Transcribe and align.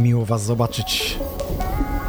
Miło 0.00 0.24
Was 0.24 0.42
zobaczyć. 0.42 1.18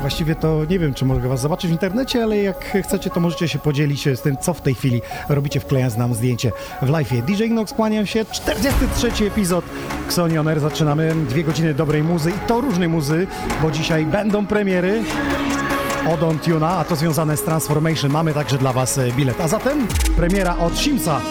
Właściwie 0.01 0.35
to 0.35 0.65
nie 0.69 0.79
wiem, 0.79 0.93
czy 0.93 1.05
mogę 1.05 1.29
Was 1.29 1.41
zobaczyć 1.41 1.69
w 1.69 1.73
internecie, 1.73 2.23
ale 2.23 2.37
jak 2.37 2.77
chcecie, 2.85 3.09
to 3.09 3.19
możecie 3.19 3.47
się 3.47 3.59
podzielić 3.59 4.03
z 4.15 4.21
tym, 4.21 4.37
co 4.37 4.53
w 4.53 4.61
tej 4.61 4.75
chwili 4.75 5.01
robicie, 5.29 5.59
wklejając 5.59 5.97
nam 5.97 6.15
zdjęcie 6.15 6.51
w 6.81 6.89
live. 6.89 7.25
DJ 7.25 7.49
Nox, 7.49 7.73
kłaniam 7.73 8.05
się. 8.05 8.25
43 8.25 9.25
epizod 9.25 9.65
Xonion 10.05 10.47
Air. 10.47 10.59
Zaczynamy 10.59 11.15
dwie 11.29 11.43
godziny 11.43 11.73
dobrej 11.73 12.03
muzy 12.03 12.29
i 12.29 12.47
to 12.47 12.61
różnej 12.61 12.89
muzy, 12.89 13.27
bo 13.61 13.71
dzisiaj 13.71 14.05
będą 14.05 14.47
premiery. 14.47 15.03
Odon 16.13 16.39
Tuna, 16.39 16.69
a 16.69 16.83
to 16.83 16.95
związane 16.95 17.37
z 17.37 17.43
Transformation. 17.43 18.11
Mamy 18.11 18.33
także 18.33 18.57
dla 18.57 18.73
Was 18.73 18.97
e, 18.97 19.11
bilet. 19.11 19.41
A 19.41 19.47
zatem 19.47 19.87
premiera 20.17 20.57
od 20.57 20.77
Simsa. 20.77 21.21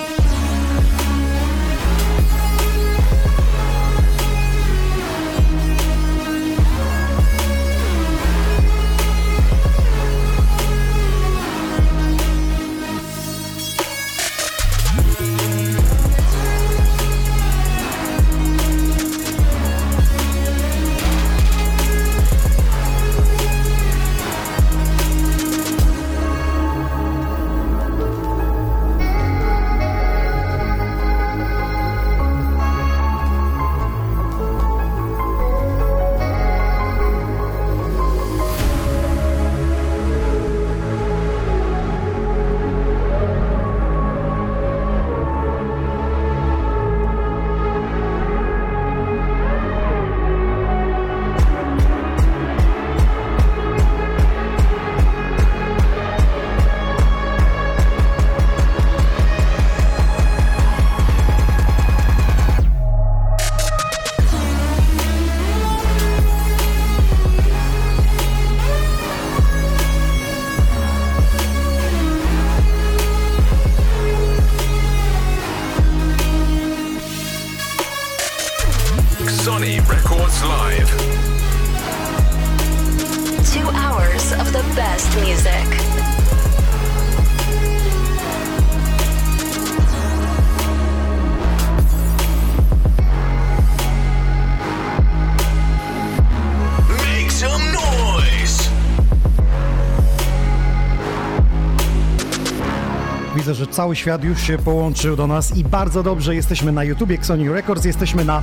Cały 103.81 103.97
świat 103.97 104.25
już 104.25 104.43
się 104.43 104.59
połączył 104.59 105.17
do 105.17 105.27
nas 105.27 105.57
i 105.57 105.65
bardzo 105.65 106.03
dobrze 106.03 106.35
jesteśmy 106.35 106.73
na 106.73 106.85
YouTubie 106.85 107.15
Xoni 107.15 107.49
Records, 107.49 107.85
jesteśmy 107.85 108.25
na 108.25 108.43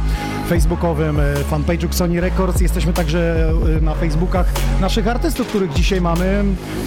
facebookowym 0.50 1.20
e, 1.20 1.24
fanpage'u 1.52 1.86
Xoni 1.86 2.20
Records, 2.20 2.62
jesteśmy 2.62 2.94
także 2.94 3.54
e, 3.78 3.82
na 3.82 3.96
facebookach 3.96 4.46
naszych 4.82 5.08
artystów, 5.08 5.48
których 5.48 5.74
dzisiaj 5.74 6.02
mamy. 6.02 6.44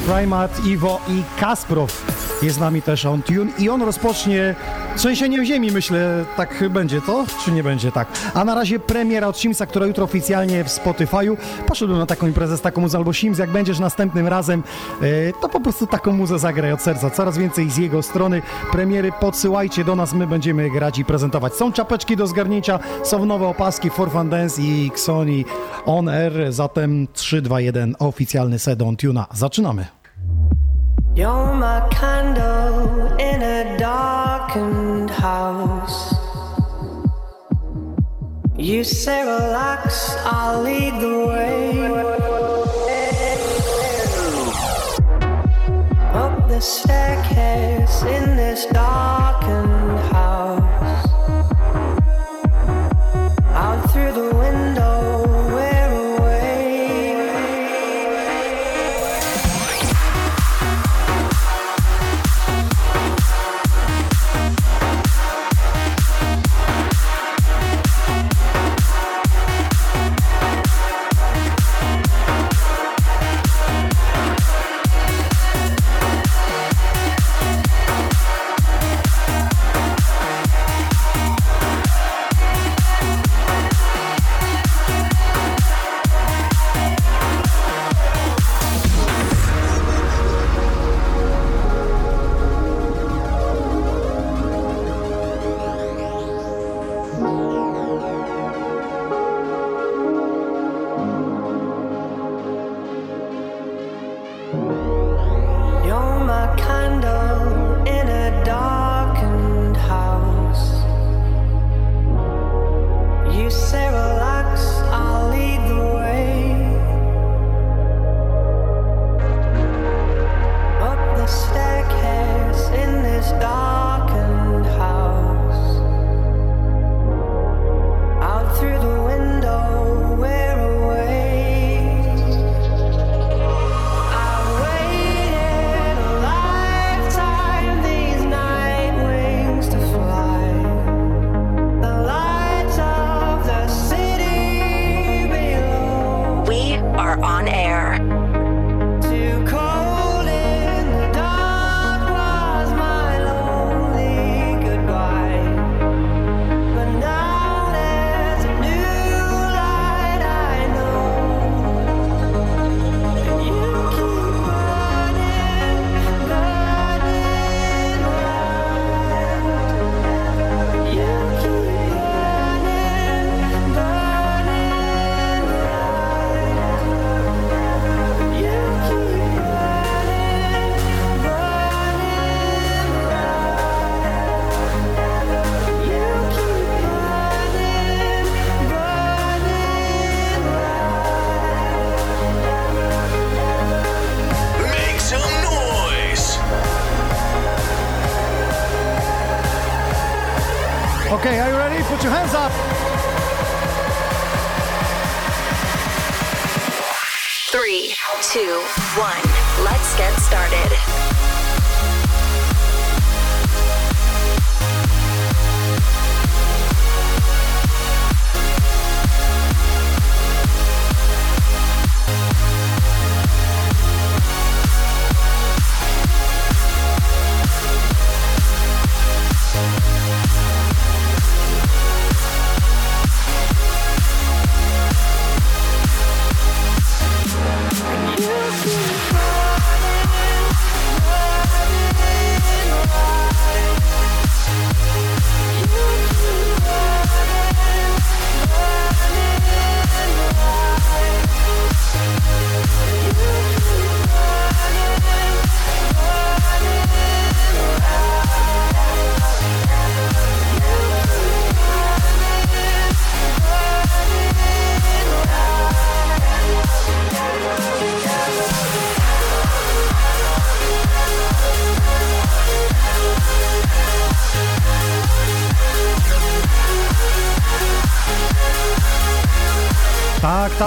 Primat, 0.07 0.67
Iwo 0.67 1.01
i 1.09 1.41
Kasprow 1.41 2.07
jest 2.43 2.57
z 2.57 2.61
nami 2.61 2.83
też 2.83 3.07
on 3.07 3.23
Tune 3.23 3.51
i 3.59 3.69
on 3.69 3.83
rozpocznie 3.83 4.55
trzęsieniem 4.97 5.45
ziemi, 5.45 5.71
myślę, 5.73 6.25
tak 6.37 6.69
będzie 6.71 7.01
to, 7.01 7.25
czy 7.45 7.53
nie 7.53 7.63
będzie 7.63 7.93
tak. 7.93 8.09
A 8.35 8.45
na 8.45 8.55
razie 8.55 8.79
premiera 8.79 9.27
od 9.27 9.39
Simsa, 9.39 9.67
która 9.67 9.87
jutro 9.87 10.05
oficjalnie 10.05 10.65
w 10.65 10.69
Spotify'u. 10.69 11.37
Poszedłem 11.67 11.99
na 11.99 12.07
taką 12.07 12.27
imprezę 12.27 12.57
z 12.57 12.61
taką 12.61 12.81
muzą, 12.81 12.99
albo 12.99 13.13
Sims, 13.13 13.39
jak 13.39 13.51
będziesz 13.51 13.79
następnym 13.79 14.27
razem, 14.27 14.63
e, 15.03 15.33
to 15.41 15.49
po 15.49 15.61
prostu 15.61 15.87
taką 15.87 16.13
muzę 16.13 16.39
zagraj 16.39 16.73
od 16.73 16.83
serca. 16.83 17.11
Coraz 17.11 17.39
więcej 17.39 17.71
z 17.71 17.77
jego 17.77 18.03
strony. 18.03 18.43
Premiery 18.73 19.13
podsyłajcie 19.21 19.85
do 19.85 19.97
nas, 19.97 20.13
my 20.13 20.27
będziemy 20.27 20.71
grać 20.71 20.99
i 20.99 21.05
prezentować. 21.05 21.55
Są 21.55 21.73
czapeczki 21.73 22.17
do 22.17 22.27
zgarnięcia, 22.27 22.79
są 23.05 23.25
nowe 23.25 23.47
opaski 23.47 23.91
For 23.91 24.11
Fun 24.11 24.29
Dance 24.29 24.63
i 24.63 24.91
Xoni 24.93 25.45
On 25.87 26.09
Air, 26.09 26.53
zatem 26.53 27.09
3, 27.13 27.43
2, 27.43 27.61
1, 27.61 27.95
oficjalny 27.99 28.59
set 28.59 28.83
on 28.83 28.97
Tuna. 28.97 29.27
Zaczynamy. 29.35 30.00
You're 31.15 31.55
my 31.55 31.89
candle 31.91 33.07
in 33.19 33.43
a 33.43 33.77
darkened 33.77 35.11
house. 35.11 36.15
You 38.57 38.85
say 38.85 39.23
relax, 39.23 40.15
I'll 40.25 40.63
lead 40.63 40.95
the 41.01 41.27
way. 41.27 41.91
Up 46.15 46.49
the 46.49 46.61
staircase 46.61 48.03
in 48.03 48.37
this 48.37 48.67
darkened 48.67 49.80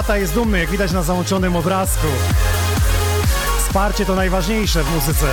tata 0.08 0.18
jest 0.18 0.34
dumny, 0.34 0.60
jak 0.60 0.70
widać 0.70 0.92
na 0.92 1.04
załączonym 1.04 1.56
obrazku. 1.56 2.08
Wsparcie 3.58 4.06
to 4.06 4.16
najważniejsze 4.16 4.84
w 4.84 4.96
muzyce. 4.96 5.26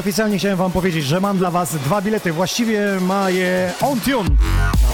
Oficjalnie 0.00 0.38
chciałem 0.38 0.58
wam 0.58 0.72
powiedzieć, 0.72 1.04
że 1.04 1.20
mam 1.20 1.38
dla 1.38 1.50
was 1.50 1.74
dwa 1.74 2.02
bilety. 2.02 2.32
Właściwie 2.32 3.00
ma 3.00 3.30
je 3.30 3.72
On 3.80 4.00
Tune 4.00 4.30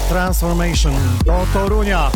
Transformation 0.09 0.93
do 1.25 1.45
Torunia. 1.53 2.11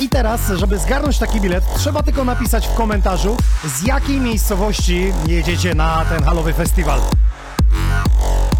I 0.00 0.08
teraz, 0.08 0.40
żeby 0.54 0.78
zgarnąć 0.78 1.18
taki 1.18 1.40
bilet, 1.40 1.64
trzeba 1.76 2.02
tylko 2.02 2.24
napisać 2.24 2.68
w 2.68 2.74
komentarzu, 2.74 3.36
z 3.64 3.82
jakiej 3.86 4.20
miejscowości 4.20 5.12
jedziecie 5.26 5.74
na 5.74 6.04
ten 6.04 6.24
halowy 6.24 6.52
festiwal. 6.52 7.00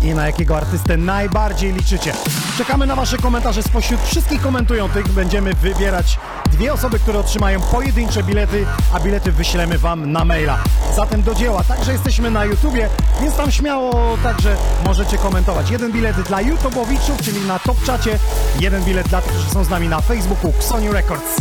I 0.03 0.15
na 0.15 0.27
jakiego 0.27 0.57
artystę 0.57 0.97
najbardziej 0.97 1.73
liczycie. 1.73 2.13
Czekamy 2.59 2.87
na 2.87 2.97
wasze 2.97 3.19
komentarze. 3.19 3.63
Spośród 3.63 4.01
wszystkich 4.01 4.43
komentujących 4.43 5.09
będziemy 5.09 5.55
wybierać 5.55 6.19
dwie 6.53 6.73
osoby, 6.73 6.99
które 6.99 7.19
otrzymają 7.19 7.61
pojedyncze 7.61 8.23
bilety, 8.23 8.67
a 8.93 9.01
bilety 9.01 9.33
wyślemy 9.33 9.79
wam 9.79 10.13
na 10.13 10.25
maila. 10.25 10.59
Zatem 10.97 11.23
do 11.23 11.35
dzieła. 11.35 11.65
Także 11.65 11.93
jesteśmy 11.93 12.31
na 12.31 12.45
YouTubie, 12.45 12.89
więc 13.23 13.37
tam 13.37 13.51
śmiało 13.51 14.19
także 14.23 14.57
możecie 14.85 15.19
komentować. 15.19 15.71
Jeden 15.71 15.93
bilet 15.93 16.21
dla 16.21 16.41
YouTubeowiczów, 16.41 17.23
czyli 17.23 17.41
na 17.41 17.59
top 17.59 17.85
czacie, 17.85 18.19
jeden 18.61 18.85
bilet 18.85 19.09
dla 19.09 19.21
tych, 19.21 19.33
którzy 19.33 19.51
są 19.51 19.65
z 19.65 19.69
nami 19.69 19.89
na 19.89 20.01
Facebooku 20.01 20.53
Sony 20.61 20.93
Records. 20.93 21.37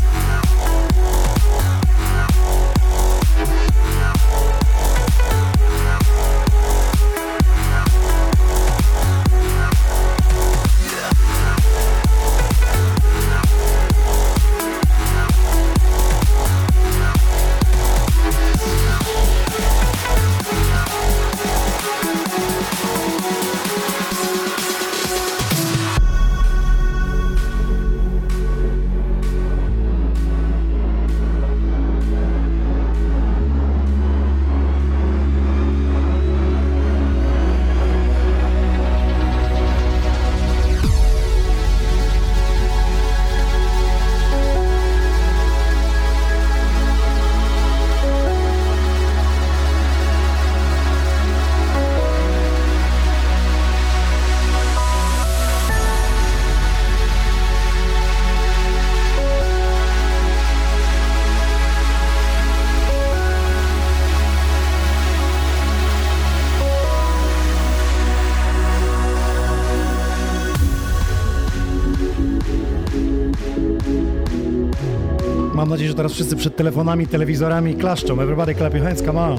Teraz 76.02 76.14
wszyscy 76.14 76.36
przed 76.36 76.56
telefonami, 76.56 77.08
telewizorami 77.08 77.76
klaszczą. 77.76 78.22
Everybody 78.22 78.56
clap 78.56 78.74
your 78.74 78.84
hands, 78.84 79.04
come 79.04 79.22
on. 79.22 79.38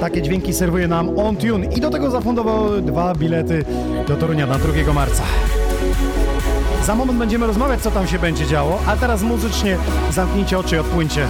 Takie 0.00 0.22
dźwięki 0.22 0.52
serwuje 0.52 0.88
nam 0.88 1.18
On 1.18 1.36
Tune 1.36 1.66
i 1.66 1.80
do 1.80 1.90
tego 1.90 2.10
zafundował 2.10 2.80
dwa 2.80 3.14
bilety 3.14 3.64
do 4.08 4.16
Torunia 4.16 4.46
na 4.46 4.58
2 4.58 4.92
marca. 4.92 5.22
Za 6.84 6.94
moment 6.94 7.18
będziemy 7.18 7.46
rozmawiać, 7.46 7.80
co 7.80 7.90
tam 7.90 8.06
się 8.06 8.18
będzie 8.18 8.46
działo, 8.46 8.80
a 8.86 8.96
teraz 8.96 9.22
muzycznie 9.22 9.76
zamknijcie 10.12 10.58
oczy 10.58 10.76
i 10.76 10.78
odpłyńcie. 10.78 11.26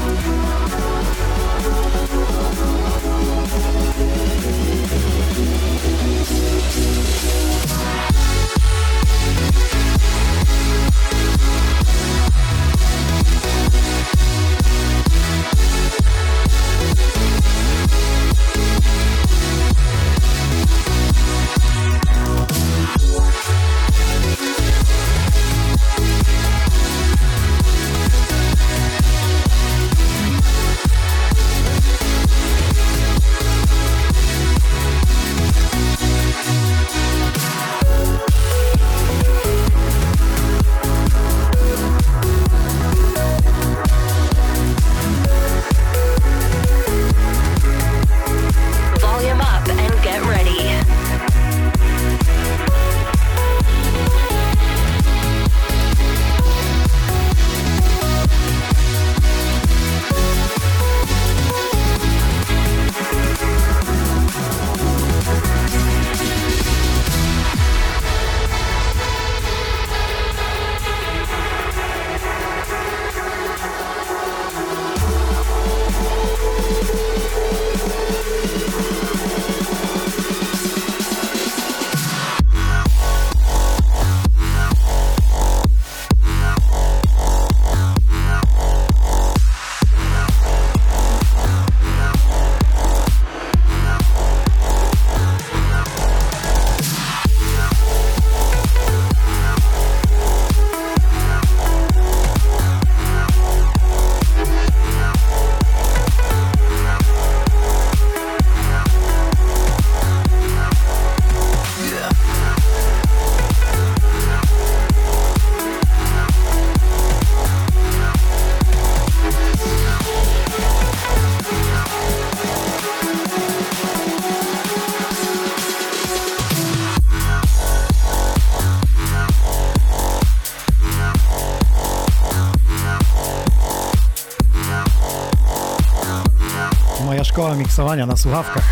Szkoła 137.35 137.55
miksowania 137.55 138.07
na 138.07 138.17
słuchawkach. 138.17 138.65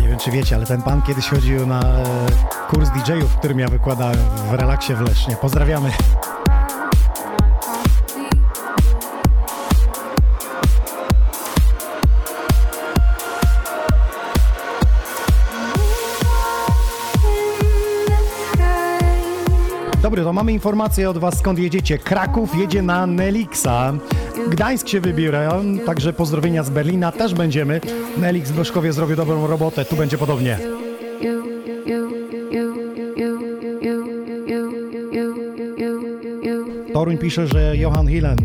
Nie 0.00 0.08
wiem, 0.08 0.18
czy 0.18 0.30
wiecie, 0.30 0.56
ale 0.56 0.66
ten 0.66 0.82
pan 0.82 1.02
kiedyś 1.02 1.28
chodził 1.28 1.66
na 1.66 1.80
e, 1.80 2.04
kurs 2.70 2.90
DJ-ów, 2.90 3.36
którym 3.36 3.58
ja 3.58 3.68
wykładałem 3.68 4.16
w 4.50 4.54
relaksie 4.54 4.94
w 4.94 5.00
Lesznie. 5.00 5.36
Pozdrawiamy. 5.36 5.90
Dobry, 20.02 20.22
to 20.22 20.32
mamy 20.32 20.52
informację 20.52 21.10
od 21.10 21.18
Was, 21.18 21.38
skąd 21.38 21.58
jedziecie. 21.58 21.98
Kraków 21.98 22.54
jedzie 22.54 22.82
na 22.82 23.06
Nelixa. 23.06 23.92
Gdańsk 24.50 24.88
się 24.88 25.00
wybiera, 25.00 25.60
także 25.86 26.12
pozdrowienia 26.12 26.62
z 26.62 26.70
Berlina 26.70 27.12
też 27.12 27.34
będziemy. 27.34 27.80
Nelix 28.16 28.50
w 28.50 28.56
Boszkowie 28.56 28.92
zrobił 28.92 29.16
dobrą 29.16 29.46
robotę, 29.46 29.84
tu 29.84 29.96
będzie 29.96 30.18
podobnie. 30.18 30.58
Toruń 36.92 37.18
pisze, 37.18 37.46
że 37.46 37.76
Johan 37.76 38.08
Hillen. 38.08 38.36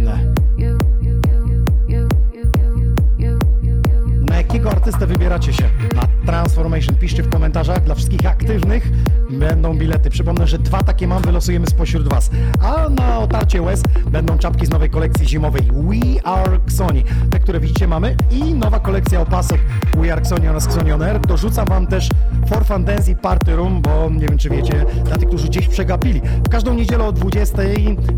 Na 4.29 4.37
jakiego 4.37 4.71
artystę 4.71 5.07
wybieracie 5.07 5.53
się? 5.53 5.63
Na 5.95 6.07
Transformation 6.25 6.95
piszcie 6.95 7.23
w 7.23 7.29
komentarzach. 7.29 7.83
Dla 7.83 7.95
wszystkich 7.95 8.25
aktywnych 8.25 8.87
będą 9.29 9.77
bilety. 9.77 10.09
Przypomnę, 10.09 10.47
że 10.47 10.59
dwa 10.59 10.83
takie 10.83 11.07
mam, 11.07 11.21
wylosujemy 11.21 11.67
spośród 11.67 12.07
Was. 12.07 12.29
A 12.61 12.89
na 12.89 13.19
otarcie 13.19 13.61
łez 13.61 13.83
będą 14.11 14.37
czapki 14.37 14.65
z 14.65 14.69
nowej 14.69 14.89
kolekcji 14.89 15.27
zimowej 15.27 15.61
We 15.61 16.25
Are 16.27 16.55
Xoni. 16.55 17.03
Te, 17.29 17.39
które 17.39 17.59
widzicie 17.59 17.87
mamy 17.87 18.15
i 18.31 18.53
nowa 18.53 18.79
kolekcja 18.79 19.21
opasek 19.21 19.61
We 19.93 20.11
Are 20.13 20.21
Xoni 20.21 20.47
oraz 20.47 20.65
Xoni 20.65 20.91
On 20.91 21.03
Air. 21.03 21.19
Dorzucam 21.19 21.65
Wam 21.65 21.87
też 21.87 22.09
For 22.47 22.65
Fun 22.65 22.85
Dance 22.85 23.11
i 23.11 23.15
Party 23.15 23.55
Room, 23.55 23.81
bo 23.81 24.09
nie 24.09 24.27
wiem 24.27 24.37
czy 24.37 24.49
wiecie, 24.49 24.85
dla 25.05 25.17
tych, 25.17 25.27
którzy 25.27 25.47
gdzieś 25.47 25.67
przegapili. 25.67 26.21
W 26.45 26.49
każdą 26.49 26.73
niedzielę 26.73 27.03
o 27.03 27.11
20 27.11 27.57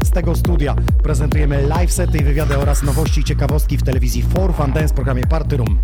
z 0.03 0.11
tego 0.11 0.35
studia 0.35 0.75
prezentujemy 1.03 1.61
live 1.61 1.91
sety 1.91 2.23
wywiady 2.23 2.57
oraz 2.57 2.83
nowości 2.83 3.21
i 3.21 3.23
ciekawostki 3.23 3.77
w 3.77 3.83
telewizji 3.83 4.21
For 4.21 4.53
Fun 4.53 4.71
Dance 4.71 4.93
w 4.93 4.93
programie 4.93 5.25
Party 5.25 5.57
Room. 5.57 5.79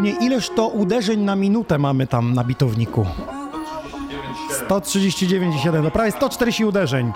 Ontunie, 0.00 0.26
ileż 0.26 0.50
to 0.50 0.68
uderzeń 0.68 1.20
na 1.20 1.36
minutę 1.36 1.78
mamy 1.78 2.06
tam 2.06 2.34
na 2.34 2.44
bitowniku? 2.44 3.06
139,7, 4.68 5.82
no 5.82 5.90
prawie 5.90 6.12
140 6.12 6.64
uderzeń. 6.64 7.12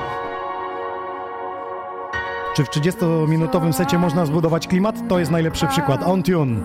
Czy 2.56 2.64
w 2.64 2.68
30-minutowym 2.68 3.72
secie 3.72 3.98
można 3.98 4.26
zbudować 4.26 4.66
klimat? 4.66 5.08
To 5.08 5.18
jest 5.18 5.30
najlepszy 5.30 5.66
przykład. 5.66 6.02
On 6.02 6.22
tune. 6.22 6.60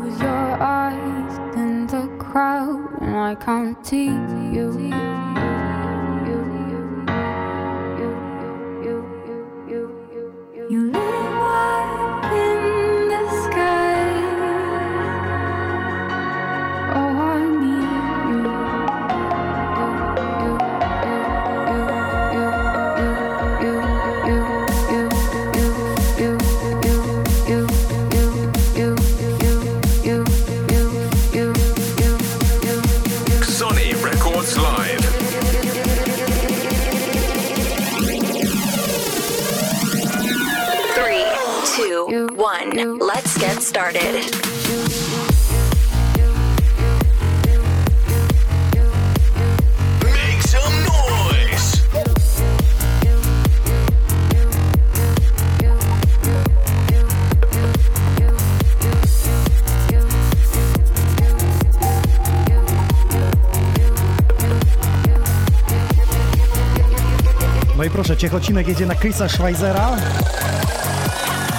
Ciechocinek 68.19 68.67
jedzie 68.67 68.85
na 68.85 68.95
Chrisa 68.95 69.29
Schweizera. 69.29 69.89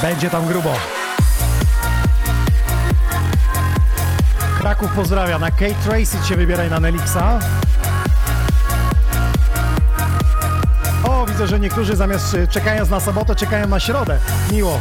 Będzie 0.02 0.30
tam 0.30 0.46
grubo. 0.46 0.72
Kraków 4.58 4.90
pozdrawia. 4.92 5.38
Na 5.38 5.50
Kate 5.50 5.74
Tracy 5.84 6.28
się 6.28 6.36
wybieraj 6.36 6.70
na 6.70 6.80
Nelixa. 6.80 7.38
O, 11.04 11.26
widzę, 11.26 11.46
że 11.46 11.60
niektórzy 11.60 11.96
zamiast 11.96 12.34
y, 12.34 12.48
czekając 12.48 12.90
na 12.90 13.00
sobotę, 13.00 13.36
czekają 13.36 13.68
na 13.68 13.80
środę. 13.80 14.18
Miło. 14.52 14.80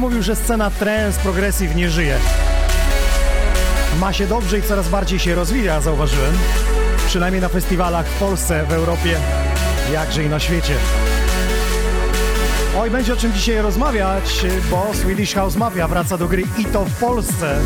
Mówił, 0.00 0.22
że 0.22 0.36
scena 0.36 0.70
trance 0.70 1.20
progressive 1.20 1.76
nie 1.76 1.90
żyje? 1.90 2.18
Ma 4.00 4.12
się 4.12 4.26
dobrze 4.26 4.58
i 4.58 4.62
coraz 4.62 4.88
bardziej 4.88 5.18
się 5.18 5.34
rozwija, 5.34 5.80
zauważyłem. 5.80 6.32
Przynajmniej 7.06 7.42
na 7.42 7.48
festiwalach 7.48 8.06
w 8.06 8.18
Polsce, 8.18 8.64
w 8.68 8.72
Europie, 8.72 9.16
jakże 9.92 10.24
i 10.24 10.28
na 10.28 10.40
świecie. 10.40 10.74
Oj, 12.78 12.90
będzie 12.90 13.12
o 13.12 13.16
czym 13.16 13.32
dzisiaj 13.32 13.62
rozmawiać, 13.62 14.46
bo 14.70 14.90
Swedish 14.94 15.34
House 15.34 15.56
Mafia 15.56 15.88
wraca 15.88 16.18
do 16.18 16.28
gry 16.28 16.42
i 16.58 16.64
to 16.64 16.84
w 16.84 16.92
Polsce. 16.92 17.60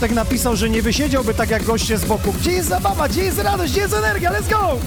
Bartek 0.00 0.16
napisał, 0.16 0.56
że 0.56 0.70
nie 0.70 0.82
wysiedziałby 0.82 1.34
tak 1.34 1.50
jak 1.50 1.64
goście 1.64 1.98
z 1.98 2.04
boku. 2.04 2.32
Gdzie 2.32 2.52
jest 2.52 2.68
zabawa? 2.68 3.08
Gdzie 3.08 3.22
jest 3.24 3.38
radość? 3.38 3.72
Gdzie 3.72 3.80
jest 3.80 3.94
energia? 3.94 4.32
Let's 4.32 4.50
go! 4.50 4.78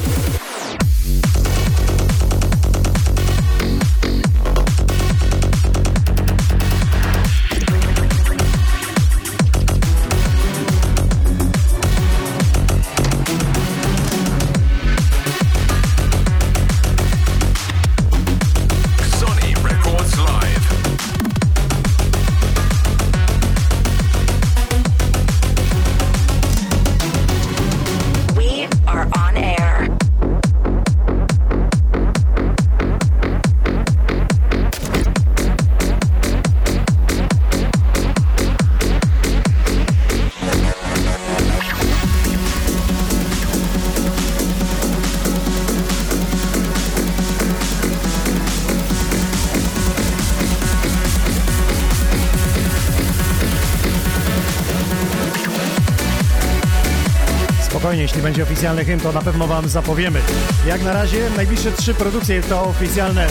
Jeśli 58.22 58.34
będzie 58.34 58.44
oficjalny 58.44 58.86
hymn, 58.86 59.00
to 59.00 59.12
na 59.12 59.22
pewno 59.22 59.48
Wam 59.48 59.70
zapowiemy. 59.70 60.20
Jak 60.68 60.84
na 60.84 60.94
razie 60.94 61.30
najbliższe 61.36 61.72
trzy 61.72 61.94
produkcje 61.94 62.44
to 62.44 62.64
oficjalne 62.64 63.28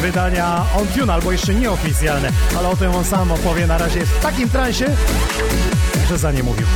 wydania 0.00 0.66
on 0.76 0.86
tune, 0.86 1.12
albo 1.12 1.32
jeszcze 1.32 1.54
nieoficjalne, 1.54 2.30
ale 2.58 2.68
o 2.68 2.76
tym 2.76 2.94
on 2.94 3.04
sam 3.04 3.32
opowie. 3.32 3.66
Na 3.66 3.78
razie 3.78 4.06
w 4.06 4.20
takim 4.20 4.50
transie, 4.50 4.86
że 6.08 6.18
za 6.18 6.32
nie 6.32 6.42
mówił. 6.42 6.66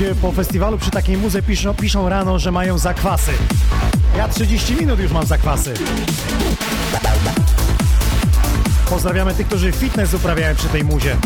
Ludzie 0.00 0.14
po 0.14 0.32
festiwalu 0.32 0.78
przy 0.78 0.90
takiej 0.90 1.16
muze 1.16 1.42
piszą, 1.42 1.74
piszą 1.74 2.08
rano, 2.08 2.38
że 2.38 2.52
mają 2.52 2.78
zakwasy. 2.78 3.30
Ja 4.16 4.28
30 4.28 4.74
minut 4.74 5.00
już 5.00 5.12
mam 5.12 5.26
zakwasy. 5.26 5.74
Pozdrawiamy 8.90 9.34
tych, 9.34 9.46
którzy 9.46 9.72
fitness 9.72 10.14
uprawiają 10.14 10.56
przy 10.56 10.68
tej 10.68 10.84
muzie. 10.84 11.16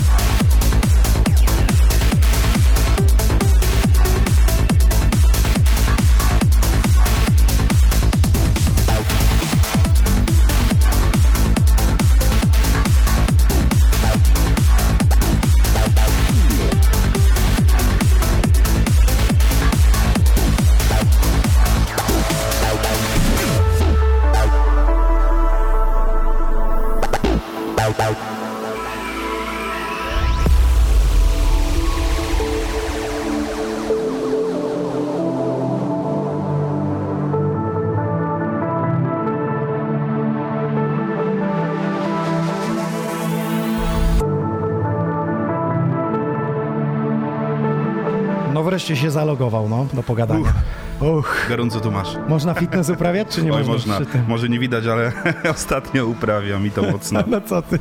Się 49.10 49.14
zalogował, 49.14 49.68
no, 49.68 49.86
do 49.94 50.02
pogadania. 50.02 50.52
Uch. 51.00 51.46
Gorąco 51.48 51.80
tu 51.80 51.90
masz. 51.90 52.08
Można 52.28 52.54
fitness 52.54 52.88
uprawiać, 52.90 53.28
czy 53.28 53.42
nie 53.42 53.52
Oj, 53.52 53.64
można? 53.64 53.98
Może 54.28 54.48
nie 54.48 54.58
widać, 54.58 54.86
ale 54.86 55.12
ostatnio 55.56 56.06
uprawiam 56.06 56.66
i 56.66 56.70
to 56.70 56.82
mocno. 56.82 57.20
No 57.30 57.40
co 57.40 57.62
ty? 57.62 57.78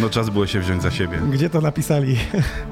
No 0.00 0.10
czas 0.10 0.30
było 0.30 0.46
się 0.46 0.60
wziąć 0.60 0.82
za 0.82 0.90
siebie. 0.90 1.18
Gdzie 1.30 1.50
to 1.50 1.60
napisali? 1.60 2.16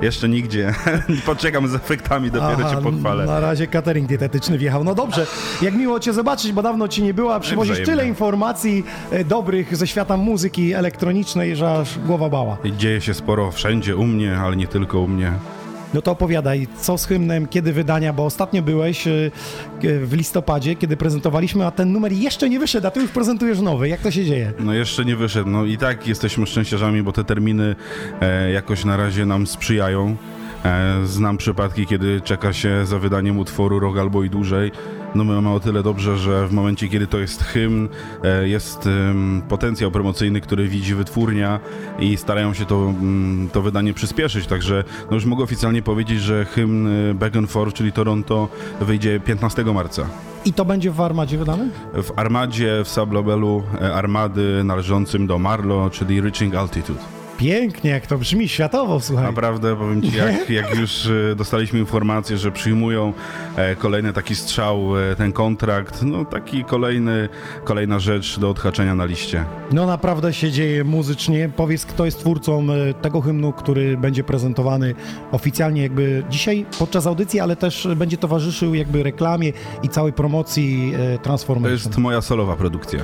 Jeszcze 0.02 0.28
nigdzie. 0.28 0.74
Poczekam 1.26 1.68
z 1.68 1.74
efektami, 1.74 2.30
dopiero 2.30 2.56
Aha, 2.66 2.76
cię 2.76 2.82
pochwalę. 2.82 3.26
Na 3.26 3.40
razie 3.40 3.66
catering 3.66 4.08
dietetyczny 4.08 4.58
wjechał. 4.58 4.84
No 4.84 4.94
dobrze, 4.94 5.26
jak 5.62 5.74
miło 5.74 6.00
Cię 6.00 6.12
zobaczyć, 6.12 6.52
bo 6.52 6.62
dawno 6.62 6.88
Ci 6.88 7.02
nie 7.02 7.14
była. 7.14 7.40
Przywozisz 7.40 7.72
Wzajemnie. 7.72 7.92
tyle 7.94 8.08
informacji 8.08 8.84
e, 9.10 9.24
dobrych 9.24 9.76
ze 9.76 9.86
świata 9.86 10.16
muzyki 10.16 10.72
elektronicznej, 10.74 11.56
że 11.56 11.72
aż 11.72 11.98
głowa 11.98 12.28
bała. 12.28 12.56
Dzieje 12.76 13.00
się 13.00 13.14
sporo 13.14 13.50
wszędzie, 13.50 13.96
u 13.96 14.04
mnie, 14.06 14.38
ale 14.38 14.56
nie 14.56 14.66
tylko 14.66 15.00
u 15.00 15.08
mnie. 15.08 15.32
No 15.94 16.02
to 16.02 16.10
opowiadaj, 16.10 16.68
co 16.80 16.98
z 16.98 17.06
hymnem, 17.06 17.48
kiedy 17.48 17.72
wydania, 17.72 18.12
bo 18.12 18.24
ostatnio 18.24 18.62
byłeś 18.62 19.06
e, 19.06 19.10
e, 19.10 19.98
w 19.98 20.12
listopadzie, 20.12 20.76
kiedy 20.76 20.96
prezentowaliśmy, 20.96 21.66
a 21.66 21.70
ten 21.70 21.92
numer 21.92 22.12
jeszcze 22.12 22.48
nie 22.48 22.58
wyszedł, 22.58 22.86
a 22.86 22.90
Ty 22.90 23.00
już 23.00 23.10
prezentujesz 23.10 23.60
nowy. 23.60 23.88
Jak 23.88 24.00
to 24.00 24.10
się 24.10 24.24
dzieje? 24.24 24.52
No 24.60 24.74
jeszcze 24.74 25.04
nie 25.04 25.16
wyszedł. 25.16 25.50
No 25.50 25.64
i 25.64 25.78
tak 25.78 26.06
jesteśmy 26.06 26.46
szczęściarzami, 26.46 27.02
bo 27.02 27.12
te 27.12 27.24
terminy 27.24 27.76
e, 28.20 28.50
jakoś 28.50 28.84
na 28.84 28.96
razie 28.96 29.26
nam 29.26 29.46
sprzyjają. 29.46 30.16
E, 30.64 31.06
znam 31.06 31.36
przypadki, 31.36 31.86
kiedy 31.86 32.20
czeka 32.20 32.52
się 32.52 32.86
za 32.86 32.98
wydaniem 32.98 33.38
utworu 33.38 33.80
rok 33.80 33.98
albo 33.98 34.24
i 34.24 34.30
dłużej. 34.30 34.72
No 35.14 35.24
my 35.24 35.34
mamy 35.34 35.50
o 35.50 35.60
tyle 35.60 35.82
dobrze, 35.82 36.18
że 36.18 36.48
w 36.48 36.52
momencie, 36.52 36.88
kiedy 36.88 37.06
to 37.06 37.18
jest 37.18 37.42
hymn, 37.42 37.88
e, 38.24 38.48
jest 38.48 38.88
potencjał 39.48 39.90
promocyjny, 39.90 40.40
który 40.40 40.68
widzi 40.68 40.94
wytwórnia 40.94 41.60
i 41.98 42.16
starają 42.16 42.54
się 42.54 42.64
to, 42.64 42.76
mm, 42.76 43.48
to 43.52 43.62
wydanie 43.62 43.94
przyspieszyć. 43.94 44.46
Także 44.46 44.84
no 45.10 45.14
już 45.14 45.24
mogę 45.24 45.44
oficjalnie 45.44 45.82
powiedzieć, 45.82 46.20
że 46.20 46.44
hymn 46.44 46.86
e, 47.10 47.14
Back 47.14 47.36
and 47.36 47.50
Forth, 47.50 47.76
czyli 47.76 47.92
Toronto, 47.92 48.48
wyjdzie 48.80 49.20
15 49.20 49.64
marca. 49.64 50.06
I 50.44 50.52
to 50.52 50.64
będzie 50.64 50.90
w 50.90 51.00
Armadzie 51.00 51.38
wydane? 51.38 51.68
W 51.94 52.10
Armadzie, 52.16 52.84
w 52.84 52.88
sublabelu 52.88 53.62
Armady 53.94 54.64
należącym 54.64 55.26
do 55.26 55.38
Marlo, 55.38 55.90
czyli 55.90 56.20
Reaching 56.20 56.54
Altitude. 56.54 57.21
Pięknie, 57.42 57.90
jak 57.90 58.06
to 58.06 58.18
brzmi, 58.18 58.48
światowo, 58.48 59.00
słuchaj. 59.00 59.24
Naprawdę, 59.24 59.76
powiem 59.76 60.02
Ci, 60.02 60.16
jak, 60.16 60.50
jak 60.60 60.74
już 60.78 61.06
e, 61.06 61.34
dostaliśmy 61.36 61.78
informację, 61.78 62.36
że 62.38 62.52
przyjmują 62.52 63.12
e, 63.56 63.76
kolejny 63.76 64.12
taki 64.12 64.34
strzał, 64.36 64.98
e, 64.98 65.16
ten 65.16 65.32
kontrakt, 65.32 66.02
no 66.02 66.24
taki 66.24 66.64
kolejny, 66.64 67.28
kolejna 67.64 67.98
rzecz 67.98 68.38
do 68.38 68.50
odhaczenia 68.50 68.94
na 68.94 69.04
liście. 69.04 69.44
No 69.72 69.86
naprawdę 69.86 70.32
się 70.32 70.50
dzieje 70.50 70.84
muzycznie. 70.84 71.50
Powiedz, 71.56 71.86
kto 71.86 72.04
jest 72.04 72.18
twórcą 72.18 72.66
tego 73.02 73.20
hymnu, 73.20 73.52
który 73.52 73.96
będzie 73.96 74.24
prezentowany 74.24 74.94
oficjalnie 75.32 75.82
jakby 75.82 76.24
dzisiaj 76.30 76.66
podczas 76.78 77.06
audycji, 77.06 77.40
ale 77.40 77.56
też 77.56 77.88
będzie 77.96 78.16
towarzyszył 78.16 78.74
jakby 78.74 79.02
reklamie 79.02 79.52
i 79.82 79.88
całej 79.88 80.12
promocji 80.12 80.92
e, 80.96 81.18
To 81.18 81.24
Transformation. 81.24 81.72
jest 81.72 81.98
moja 81.98 82.20
solowa 82.20 82.56
produkcja. 82.56 83.00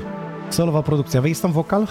Solowa 0.51 0.83
produkcja. 0.83 1.21
Jest 1.27 1.43
tam 1.43 1.53
wokal? 1.53 1.87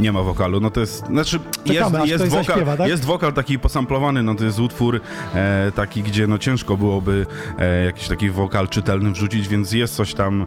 Nie 0.00 0.12
ma 0.12 0.22
wokalu, 0.22 0.60
no 0.60 0.70
to 0.70 0.80
jest, 0.80 1.06
znaczy 1.06 1.38
Czekamy, 1.64 1.98
jest, 1.98 2.10
jest, 2.10 2.24
wokal, 2.24 2.44
zaśpiewa, 2.44 2.76
tak? 2.76 2.88
jest 2.88 3.04
wokal 3.04 3.32
taki 3.32 3.58
posamplowany, 3.58 4.22
no 4.22 4.34
to 4.34 4.44
jest 4.44 4.58
utwór 4.58 5.00
e, 5.34 5.72
taki, 5.76 6.02
gdzie 6.02 6.26
no 6.26 6.38
ciężko 6.38 6.76
byłoby 6.76 7.26
e, 7.58 7.84
jakiś 7.84 8.08
taki 8.08 8.30
wokal 8.30 8.68
czytelny 8.68 9.10
wrzucić, 9.10 9.48
więc 9.48 9.72
jest 9.72 9.94
coś 9.94 10.14
tam 10.14 10.46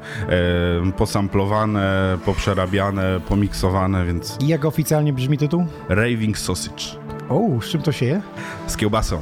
e, 0.85 0.91
posamplowane, 0.91 2.17
poprzerabiane, 2.25 3.19
pomiksowane, 3.29 4.05
więc 4.05 4.37
I 4.39 4.47
jak 4.47 4.65
oficjalnie 4.65 5.13
brzmi 5.13 5.37
tytuł? 5.37 5.65
Raving 5.89 6.37
Sausage 6.37 7.05
O, 7.29 7.61
z 7.61 7.65
czym 7.65 7.81
to 7.81 7.91
się 7.91 8.05
je? 8.05 8.21
Z 8.67 8.77
kiełbasą. 8.77 9.21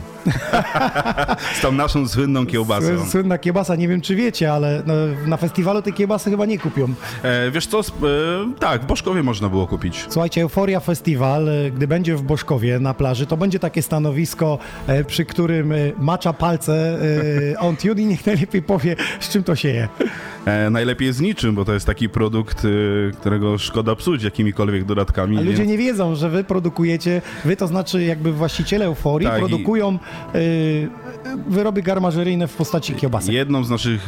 z 1.57 1.61
tą 1.61 1.71
naszą 1.71 2.07
słynną 2.07 2.45
kiełbasą. 2.45 2.87
Sły- 2.87 3.09
Słynna 3.09 3.37
kiełbasa, 3.37 3.75
nie 3.75 3.87
wiem 3.87 4.01
czy 4.01 4.15
wiecie, 4.15 4.53
ale 4.53 4.83
no, 4.85 4.93
na 5.27 5.37
festiwalu 5.37 5.81
tej 5.81 5.93
kiełbasy 5.93 6.29
chyba 6.29 6.45
nie 6.45 6.59
kupią. 6.59 6.87
E, 7.23 7.51
wiesz 7.51 7.67
co, 7.67 7.79
e, 7.79 7.83
tak, 8.59 8.81
w 8.81 8.85
Boszkowie 8.85 9.23
można 9.23 9.49
było 9.49 9.67
kupić. 9.67 10.05
Słuchajcie, 10.09 10.41
Euforia 10.41 10.79
Festiwal, 10.79 11.49
e, 11.49 11.71
gdy 11.71 11.87
będzie 11.87 12.15
w 12.15 12.21
Boszkowie 12.21 12.79
na 12.79 12.93
plaży, 12.93 13.25
to 13.25 13.37
będzie 13.37 13.59
takie 13.59 13.81
stanowisko, 13.81 14.59
e, 14.87 15.03
przy 15.03 15.25
którym 15.25 15.71
e, 15.71 15.75
macza 15.99 16.33
palce 16.33 16.97
on 17.59 17.75
tune 17.75 18.01
i 18.01 18.05
niech 18.05 18.25
najlepiej 18.25 18.61
powie, 18.61 18.95
z 19.19 19.29
czym 19.29 19.43
to 19.43 19.55
się 19.55 19.69
je. 19.69 19.87
E, 20.45 20.69
najlepiej 20.69 21.13
z 21.13 21.21
niczym, 21.21 21.55
bo 21.55 21.65
to 21.65 21.73
jest 21.73 21.85
taki 21.85 22.09
produkt, 22.09 22.67
którego 23.19 23.57
szkoda 23.57 23.95
psuć 23.95 24.23
jakimikolwiek 24.23 24.83
dodatkami. 24.85 25.37
A 25.37 25.41
ludzie 25.41 25.65
nie 25.65 25.77
wiedzą, 25.77 26.15
że 26.15 26.29
wy 26.29 26.43
produkujecie, 26.43 27.21
wy 27.45 27.57
to 27.57 27.67
znaczy 27.67 28.03
jakby 28.03 28.31
właściciele 28.33 28.85
Euforii 28.85 29.27
Tak, 29.39 29.49
produkują 29.49 29.89
e, 29.89 30.39
wyroby 31.47 31.81
garmażeryjne 31.81 32.47
w 32.47 32.55
postaci 32.55 32.93
kiełbasek. 32.93 33.33
Jedną 33.33 33.63
z 33.63 33.69
naszych 33.69 34.07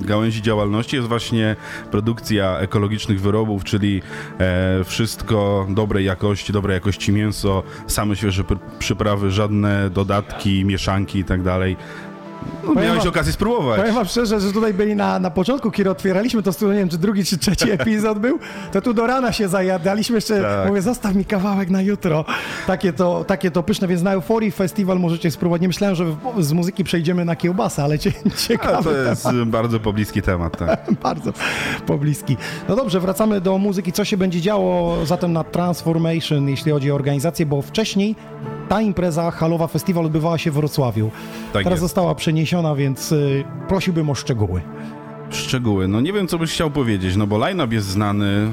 gałęzi 0.00 0.42
działalności 0.42 0.96
jest 0.96 1.08
właśnie 1.08 1.56
produkcja 1.90 2.58
ekologicznych 2.58 3.20
wyrobów, 3.20 3.64
czyli 3.64 4.02
e, 4.38 4.84
wszystko 4.84 5.66
dobrej 5.70 6.04
jakości, 6.04 6.52
dobrej 6.52 6.74
jakości 6.74 7.12
mięso, 7.12 7.62
same 7.86 8.16
świeże 8.16 8.42
pr- 8.42 8.58
przyprawy, 8.78 9.30
żadne 9.30 9.90
dodatki, 9.90 10.64
mieszanki 10.64 11.18
i 11.18 11.24
tak 11.24 11.42
Miałeś 12.76 12.98
wam- 12.98 13.08
okazję 13.08 13.32
spróbować. 13.32 13.80
Powiem 13.80 13.94
wam 13.94 14.04
szczerze, 14.06 14.40
że 14.40 14.52
tutaj 14.52 14.74
byli 14.74 14.96
na, 14.96 15.18
na 15.18 15.30
początku, 15.30 15.70
kiedy 15.70 15.90
otwieraliśmy 15.90 16.42
to 16.42 16.52
studio, 16.52 16.72
nie 16.74 16.78
wiem, 16.80 16.88
czy 16.88 16.98
drugi, 16.98 17.24
czy 17.24 17.38
trzeci 17.38 17.70
epizod 17.80 18.18
był, 18.18 18.38
to 18.72 18.80
tu 18.82 18.94
do 18.94 19.06
rana 19.06 19.32
się 19.32 19.48
zajadaliśmy 19.48 20.14
jeszcze, 20.16 20.42
Tak. 20.42 20.68
mówię, 20.68 20.82
zostaw 20.82 21.14
mi 21.14 21.24
kawałek 21.24 21.70
na 21.70 21.82
jutro. 21.82 22.24
Takie 22.66 22.92
to, 22.92 23.24
takie 23.24 23.50
to 23.50 23.62
pyszne, 23.62 23.88
więc 23.88 24.02
na 24.02 24.12
Euforii 24.12 24.50
Festival 24.50 24.98
możecie 25.00 25.30
spróbować. 25.30 25.62
Nie 25.62 25.68
myślałem, 25.68 25.96
że 25.96 26.04
z 26.38 26.52
muzyki 26.52 26.84
przejdziemy 26.84 27.24
na 27.24 27.36
kiełbasę, 27.36 27.82
ale 27.84 27.98
cie, 27.98 28.12
ciekawe. 28.48 28.82
to 28.82 28.96
jest 28.96 29.26
y, 29.26 29.46
bardzo 29.58 29.80
pobliski 29.80 30.22
temat, 30.22 30.58
tak. 30.58 30.86
Bardzo 31.02 31.32
pobliski. 31.86 32.36
No 32.68 32.76
dobrze, 32.76 33.00
wracamy 33.00 33.40
do 33.40 33.58
muzyki. 33.58 33.92
Co 33.92 34.04
się 34.04 34.16
będzie 34.16 34.40
działo 34.40 34.96
zatem 35.06 35.32
na 35.32 35.44
Transformation, 35.44 36.48
jeśli 36.48 36.72
chodzi 36.72 36.92
o 36.92 36.94
organizację, 36.94 37.46
bo 37.46 37.62
wcześniej 37.62 38.16
ta 38.68 38.80
impreza 38.82 39.30
halowa 39.30 39.66
festiwal 39.66 40.04
odbywała 40.06 40.38
się 40.38 40.50
w 40.50 40.54
Wrocławiu. 40.54 41.10
Tak 41.52 41.64
Teraz 41.64 41.76
jest. 41.76 41.80
została 41.80 42.14
przeniesiona, 42.14 42.74
więc 42.74 43.12
y, 43.12 43.44
prosiłbym 43.68 44.10
o 44.10 44.14
szczegóły. 44.14 44.60
Szczegóły. 45.30 45.88
No 45.88 46.00
nie 46.00 46.12
wiem, 46.12 46.28
co 46.28 46.38
byś 46.38 46.52
chciał 46.52 46.70
powiedzieć, 46.70 47.16
no 47.16 47.26
bo 47.26 47.38
line-up 47.38 47.74
jest 47.74 47.86
znany, 47.86 48.48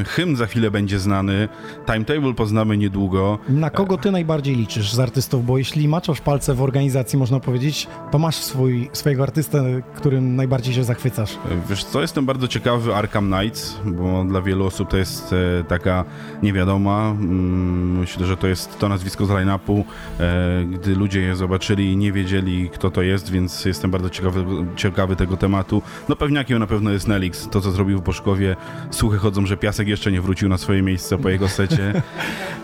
e, 0.00 0.04
hymn 0.04 0.36
za 0.36 0.46
chwilę 0.46 0.70
będzie 0.70 0.98
znany, 0.98 1.48
timetable 1.86 2.34
poznamy 2.34 2.76
niedługo. 2.76 3.38
Na 3.48 3.70
kogo 3.70 3.96
ty 3.98 4.10
najbardziej 4.10 4.56
liczysz 4.56 4.92
z 4.92 5.00
artystów? 5.00 5.46
Bo 5.46 5.58
jeśli 5.58 5.88
maczasz 5.88 6.20
palce 6.20 6.54
w 6.54 6.62
organizacji, 6.62 7.18
można 7.18 7.40
powiedzieć, 7.40 7.86
to 8.10 8.18
masz 8.18 8.36
swój, 8.36 8.90
swojego 8.92 9.22
artystę, 9.22 9.82
którym 9.96 10.36
najbardziej 10.36 10.74
się 10.74 10.84
zachwycasz. 10.84 11.32
E, 11.32 11.36
Wiesz 11.70 11.84
co, 11.84 12.00
jestem 12.00 12.26
bardzo 12.26 12.48
ciekawy 12.48 12.94
Arkham 12.94 13.32
Knights, 13.32 13.76
bo 13.86 14.24
dla 14.24 14.42
wielu 14.42 14.66
osób 14.66 14.88
to 14.90 14.96
jest 14.96 15.32
e, 15.60 15.64
taka 15.64 16.04
niewiadoma. 16.42 17.10
Mm, 17.10 17.98
Myślę, 17.98 18.26
że 18.26 18.36
to 18.36 18.46
jest 18.46 18.78
to 18.78 18.88
nazwisko 18.88 19.26
z 19.26 19.30
line-upu. 19.30 19.84
E, 20.20 20.64
gdy 20.64 20.94
ludzie 20.94 21.20
je 21.20 21.36
zobaczyli, 21.36 21.96
nie 21.96 22.12
wiedzieli, 22.12 22.70
kto 22.70 22.90
to 22.90 23.02
jest, 23.02 23.30
więc 23.30 23.64
jestem 23.64 23.90
bardzo 23.90 24.10
ciekawy, 24.10 24.44
ciekawy 24.76 25.16
tego 25.16 25.36
tematu. 25.36 25.82
No 26.08 26.16
pewniakiem 26.18 26.58
na 26.58 26.66
pewno 26.66 26.90
jest 26.90 27.08
Nelix. 27.08 27.48
To, 27.48 27.60
co 27.60 27.70
zrobił 27.70 27.98
w 27.98 28.02
Boszkowie. 28.02 28.56
Słuchy 28.90 29.18
chodzą, 29.18 29.46
że 29.46 29.56
Piasek 29.56 29.88
jeszcze 29.88 30.12
nie 30.12 30.20
wrócił 30.20 30.48
na 30.48 30.58
swoje 30.58 30.82
miejsce 30.82 31.18
po 31.18 31.28
jego 31.28 31.48
secie. 31.48 31.92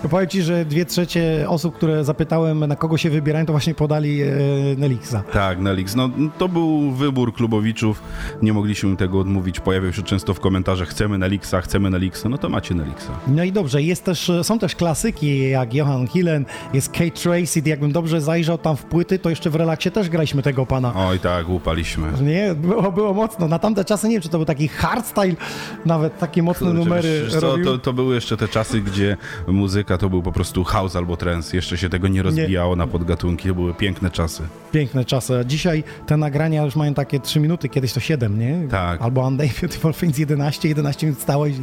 To 0.03 0.09
powiem 0.09 0.29
ci, 0.29 0.43
że 0.43 0.65
dwie 0.65 0.85
trzecie 0.85 1.45
osób, 1.49 1.77
które 1.77 2.05
zapytałem, 2.05 2.67
na 2.67 2.77
kogo 2.77 2.97
się 2.99 3.11
wybierają, 3.11 3.47
to 3.47 3.53
właśnie 3.53 3.75
podali 3.75 4.23
e, 4.23 4.27
Nelixa. 4.77 5.23
Tak, 5.33 5.59
Nelix. 5.59 5.95
No, 5.95 6.11
to 6.39 6.49
był 6.49 6.91
wybór 6.91 7.35
klubowiczów. 7.35 8.03
Nie 8.43 8.53
mogliśmy 8.53 8.89
im 8.91 8.97
tego 8.97 9.21
odmówić. 9.21 9.61
Pojawiał 9.61 9.93
się 9.93 10.03
często 10.03 10.35
w 10.35 10.41
komentarzach 10.41 10.89
chcemy 10.89 11.19
Nelixa, 11.19 11.61
chcemy 11.61 11.91
Nelixa. 11.91 12.29
No 12.29 12.39
to 12.39 12.49
macie 12.49 12.75
Nelixa. 12.75 13.11
No 13.27 13.45
i 13.45 13.53
dobrze, 13.53 13.83
jest 13.83 14.05
też, 14.05 14.31
są 14.43 14.59
też 14.59 14.75
klasyki 14.77 15.51
jak 15.51 15.75
Johan 15.75 16.07
Hillen, 16.07 16.45
jest 16.73 16.93
Kate 16.93 17.11
Tracy, 17.11 17.63
jakbym 17.67 17.93
dobrze 17.93 18.21
zajrzał 18.21 18.59
tam 18.59 18.77
w 18.77 18.85
płyty, 18.85 19.19
to 19.19 19.31
jeszcze 19.31 19.51
w 19.51 19.55
relaksie 19.55 19.91
też 19.91 20.09
graliśmy 20.09 20.43
tego 20.43 20.67
pana. 20.67 20.93
Oj 20.97 21.19
tak, 21.19 21.49
łupaliśmy. 21.49 22.09
Nie, 22.23 22.55
było, 22.55 22.93
było 22.93 23.15
mocno. 23.15 23.34
Na 23.39 23.59
tamte 23.59 23.85
czasy 23.85 24.09
nie 24.09 24.15
wiem, 24.15 24.23
czy 24.23 24.29
to 24.29 24.39
był 24.39 24.45
taki 24.45 24.69
hardstyle, 24.69 25.35
nawet 25.87 26.19
takie 26.19 26.43
mocne 26.43 26.67
Kurczę, 26.67 26.85
numery 26.85 27.23
wiesz 27.25 27.35
robił. 27.35 27.65
to, 27.65 27.79
to 27.79 27.93
były 27.93 28.15
jeszcze 28.15 28.37
te 28.37 28.49
czasy, 28.49 28.81
gdzie 28.81 29.17
muzyka 29.47 29.99
to 29.99 30.11
był 30.11 30.23
po 30.23 30.33
prostu 30.33 30.65
house 30.65 30.97
albo 30.97 31.17
trance. 31.17 31.57
Jeszcze 31.57 31.79
się 31.79 31.89
tego 31.89 32.09
nie 32.09 32.23
rozbijało 32.23 32.77
na 32.77 32.87
podgatunki. 32.87 33.49
To 33.49 33.55
były 33.55 33.75
piękne 33.75 34.11
czasy. 34.11 34.43
Piękne 34.73 35.05
czasy. 35.05 35.39
A 35.39 35.45
Dzisiaj 35.45 35.85
te 36.07 36.17
nagrania 36.17 36.65
już 36.65 36.77
mają 36.77 36.95
takie 36.95 37.21
3 37.21 37.41
minuty, 37.41 37.69
kiedyś 37.69 37.93
to 37.93 38.01
7, 38.01 38.39
nie? 38.39 38.69
Tak. 38.71 39.03
Albo 39.03 39.31
Beautiful 39.31 39.95
Things 39.95 40.19
11, 40.19 40.69
11 40.69 41.07
minut 41.07 41.23
stało 41.23 41.47
i... 41.47 41.55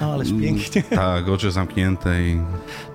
No, 0.00 0.12
ależ 0.12 0.28
pięknie. 0.40 0.82
Tak, 0.96 1.28
oczy 1.28 1.50
zamknięte 1.50 2.22
i... 2.22 2.40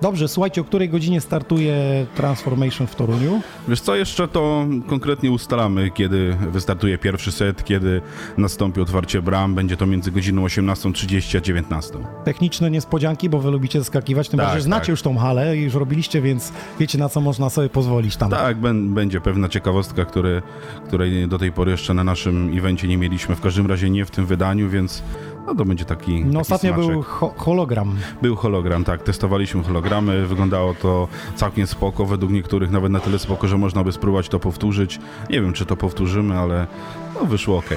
Dobrze, 0.02 0.28
słuchajcie, 0.28 0.60
o 0.60 0.64
której 0.64 0.88
godzinie 0.88 1.20
startuje 1.20 2.06
Transformation 2.14 2.86
w 2.86 2.94
Toruniu? 2.94 3.40
Wiesz 3.68 3.80
co, 3.80 3.96
jeszcze 3.96 4.28
to 4.28 4.66
konkretnie 4.86 5.30
ustalamy, 5.30 5.90
kiedy 5.90 6.36
wystartuje 6.52 6.98
pierwszy 6.98 7.32
set, 7.32 7.64
kiedy 7.64 8.00
nastąpi 8.38 8.80
otwarcie 8.80 9.22
bram. 9.22 9.54
Będzie 9.54 9.76
to 9.76 9.86
między 9.86 10.10
godziną 10.10 10.44
18.30 10.46 11.36
a 11.38 11.40
19.00. 11.40 12.04
Techniczne 12.24 12.70
niespodzianki, 12.70 13.28
bo 13.30 13.38
wy 13.38 13.50
lubicie 13.50 13.78
zaskakiwać, 13.78 14.28
tym 14.28 14.38
Tak, 14.38 14.46
bardziej, 14.46 14.62
znacie 14.62 14.80
tak. 14.80 14.88
już 14.88 15.02
tą 15.02 15.16
halę 15.16 15.56
i 15.56 15.62
już 15.62 15.74
robiliście, 15.74 16.22
więc 16.22 16.52
wiecie 16.80 16.98
na 16.98 17.08
co 17.08 17.20
można 17.20 17.50
sobie 17.50 17.68
pozwolić 17.68 18.16
tam. 18.16 18.30
Tak, 18.30 18.56
będzie 18.80 19.20
pewna 19.20 19.48
ciekawostka, 19.48 20.04
który, 20.04 20.42
której 20.86 21.28
do 21.28 21.38
tej 21.38 21.52
pory 21.52 21.70
jeszcze 21.70 21.94
na 21.94 22.04
naszym 22.04 22.58
evencie 22.58 22.88
nie 22.88 22.98
mieliśmy. 22.98 23.34
W 23.36 23.40
każdym 23.40 23.66
razie 23.66 23.90
nie 23.90 24.04
w 24.04 24.10
tym 24.10 24.26
wydaniu, 24.26 24.70
więc 24.70 25.02
no 25.46 25.54
to 25.54 25.64
będzie 25.64 25.84
taki. 25.84 26.24
No 26.24 26.26
taki 26.26 26.38
ostatnio 26.40 26.74
smaczek. 26.74 26.92
był 26.92 27.02
ho 27.02 27.34
hologram. 27.36 27.96
Był 28.22 28.36
hologram, 28.36 28.84
tak. 28.84 29.02
Testowaliśmy 29.02 29.62
hologramy. 29.62 30.26
Wyglądało 30.26 30.74
to 30.74 31.08
całkiem 31.36 31.66
spoko. 31.66 32.06
Według 32.06 32.32
niektórych 32.32 32.70
nawet 32.70 32.92
na 32.92 33.00
tyle 33.00 33.18
spoko, 33.18 33.48
że 33.48 33.58
można 33.58 33.84
by 33.84 33.92
spróbować 33.92 34.28
to 34.28 34.40
powtórzyć. 34.40 34.98
Nie 35.30 35.40
wiem, 35.40 35.52
czy 35.52 35.66
to 35.66 35.76
powtórzymy, 35.76 36.38
ale 36.38 36.66
no, 37.14 37.26
wyszło 37.26 37.58
ok. 37.58 37.68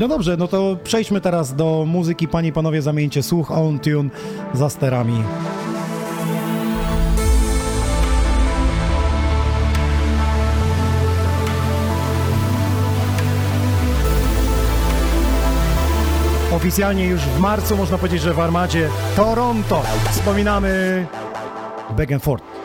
No 0.00 0.08
dobrze, 0.08 0.36
no 0.36 0.48
to 0.48 0.76
przejdźmy 0.84 1.20
teraz 1.20 1.54
do 1.54 1.84
muzyki. 1.86 2.28
Panie 2.28 2.48
i 2.48 2.52
panowie, 2.52 2.82
zamieńcie 2.82 3.22
słuch, 3.22 3.50
on 3.50 3.78
tune 3.78 4.10
za 4.54 4.70
sterami. 4.70 5.22
Oficjalnie 16.58 17.06
już 17.06 17.20
w 17.20 17.38
marcu, 17.38 17.76
można 17.76 17.98
powiedzieć, 17.98 18.22
że 18.22 18.34
w 18.34 18.40
armadzie 18.40 18.88
Toronto. 19.16 19.82
Wspominamy 20.10 21.06
Begenford. 21.96 22.57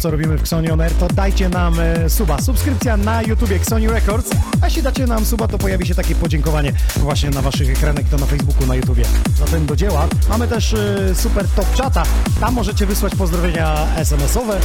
Co 0.00 0.10
robimy 0.10 0.38
w 0.38 0.40
Xoni 0.40 0.70
On 0.70 0.80
Air, 0.80 0.92
to 0.92 1.08
dajcie 1.08 1.48
nam 1.48 1.80
e, 1.80 2.10
suba. 2.10 2.40
Subskrypcja 2.40 2.96
na 2.96 3.22
YouTubie 3.22 3.56
Xoni 3.56 3.88
Records, 3.88 4.30
a 4.60 4.66
jeśli 4.66 4.82
dacie 4.82 5.06
nam 5.06 5.24
suba, 5.24 5.48
to 5.48 5.58
pojawi 5.58 5.86
się 5.86 5.94
takie 5.94 6.14
podziękowanie 6.14 6.72
właśnie 6.96 7.30
na 7.30 7.42
Waszych 7.42 7.70
ekranach, 7.70 8.04
to 8.10 8.18
na 8.18 8.26
Facebooku, 8.26 8.66
na 8.66 8.74
YouTubie. 8.74 9.04
Zatem 9.38 9.66
do 9.66 9.76
dzieła. 9.76 10.08
Mamy 10.28 10.48
też 10.48 10.72
e, 10.72 11.14
super 11.14 11.48
top 11.56 11.74
czata. 11.74 12.02
Tam 12.40 12.54
możecie 12.54 12.86
wysłać 12.86 13.14
pozdrowienia 13.14 13.86
SMS-owe, 13.96 14.60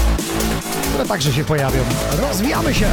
które 0.90 1.06
także 1.06 1.34
się 1.34 1.44
pojawią. 1.44 1.80
Rozwijamy 2.22 2.74
się! 2.74 2.88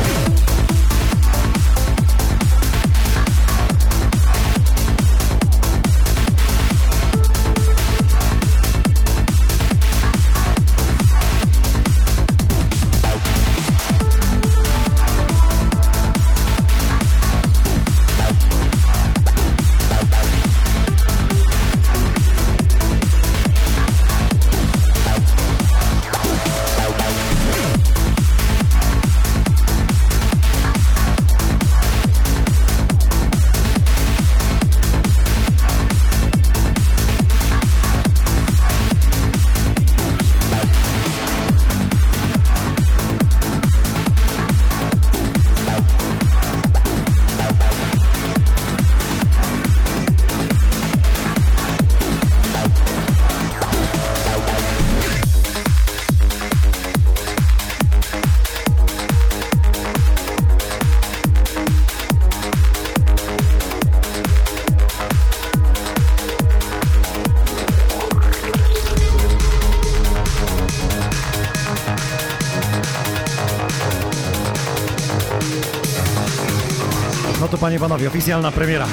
Panie 77.72 77.80
panowie, 77.80 78.08
oficjalna 78.08 78.50
premiera. 78.50 78.87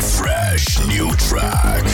Fresh 0.00 0.86
new 0.86 1.16
track. 1.16 1.84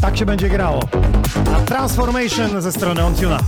Tak 0.00 0.16
się 0.16 0.26
będzie 0.26 0.48
grało. 0.48 0.80
A 1.56 1.60
Transformation 1.60 2.62
ze 2.62 2.72
strony 2.72 3.04
Ontuna. 3.04 3.38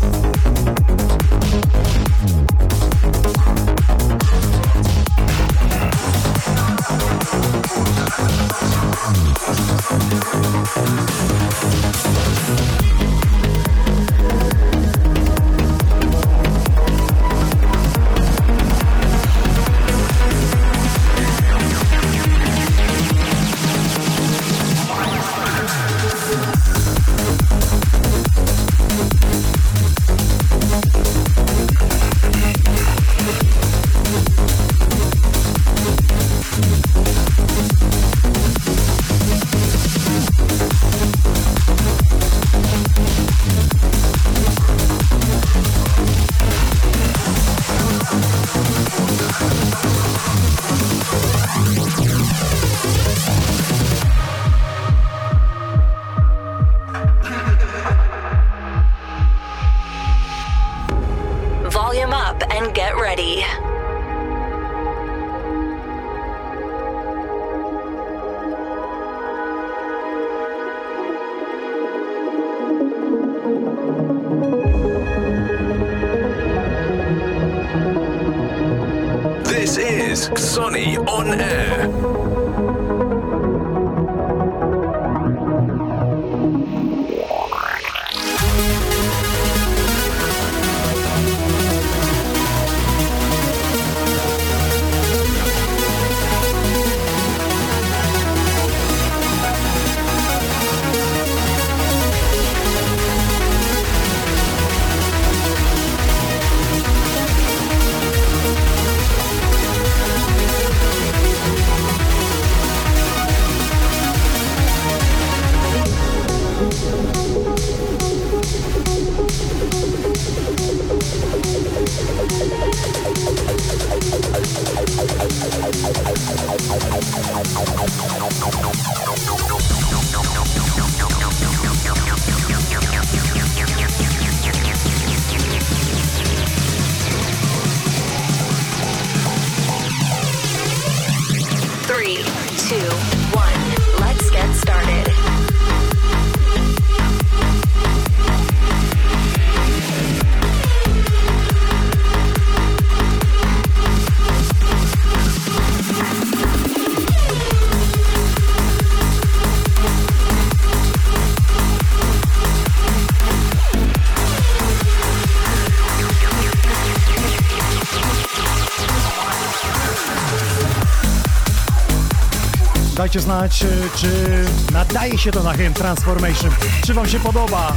Dajcie 173.12 173.24
znać, 173.24 173.62
e, 173.62 173.66
czy 173.96 174.44
nadaje 174.72 175.18
się 175.18 175.30
to 175.32 175.42
na 175.42 175.52
hymn 175.52 175.74
Transformation. 175.74 176.50
Czy 176.86 176.94
Wam 176.94 177.08
się 177.08 177.20
podoba? 177.20 177.72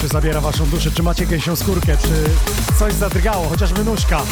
czy 0.00 0.08
zabiera 0.08 0.40
waszą 0.40 0.66
duszę, 0.66 0.90
czy 0.90 1.02
macie 1.02 1.26
gęsią 1.26 1.56
skórkę, 1.56 1.96
czy 1.96 2.24
coś 2.78 2.94
zadrgało, 2.94 3.48
chociażby 3.48 3.84
nóżka. 3.84 4.22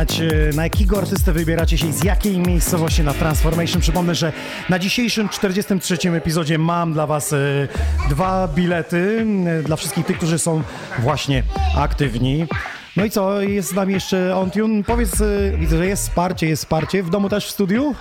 Znać, 0.00 0.20
e, 0.20 0.56
na 0.56 0.62
jakiego 0.62 0.98
artystę 0.98 1.32
wybieracie 1.32 1.78
się 1.78 1.86
i 1.86 1.92
z 1.92 2.04
jakiej 2.04 2.38
miejscowości 2.38 3.02
na 3.02 3.14
Transformation. 3.14 3.80
Przypomnę, 3.80 4.14
że 4.14 4.32
na 4.68 4.78
dzisiejszym 4.78 5.28
43. 5.28 6.14
epizodzie 6.16 6.58
mam 6.58 6.92
dla 6.92 7.06
Was 7.06 7.32
e, 7.32 7.38
dwa 8.10 8.48
bilety 8.48 9.26
e, 9.46 9.62
dla 9.62 9.76
wszystkich 9.76 10.06
tych, 10.06 10.16
którzy 10.16 10.38
są 10.38 10.62
właśnie 10.98 11.42
aktywni. 11.78 12.46
No 12.96 13.04
i 13.04 13.10
co, 13.10 13.40
jest 13.40 13.68
z 13.68 13.74
nami 13.74 13.94
jeszcze 13.94 14.36
OnTune. 14.36 14.84
Powiedz, 14.84 15.22
widzę, 15.58 15.76
że 15.76 15.86
jest 15.86 16.02
wsparcie, 16.02 16.46
jest 16.46 16.62
wsparcie. 16.62 17.02
W 17.02 17.10
domu 17.10 17.28
też 17.28 17.46
w 17.46 17.50
studiu? 17.50 17.94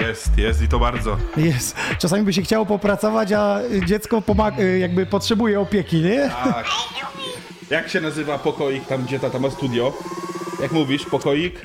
Jest, 0.00 0.38
jest 0.38 0.62
i 0.62 0.68
to 0.68 0.78
bardzo. 0.78 1.16
Jest. 1.36 1.76
Czasami 1.98 2.22
by 2.22 2.32
się 2.32 2.42
chciało 2.42 2.66
popracować, 2.66 3.32
a 3.32 3.60
dziecko 3.86 4.22
pomaga, 4.22 4.62
jakby 4.62 5.06
potrzebuje 5.06 5.60
opieki, 5.60 6.00
nie? 6.00 6.30
Tak. 6.44 6.66
Jak 7.70 7.88
się 7.88 8.00
nazywa 8.00 8.38
pokoik 8.38 8.86
tam, 8.86 9.04
gdzie 9.04 9.20
tata 9.20 9.38
ma 9.38 9.50
studio? 9.50 9.92
Jak 10.62 10.72
mówisz, 10.72 11.04
pokoik? 11.04 11.62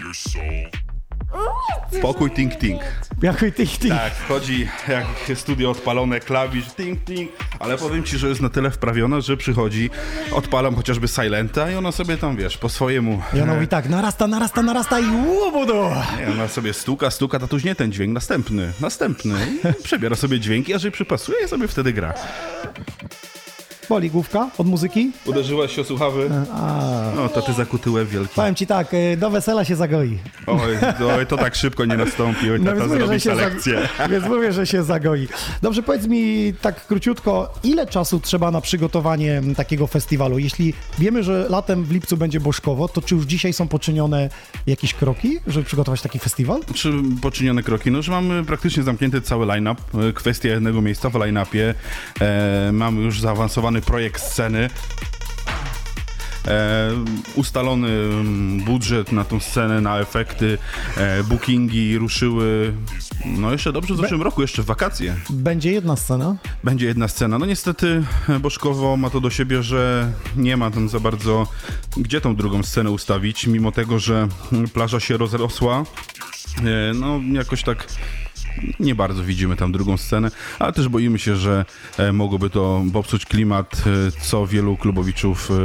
Pokój 2.02 2.32
Tink 2.32 2.56
Tink. 2.56 2.82
Jachy 3.22 3.52
tych, 3.52 3.78
tych. 3.78 3.90
Tak, 3.90 4.14
wchodzi 4.14 4.68
jak 4.88 5.06
studio 5.38 5.72
odpalone, 5.72 6.20
klawisz, 6.20 6.66
ting, 6.74 7.04
ting, 7.04 7.32
ale 7.60 7.78
powiem 7.78 8.04
ci, 8.04 8.18
że 8.18 8.30
jest 8.30 8.42
na 8.42 8.50
tyle 8.50 8.72
wprawiona, 8.72 9.22
że 9.22 9.38
przychodzi, 9.38 9.90
odpalam 10.32 10.76
chociażby 10.76 11.08
Silenta 11.08 11.72
i 11.72 11.76
ona 11.76 11.92
sobie 11.92 12.18
tam, 12.18 12.36
wiesz, 12.36 12.58
po 12.58 12.70
swojemu... 12.70 13.22
I 13.34 13.42
ona 13.42 13.54
mówi 13.54 13.68
tak, 13.68 13.90
narasta, 13.90 14.28
narasta, 14.28 14.62
narasta 14.64 15.00
i 15.00 15.06
łobudu. 15.28 15.82
Nie, 16.20 16.32
ona 16.32 16.48
sobie 16.48 16.74
stuka, 16.74 17.12
stuka, 17.12 17.40
tatuś 17.40 17.64
nie 17.64 17.76
ten 17.76 17.92
dźwięk, 17.92 18.14
następny, 18.14 18.74
następny. 18.82 19.36
Przebiera 19.84 20.16
sobie 20.16 20.40
dźwięki, 20.40 20.74
a 20.74 20.78
że 20.78 20.92
przypasuje 20.92 21.38
i 21.46 21.48
sobie 21.48 21.68
wtedy 21.68 21.94
gra. 21.94 22.14
Boli 23.90 24.10
główka 24.12 24.50
od 24.58 24.68
muzyki? 24.68 25.12
Uderzyłaś 25.26 25.76
się 25.76 25.82
o 25.82 25.84
słuchawy? 25.84 26.30
No, 27.16 27.30
to 27.30 27.42
ty 27.42 27.54
zakuty 27.54 27.90
łeb 27.92 28.08
wielki. 28.10 28.36
Powiem 28.36 28.56
ci 28.56 28.68
tak, 28.68 28.94
y, 28.94 29.18
do 29.18 29.30
wesela 29.30 29.66
się 29.66 29.76
zagoi. 29.76 30.18
Oj, 30.48 30.60
oj, 31.18 31.26
to 31.28 31.38
tak 31.38 31.56
szybko 31.56 31.86
nie 31.86 31.98
nastąpi, 31.98 32.52
oj, 32.52 32.60
No 32.60 32.66
tata 32.66 32.76
więc 32.76 32.88
mówię, 32.88 33.00
że 33.00 33.06
zrobi 33.08 33.22
się 33.22 33.30
selekcję. 33.30 33.88
zag... 33.98 34.10
więc 34.12 34.26
mówię, 34.26 34.52
że 34.54 34.68
się 34.68 34.84
zagoi. 34.84 35.28
Dobrze, 35.62 35.84
powiedz 35.84 36.08
mi 36.08 36.54
tak 36.62 36.88
króciutko, 36.88 37.54
ile 37.64 37.88
czasu 37.88 38.20
trzeba 38.20 38.52
na 38.52 38.62
przygotowanie 38.62 39.42
takiego 39.58 39.88
festiwalu? 39.88 40.40
Jeśli 40.40 40.74
wiemy, 41.00 41.24
że 41.24 41.46
latem 41.50 41.84
w 41.84 41.92
lipcu 41.92 42.18
będzie 42.18 42.40
Bożkowo, 42.40 42.88
to 42.88 43.02
czy 43.02 43.16
już 43.16 43.26
dzisiaj 43.26 43.54
są 43.54 43.68
poczynione 43.68 44.30
jakieś 44.68 44.94
kroki, 44.94 45.40
żeby 45.48 45.66
przygotować 45.66 46.02
taki 46.02 46.20
festiwal? 46.20 46.60
Czy 46.74 46.94
poczynione 47.22 47.64
kroki? 47.64 47.92
No, 47.92 48.02
że 48.02 48.12
mamy 48.12 48.44
praktycznie 48.46 48.84
zamknięty 48.84 49.22
cały 49.22 49.46
line-up. 49.46 49.82
E, 50.10 50.14
Kwestia 50.14 50.50
jednego 50.50 50.82
miejsca 50.82 51.10
w 51.10 51.16
line-upie. 51.16 51.74
E, 52.22 52.70
mamy 52.74 53.02
już 53.02 53.22
projekt 53.82 54.22
sceny. 54.22 54.70
E, 56.48 56.92
ustalony 57.36 57.88
mm, 57.90 58.60
budżet 58.64 59.12
na 59.12 59.24
tą 59.24 59.40
scenę, 59.40 59.82
na 59.82 60.00
efekty, 60.00 60.58
e, 60.98 61.24
bookingi 61.24 61.98
ruszyły, 61.98 62.74
no 63.26 63.52
jeszcze 63.52 63.74
dobrze 63.74 63.94
w 63.94 63.98
zeszłym 63.98 64.22
roku, 64.22 64.42
jeszcze 64.42 64.64
w 64.64 64.66
wakacje. 64.66 65.16
Będzie 65.30 65.72
jedna 65.72 65.96
scena. 65.96 66.36
Będzie 66.64 66.86
jedna 66.86 67.08
scena. 67.08 67.40
No 67.40 67.46
niestety 67.46 68.04
e, 68.30 68.40
Bożkowo 68.40 68.98
ma 68.98 69.10
to 69.10 69.22
do 69.22 69.30
siebie, 69.30 69.64
że 69.64 70.12
nie 70.36 70.58
ma 70.58 70.72
tam 70.72 70.90
za 70.90 71.00
bardzo 71.00 71.48
gdzie 71.98 72.22
tą 72.22 72.36
drugą 72.36 72.64
scenę 72.64 72.92
ustawić, 72.92 73.48
mimo 73.48 73.72
tego, 73.72 74.00
że 74.00 74.28
mm, 74.54 74.68
plaża 74.70 75.00
się 75.00 75.18
rozrosła. 75.18 75.84
E, 76.60 76.94
No 76.94 77.20
jakoś 77.34 77.64
tak 77.64 77.88
nie 78.80 78.96
bardzo 78.96 79.24
widzimy 79.24 79.56
tam 79.56 79.72
drugą 79.72 79.98
scenę, 79.98 80.32
ale 80.60 80.74
też 80.74 80.88
boimy 80.88 81.20
się, 81.20 81.36
że 81.36 81.66
e, 81.98 82.14
mogłoby 82.14 82.50
to 82.50 82.84
popsuć 82.94 83.26
klimat, 83.26 83.84
e, 84.08 84.12
co 84.22 84.48
wielu 84.48 84.78
klubowiczów 84.78 85.52
e, 85.52 85.56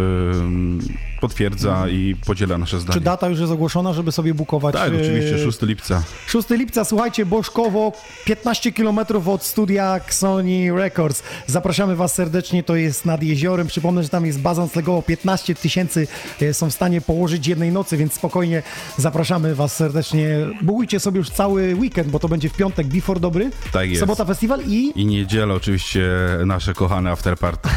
potwierdza 1.21 1.89
i 1.89 2.17
podziela 2.27 2.59
nasze 2.59 2.81
zdanie. 2.81 2.95
Czy 2.95 3.01
data 3.01 3.29
już 3.29 3.41
jest 3.41 3.53
ogłoszona, 3.53 3.93
żeby 3.93 4.13
sobie 4.13 4.35
bukować? 4.35 4.75
Tak, 4.75 4.93
e, 4.93 4.97
oczywiście, 5.01 5.39
6 5.39 5.63
lipca. 5.63 6.03
6 6.27 6.51
lipca, 6.51 6.85
słuchajcie, 6.85 7.27
Bożkowo, 7.27 7.93
15 8.25 8.73
km 8.73 8.99
od 9.27 9.45
studia 9.45 10.01
Sony 10.09 10.73
Records. 10.77 11.23
Zapraszamy 11.47 11.97
Was 11.97 12.15
serdecznie, 12.15 12.63
to 12.63 12.77
jest 12.77 13.05
nad 13.05 13.23
jeziorem. 13.23 13.67
Przypomnę, 13.67 14.03
że 14.03 14.09
tam 14.09 14.27
jest 14.27 14.41
baza 14.41 14.63
noclegowa, 14.63 15.03
15 15.03 15.55
tysięcy 15.55 16.07
e, 16.43 16.55
są 16.55 16.71
w 16.71 16.75
stanie 16.75 17.01
położyć 17.01 17.47
jednej 17.47 17.73
nocy, 17.73 17.97
więc 17.97 18.13
spokojnie 18.13 18.63
zapraszamy 18.97 19.55
Was 19.55 19.77
serdecznie. 19.77 20.29
Bugujcie 20.63 21.01
sobie 21.01 21.19
już 21.19 21.31
cały 21.31 21.75
weekend, 21.75 22.09
bo 22.09 22.19
to 22.19 22.29
będzie 22.29 22.49
w 22.49 22.53
piątek 22.57 22.87
Before 22.87 23.21
Dobry, 23.21 23.51
Tak 23.73 23.89
jest. 23.89 24.01
sobota 24.01 24.25
festiwal 24.25 24.61
i 24.67 24.93
I 25.01 25.07
niedzielę 25.07 25.55
oczywiście 25.55 26.09
nasze 26.47 26.75
kochane 26.75 27.11
afterparty. 27.11 27.69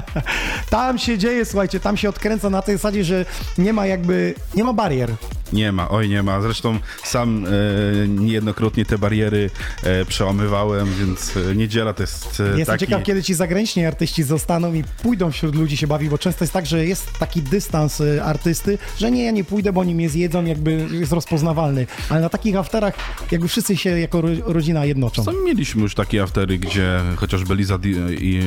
tam 0.70 0.98
się 0.98 1.18
dzieje, 1.18 1.44
słuchajcie, 1.44 1.80
tam 1.80 1.96
się 1.96 2.08
odkręca 2.08 2.50
na 2.50 2.62
tej 2.62 2.75
zasadzie, 2.76 3.04
że 3.04 3.24
nie 3.58 3.72
ma 3.72 3.86
jakby, 3.86 4.34
nie 4.54 4.64
ma 4.64 4.72
barier. 4.72 5.10
Nie 5.52 5.72
ma, 5.72 5.88
oj 5.88 6.08
nie 6.08 6.22
ma. 6.22 6.40
Zresztą 6.40 6.78
sam 7.04 7.46
e, 7.46 8.08
niejednokrotnie 8.08 8.84
te 8.84 8.98
bariery 8.98 9.50
e, 9.82 10.04
przełamywałem, 10.04 10.88
więc 10.98 11.36
e, 11.36 11.54
niedziela 11.54 11.92
to 11.92 12.02
jest 12.02 12.40
e, 12.40 12.58
Jestem 12.58 12.66
taki... 12.66 12.86
ciekaw, 12.86 13.02
kiedy 13.02 13.22
ci 13.22 13.34
zagraniczni 13.34 13.86
artyści 13.86 14.22
zostaną 14.22 14.74
i 14.74 14.84
pójdą 15.02 15.30
wśród 15.30 15.54
ludzi 15.54 15.76
się 15.76 15.86
bawić, 15.86 16.08
bo 16.08 16.18
często 16.18 16.44
jest 16.44 16.52
tak, 16.52 16.66
że 16.66 16.86
jest 16.86 17.18
taki 17.18 17.42
dystans 17.42 18.00
y, 18.00 18.22
artysty, 18.22 18.78
że 18.98 19.10
nie, 19.10 19.24
ja 19.24 19.30
nie 19.30 19.44
pójdę, 19.44 19.72
bo 19.72 19.80
oni 19.80 19.94
mnie 19.94 20.08
zjedzą, 20.08 20.44
jakby 20.44 20.86
jest 20.90 21.12
rozpoznawalny. 21.12 21.86
Ale 22.08 22.20
na 22.20 22.28
takich 22.28 22.56
afterach 22.56 22.94
jakby 23.30 23.48
wszyscy 23.48 23.76
się 23.76 23.98
jako 23.98 24.20
ro 24.20 24.28
rodzina 24.44 24.84
jednoczą. 24.84 25.24
Sami 25.24 25.38
mieliśmy 25.44 25.82
już 25.82 25.94
takie 25.94 26.22
aftery, 26.22 26.58
gdzie 26.58 27.00
chociażby 27.16 27.54
Liza 27.54 27.78
Di- 27.78 27.96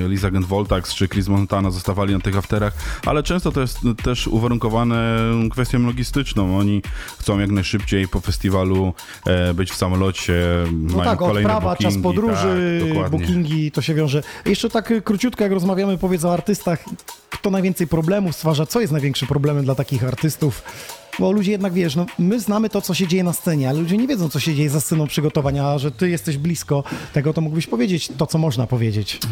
Liza 0.07 0.31
Gent 0.31 0.45
Voltax 0.45 0.93
czy 0.93 1.07
Chris 1.07 1.27
Montana 1.27 1.71
zostawali 1.71 2.13
na 2.13 2.19
tych 2.19 2.37
afterach, 2.37 2.73
ale 3.05 3.23
często 3.23 3.51
to 3.51 3.61
jest 3.61 3.79
też 4.03 4.18
uwarunkowane 4.27 5.17
kwestią 5.51 5.79
logistyczną. 5.79 6.57
Oni 6.57 6.81
chcą 7.19 7.39
jak 7.39 7.49
najszybciej 7.51 8.07
po 8.07 8.19
festiwalu 8.21 8.93
e, 9.27 9.53
być 9.53 9.71
w 9.71 9.75
samolocie, 9.75 10.33
No 10.71 10.97
mają 10.97 11.09
tak, 11.09 11.19
kolejne 11.19 11.49
odprawa, 11.49 11.69
bookingi. 11.69 11.93
czas 11.93 12.03
podróży, 12.03 12.81
tak, 13.01 13.09
bookingi, 13.11 13.71
to 13.71 13.81
się 13.81 13.93
wiąże. 13.93 14.23
Jeszcze 14.45 14.69
tak 14.69 14.93
króciutko, 15.03 15.43
jak 15.43 15.51
rozmawiamy, 15.51 15.97
powiedz 15.97 16.25
o 16.25 16.33
artystach, 16.33 16.83
kto 17.29 17.49
najwięcej 17.49 17.87
problemów 17.87 18.35
stwarza, 18.35 18.65
co 18.65 18.81
jest 18.81 18.93
największym 18.93 19.27
problemem 19.27 19.65
dla 19.65 19.75
takich 19.75 20.03
artystów? 20.03 20.63
Bo 21.19 21.31
ludzie 21.31 21.51
jednak, 21.51 21.73
wiesz, 21.73 21.95
no, 21.95 22.05
my 22.19 22.39
znamy 22.39 22.69
to, 22.69 22.81
co 22.81 22.93
się 22.93 23.07
dzieje 23.07 23.23
na 23.23 23.33
scenie, 23.33 23.69
ale 23.69 23.79
ludzie 23.79 23.97
nie 23.97 24.07
wiedzą, 24.07 24.29
co 24.29 24.39
się 24.39 24.55
dzieje 24.55 24.69
za 24.69 24.81
sceną 24.81 25.07
przygotowania, 25.07 25.67
a 25.67 25.77
że 25.77 25.91
ty 25.91 26.09
jesteś 26.09 26.37
blisko 26.37 26.83
tego, 27.13 27.33
to 27.33 27.41
mógłbyś 27.41 27.67
powiedzieć 27.67 28.09
to, 28.17 28.27
co 28.27 28.37
można 28.37 28.67
powiedzieć. 28.67 29.19
E, 29.23 29.27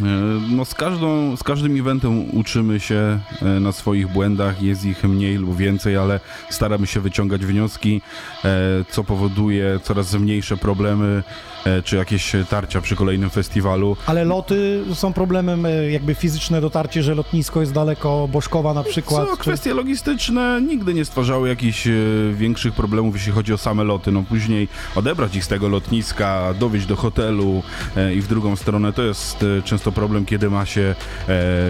No 0.56 0.66
z, 0.66 0.74
każdą, 0.74 1.38
z 1.38 1.44
każdym 1.44 1.80
eventem 1.80 2.36
uczymy 2.40 2.80
się 2.80 3.20
e, 3.42 3.46
na 3.60 3.72
swoich 3.72 4.08
błędach, 4.08 4.62
jest 4.62 4.86
ich 4.86 5.04
mniej 5.04 5.36
lub 5.36 5.58
więcej, 5.58 5.98
ale 5.98 6.20
staramy 6.50 6.88
się 6.88 7.00
wyciągać 7.02 7.46
wnioski, 7.46 8.02
e, 8.46 8.50
co 8.90 9.04
powoduje 9.04 9.80
coraz 9.84 10.14
mniejsze 10.14 10.58
problemy, 10.58 11.24
czy 11.84 11.96
jakieś 11.96 12.32
tarcia 12.50 12.82
przy 12.82 12.96
kolejnym 12.96 13.30
festiwalu. 13.30 13.98
Ale 14.06 14.26
loty 14.26 14.84
są 14.94 15.14
problemem, 15.14 15.66
y, 15.66 15.92
jakby 15.92 16.16
fizyczne 16.16 16.62
dotarcie, 16.62 17.04
że 17.04 17.16
lotnisko 17.16 17.60
jest 17.62 17.74
daleko, 17.74 18.28
Bożkowa 18.32 18.74
na 18.74 18.84
przykład. 18.84 19.28
Co, 19.30 19.36
czy- 19.38 19.42
kwestie 19.42 19.74
logistyczne 19.74 20.62
nigdy 20.68 20.94
nie 20.94 21.06
stwarzały 21.06 21.50
jakichś 21.50 21.88
e, 21.88 21.92
większych 22.34 22.74
problemów, 22.74 23.16
jeśli 23.16 23.32
chodzi 23.32 23.54
o 23.54 23.58
same 23.58 23.84
loty. 23.84 24.12
No 24.12 24.24
później 24.30 24.68
odebrać 24.96 25.36
ich 25.36 25.44
z 25.44 25.48
tego 25.48 25.68
lotniska, 25.70 26.54
dowieźć 26.60 26.86
do 26.86 26.96
hotelu 26.96 27.64
e, 27.98 28.14
i 28.14 28.22
w 28.22 28.28
drugą 28.28 28.56
stronę 28.56 28.94
to 28.94 29.02
jest 29.04 29.44
e, 29.44 29.62
często 29.62 29.92
problem, 29.92 30.26
kiedy 30.26 30.50
ma 30.50 30.66
się 30.66 30.96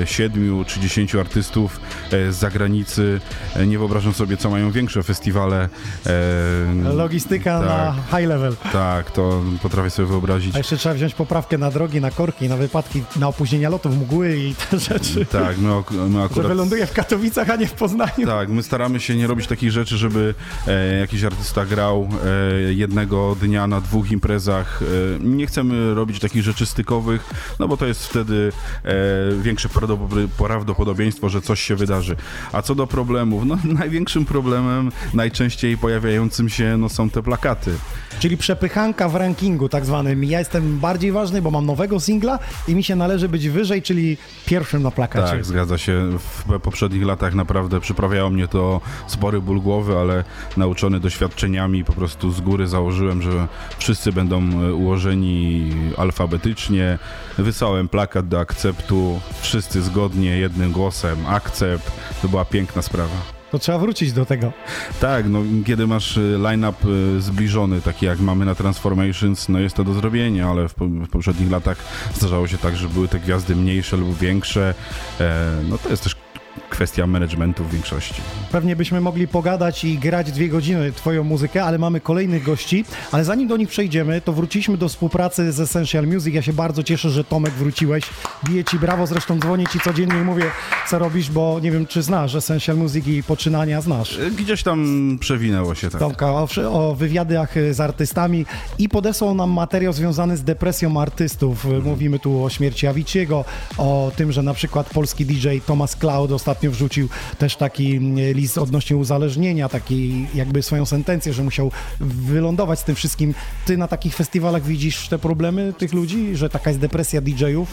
e, 0.02 0.08
siedmiu 0.08 0.64
czy 0.68 0.80
dziesięciu 0.80 1.20
artystów 1.20 1.80
e, 2.12 2.32
z 2.32 2.36
zagranicy. 2.36 3.20
E, 3.56 3.68
nie 3.68 3.78
wyobrażam 3.78 4.14
sobie, 4.14 4.38
co 4.38 4.50
mają 4.50 4.72
większe 4.72 5.04
festiwale. 5.04 5.70
E, 6.06 6.94
Logistyka 6.94 7.60
tak. 7.60 7.68
na 7.68 8.18
high 8.18 8.28
level. 8.30 8.56
Tak, 8.74 9.12
to 9.12 9.42
potrafię 9.88 9.90
sobie 9.90 10.08
wyobrazić. 10.08 10.56
A 10.56 10.58
jeszcze 10.58 10.78
trzeba 10.78 10.96
wziąć 10.96 11.14
poprawkę 11.14 11.58
na 11.58 11.72
drogi, 11.72 12.02
na 12.02 12.12
korki, 12.12 12.50
na 12.50 12.58
wypadki, 12.58 13.04
na 13.16 13.28
opóźnienia 13.28 13.70
lotów, 13.70 13.98
mgły 13.98 14.38
i 14.38 14.56
te 14.56 14.80
rzeczy. 14.80 15.26
Tak, 15.26 15.58
my, 15.58 15.70
my 16.10 16.24
akurat... 16.24 16.48
wyląduje 16.48 16.86
w 16.86 16.94
Katowicach, 16.94 17.50
a 17.50 17.56
nie 17.56 17.68
w 17.68 17.74
Poznaniu. 17.74 18.26
Tak, 18.26 18.50
my 18.50 18.64
staramy 18.64 19.00
się 19.00 19.16
nie 19.16 19.28
robić 19.28 19.48
takich 19.48 19.72
rzeczy, 19.72 19.98
żeby 19.98 20.36
e, 20.68 21.00
jakiś 21.00 21.24
artysta 21.24 21.66
grał 21.66 22.10
e, 22.26 22.74
jednego 22.74 23.36
dnia 23.42 23.68
na 23.68 23.82
dwóch 23.82 24.12
imprezach. 24.12 24.82
E, 24.82 25.20
nie 25.20 25.48
chcemy 25.48 25.94
robić 25.94 26.20
takich 26.20 26.44
rzeczy 26.44 26.66
stykowych, 26.66 27.30
no 27.60 27.68
bo 27.68 27.78
to 27.78 27.86
jest 27.86 28.08
wtedy 28.08 28.52
e, 28.84 28.94
większe 29.42 29.70
prawdopod- 29.70 30.28
prawdopodobieństwo, 30.38 31.30
że 31.30 31.42
coś 31.42 31.62
się 31.62 31.76
wydarzy. 31.76 32.16
A 32.52 32.62
co 32.62 32.76
do 32.76 32.88
problemów, 32.88 33.46
no 33.46 33.58
największym 33.80 34.26
problemem 34.26 34.92
najczęściej 35.14 35.78
pojawiającym 35.78 36.50
się 36.50 36.78
no, 36.78 36.90
są 36.90 37.10
te 37.10 37.24
plakaty. 37.24 37.72
Czyli 38.20 38.38
przepychanka 38.38 39.10
w 39.10 39.16
rankingu 39.16 39.70
tak 39.70 39.86
zwanym. 39.86 40.24
Ja 40.24 40.40
jestem 40.40 40.80
bardziej 40.80 41.12
ważny, 41.12 41.42
bo 41.42 41.52
mam 41.52 41.66
nowego 41.66 42.00
singla 42.00 42.40
i 42.68 42.76
mi 42.76 42.84
się 42.84 42.96
należy 42.96 43.30
być 43.30 43.50
wyżej, 43.50 43.82
czyli 43.82 44.18
pierwszym 44.46 44.84
na 44.84 44.92
plakacie. 44.92 45.32
Tak, 45.32 45.46
zgadza 45.46 45.78
się. 45.78 46.18
W 46.20 46.60
poprzednich 46.60 47.06
latach 47.06 47.34
naprawdę 47.34 47.80
przyprawiało 47.80 48.30
mnie 48.30 48.48
to 48.48 48.82
spory 49.08 49.42
ból 49.42 49.62
głowy, 49.62 49.98
ale 49.98 50.24
nauczony 50.58 51.00
doświadczeniami 51.00 51.84
po 51.84 51.94
prostu 51.94 52.32
z 52.32 52.42
góry 52.42 52.68
założyłem, 52.68 53.22
że 53.22 53.48
wszyscy 53.78 54.12
będą 54.12 54.42
e, 54.42 54.74
ułożeni 54.74 55.72
alfabetycznie. 55.98 57.00
Wysłałem 57.38 57.90
plakat 57.90 58.28
do 58.28 58.40
akceptu, 58.40 59.20
wszyscy 59.42 59.82
zgodnie, 59.82 60.38
jednym 60.38 60.72
głosem, 60.72 61.18
akcept. 61.28 61.92
To 62.22 62.28
była 62.28 62.46
piękna 62.46 62.82
sprawa. 62.82 63.37
To 63.52 63.60
trzeba 63.60 63.78
wrócić 63.78 64.14
do 64.14 64.26
tego. 64.26 64.52
Tak, 65.00 65.30
no 65.30 65.40
kiedy 65.66 65.88
masz 65.88 66.18
y, 66.18 66.38
line-up 66.38 66.88
y, 67.18 67.22
zbliżony, 67.22 67.82
taki 67.82 68.06
jak 68.06 68.20
mamy 68.20 68.46
na 68.46 68.56
Transformations, 68.56 69.50
no 69.50 69.60
jest 69.60 69.76
to 69.76 69.84
do 69.84 69.94
zrobienia, 69.94 70.50
ale 70.50 70.70
w, 70.70 70.74
w 70.78 71.10
poprzednich 71.10 71.52
latach 71.52 71.78
zdarzało 72.16 72.48
się 72.48 72.58
tak, 72.58 72.76
że 72.76 72.90
były 72.90 73.08
te 73.08 73.20
gwiazdy 73.20 73.56
mniejsze 73.56 73.98
lub 73.98 74.18
większe. 74.18 74.74
E, 75.20 75.52
no 75.70 75.78
to 75.78 75.90
jest 75.90 76.04
też 76.04 76.16
kwestia 76.70 77.08
managementu 77.08 77.64
w 77.64 77.72
większości. 77.72 78.14
Pewnie 78.52 78.76
byśmy 78.76 79.02
mogli 79.02 79.28
pogadać 79.28 79.84
i 79.84 79.98
grać 79.98 80.32
dwie 80.32 80.50
godziny 80.50 80.92
twoją 80.92 81.24
muzykę, 81.24 81.64
ale 81.64 81.78
mamy 81.78 82.00
kolejnych 82.02 82.44
gości. 82.44 82.86
Ale 83.12 83.24
zanim 83.26 83.48
do 83.48 83.58
nich 83.58 83.70
przejdziemy, 83.70 84.22
to 84.22 84.34
wróciliśmy 84.34 84.78
do 84.78 84.90
współpracy 84.90 85.52
z 85.52 85.60
Essential 85.60 86.08
Music. 86.08 86.34
Ja 86.36 86.42
się 86.42 86.54
bardzo 86.54 86.84
cieszę, 86.84 87.10
że 87.10 87.24
Tomek 87.24 87.54
wróciłeś. 87.54 88.04
Biję 88.50 88.64
ci 88.64 88.80
brawo, 88.80 89.08
zresztą 89.08 89.40
dzwonię 89.40 89.66
ci 89.72 89.80
codziennie 89.80 90.16
i 90.18 90.24
mówię, 90.24 90.46
co 90.90 91.00
robisz, 91.00 91.32
bo 91.32 91.60
nie 91.60 91.72
wiem, 91.72 91.88
czy 91.88 92.02
znasz 92.02 92.36
Essential 92.36 92.78
Music 92.78 93.08
i 93.08 93.24
poczynania 93.24 93.82
znasz. 93.82 94.20
E, 94.20 94.32
Gdzieś 94.32 94.64
tam 94.64 95.18
przewinęło 95.20 95.76
się 95.76 95.90
tak. 95.90 96.00
Tomka 96.00 96.32
o, 96.34 96.48
o 96.72 96.96
wywiadach 96.96 97.58
y, 97.58 97.74
z 97.74 97.80
artystami 97.80 98.46
i 98.80 98.90
podesłał 98.90 99.36
nam 99.36 99.50
materiał 99.52 99.94
związany 99.94 100.38
z 100.38 100.44
depresją 100.44 101.02
artystów. 101.02 101.66
Y, 101.66 101.70
Mówimy 101.82 102.20
tu 102.20 102.44
o 102.44 102.50
śmierci 102.50 102.88
Avicii'ego, 102.88 103.44
o 103.78 104.12
tym, 104.16 104.32
że 104.32 104.44
na 104.44 104.54
przykład 104.54 104.90
polski 104.90 105.26
DJ 105.26 105.48
Thomas 105.66 105.96
Cloud 105.96 106.32
ostatnio 106.32 106.57
wrzucił 106.64 107.10
też 107.38 107.56
taki 107.56 107.96
mm, 107.96 108.34
list 108.34 108.58
odnośnie 108.58 108.98
uzależnienia, 108.98 109.70
taki 109.70 110.28
jakby 110.36 110.64
swoją 110.64 110.86
sentencję, 110.86 111.34
że 111.34 111.44
musiał 111.44 111.72
wylądować 112.00 112.80
z 112.80 112.84
tym 112.84 112.96
wszystkim. 112.96 113.34
Ty 113.66 113.78
na 113.78 113.88
takich 113.88 114.16
festiwalach 114.16 114.64
widzisz 114.64 115.08
te 115.08 115.20
problemy 115.20 115.74
tych 115.78 115.94
ludzi, 115.94 116.36
że 116.36 116.50
taka 116.50 116.70
jest 116.70 116.80
depresja 116.80 117.22
DJ-ów? 117.22 117.70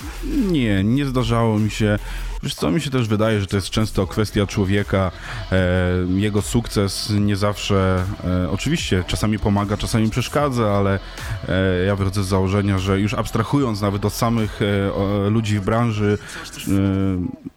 Nie, 0.52 0.84
nie 0.84 1.06
zdarzało 1.06 1.58
mi 1.58 1.70
się. 1.70 1.98
Wiesz 2.44 2.54
co, 2.54 2.70
mi 2.70 2.80
się 2.80 2.90
też 2.90 3.08
wydaje, 3.08 3.40
że 3.40 3.46
to 3.46 3.56
jest 3.56 3.70
często 3.70 4.06
kwestia 4.06 4.46
człowieka. 4.46 5.10
E, 5.52 5.58
jego 6.16 6.42
sukces 6.42 7.12
nie 7.20 7.36
zawsze, 7.36 8.04
e, 8.24 8.50
oczywiście 8.50 9.04
czasami 9.06 9.38
pomaga, 9.38 9.76
czasami 9.76 10.10
przeszkadza, 10.10 10.76
ale 10.76 10.98
e, 11.48 11.84
ja 11.86 11.96
wychodzę 11.96 12.24
z 12.24 12.26
założenia, 12.26 12.78
że 12.78 13.00
już 13.00 13.14
abstrahując 13.14 13.80
nawet 13.80 14.04
od 14.04 14.12
samych 14.12 14.60
ludzi 15.30 15.58
w 15.58 15.64
branży, 15.64 16.18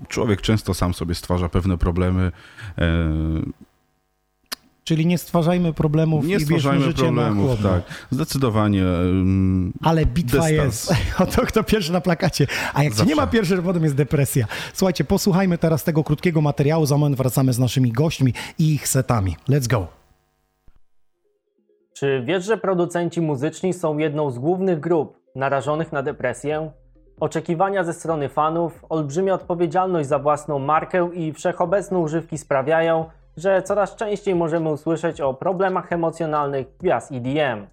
człowiek 0.07 0.41
często 0.41 0.73
sam 0.73 0.93
sobie 0.93 1.15
stwarza 1.15 1.49
pewne 1.49 1.77
problemy. 1.77 2.31
Czyli 4.87 5.05
nie 5.05 5.17
stwarzajmy 5.17 5.73
problemów 5.73 6.25
nie 6.25 6.35
i 6.35 6.39
stwarzajmy 6.39 6.85
życie 6.85 7.03
na 7.03 7.07
problemów, 7.11 7.45
chłodno. 7.47 7.69
tak. 7.69 7.81
Zdecydowanie. 8.11 8.83
em, 8.83 9.73
Ale 9.83 10.05
bitwa 10.05 10.37
Dystans. 10.37 10.89
jest. 10.89 10.93
Oto 11.29 11.41
kto 11.41 11.63
pierwszy 11.63 11.91
na 11.93 12.01
plakacie. 12.01 12.47
A 12.73 12.83
jak 12.83 13.05
nie 13.05 13.15
ma 13.15 13.27
pierwszy, 13.27 13.57
to 13.57 13.63
potem 13.63 13.83
jest 13.83 13.95
depresja. 13.95 14.45
Słuchajcie, 14.73 15.03
posłuchajmy 15.03 15.57
teraz 15.57 15.83
tego 15.83 16.03
krótkiego 16.03 16.41
materiału. 16.41 16.85
Za 16.85 16.97
moment 16.97 17.17
wracamy 17.17 17.53
z 17.53 17.59
naszymi 17.59 17.91
gośćmi 17.91 18.33
i 18.59 18.73
ich 18.73 18.87
setami. 18.87 19.35
Let's 19.49 19.67
go. 19.67 19.87
Czy 21.93 22.23
wiesz, 22.25 22.45
że 22.45 22.57
producenci 22.57 23.21
muzyczni 23.21 23.73
są 23.73 23.97
jedną 23.97 24.31
z 24.31 24.39
głównych 24.39 24.79
grup 24.79 25.17
narażonych 25.35 25.91
na 25.91 26.03
depresję? 26.03 26.71
Oczekiwania 27.19 27.83
ze 27.83 27.93
strony 27.93 28.29
fanów, 28.29 28.85
olbrzymia 28.89 29.33
odpowiedzialność 29.33 30.09
za 30.09 30.19
własną 30.19 30.59
markę 30.59 31.09
i 31.13 31.33
wszechobecne 31.33 31.97
używki 31.97 32.37
sprawiają, 32.37 33.05
że 33.37 33.61
coraz 33.61 33.95
częściej 33.95 34.35
możemy 34.35 34.69
usłyszeć 34.69 35.21
o 35.21 35.33
problemach 35.33 35.93
emocjonalnych 35.93 36.67
gwiazd 36.77 37.11
EDM. 37.11 37.67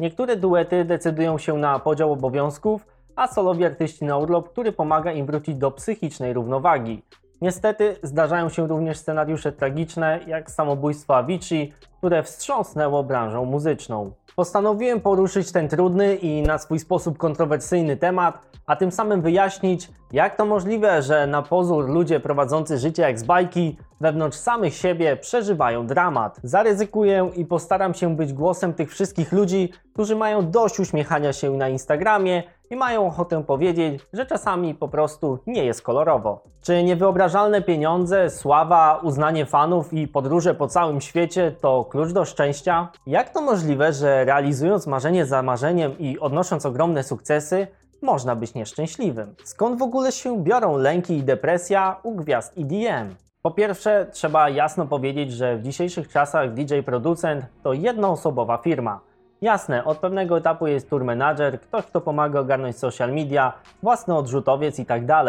Niektóre 0.00 0.36
duety 0.36 0.84
decydują 0.84 1.38
się 1.38 1.54
na 1.54 1.78
podział 1.78 2.12
obowiązków, 2.12 2.86
a 3.16 3.28
solowi 3.28 3.64
artyści 3.64 4.04
na 4.04 4.16
urlop, 4.16 4.48
który 4.48 4.72
pomaga 4.72 5.12
im 5.12 5.26
wrócić 5.26 5.56
do 5.56 5.70
psychicznej 5.70 6.32
równowagi. 6.32 7.02
Niestety 7.40 7.96
zdarzają 8.02 8.48
się 8.48 8.66
również 8.66 8.98
scenariusze 8.98 9.52
tragiczne, 9.52 10.20
jak 10.26 10.50
samobójstwo 10.50 11.16
Avicii, 11.16 11.72
które 11.98 12.22
wstrząsnęło 12.22 13.04
branżą 13.04 13.44
muzyczną. 13.44 14.12
Postanowiłem 14.38 15.00
poruszyć 15.00 15.52
ten 15.52 15.68
trudny 15.68 16.16
i 16.16 16.42
na 16.42 16.58
swój 16.58 16.78
sposób 16.78 17.18
kontrowersyjny 17.18 17.96
temat, 17.96 18.46
a 18.66 18.76
tym 18.76 18.92
samym 18.92 19.22
wyjaśnić, 19.22 19.88
jak 20.12 20.36
to 20.36 20.46
możliwe, 20.46 21.02
że 21.02 21.26
na 21.26 21.42
pozór 21.42 21.88
ludzie 21.88 22.20
prowadzący 22.20 22.78
życie 22.78 23.02
jak 23.02 23.18
z 23.18 23.24
bajki 23.24 23.76
wewnątrz 24.00 24.38
samych 24.38 24.74
siebie 24.74 25.16
przeżywają 25.16 25.86
dramat. 25.86 26.40
Zaryzykuję 26.42 27.30
i 27.36 27.44
postaram 27.44 27.94
się 27.94 28.16
być 28.16 28.32
głosem 28.32 28.74
tych 28.74 28.90
wszystkich 28.90 29.32
ludzi, 29.32 29.72
którzy 29.92 30.16
mają 30.16 30.50
dość 30.50 30.80
uśmiechania 30.80 31.32
się 31.32 31.50
na 31.50 31.68
Instagramie 31.68 32.42
i 32.70 32.76
mają 32.76 33.06
ochotę 33.06 33.44
powiedzieć, 33.44 34.00
że 34.12 34.26
czasami 34.26 34.74
po 34.74 34.88
prostu 34.88 35.38
nie 35.46 35.64
jest 35.64 35.82
kolorowo. 35.82 36.42
Czy 36.60 36.82
niewyobrażalne 36.82 37.62
pieniądze, 37.62 38.30
sława, 38.30 39.00
uznanie 39.02 39.46
fanów 39.46 39.92
i 39.92 40.08
podróże 40.08 40.54
po 40.54 40.68
całym 40.68 41.00
świecie 41.00 41.52
to 41.60 41.84
klucz 41.84 42.12
do 42.12 42.24
szczęścia? 42.24 42.88
Jak 43.06 43.30
to 43.30 43.40
możliwe, 43.42 43.92
że 43.92 44.24
realizując 44.24 44.86
marzenie 44.86 45.26
za 45.26 45.42
marzeniem 45.42 45.98
i 45.98 46.18
odnosząc 46.18 46.66
ogromne 46.66 47.02
sukcesy, 47.02 47.66
można 48.02 48.36
być 48.36 48.54
nieszczęśliwym? 48.54 49.34
Skąd 49.44 49.78
w 49.78 49.82
ogóle 49.82 50.12
się 50.12 50.42
biorą 50.42 50.76
lęki 50.76 51.16
i 51.16 51.22
depresja 51.22 51.96
u 52.02 52.14
gwiazd 52.14 52.58
EDM? 52.58 53.14
Po 53.42 53.50
pierwsze, 53.50 54.06
trzeba 54.12 54.48
jasno 54.48 54.86
powiedzieć, 54.86 55.32
że 55.32 55.56
w 55.56 55.62
dzisiejszych 55.62 56.08
czasach 56.08 56.54
DJ 56.54 56.78
producent 56.86 57.44
to 57.62 57.72
jednoosobowa 57.72 58.56
firma. 58.56 59.00
Jasne, 59.42 59.84
od 59.84 59.98
pewnego 59.98 60.38
etapu 60.38 60.66
jest 60.66 60.90
tour 60.90 61.04
manager, 61.04 61.60
ktoś 61.60 61.86
kto 61.86 62.00
pomaga 62.00 62.40
ogarnąć 62.40 62.78
social 62.78 63.12
media, 63.12 63.52
własny 63.82 64.16
odrzutowiec 64.16 64.78
itd. 64.78 65.24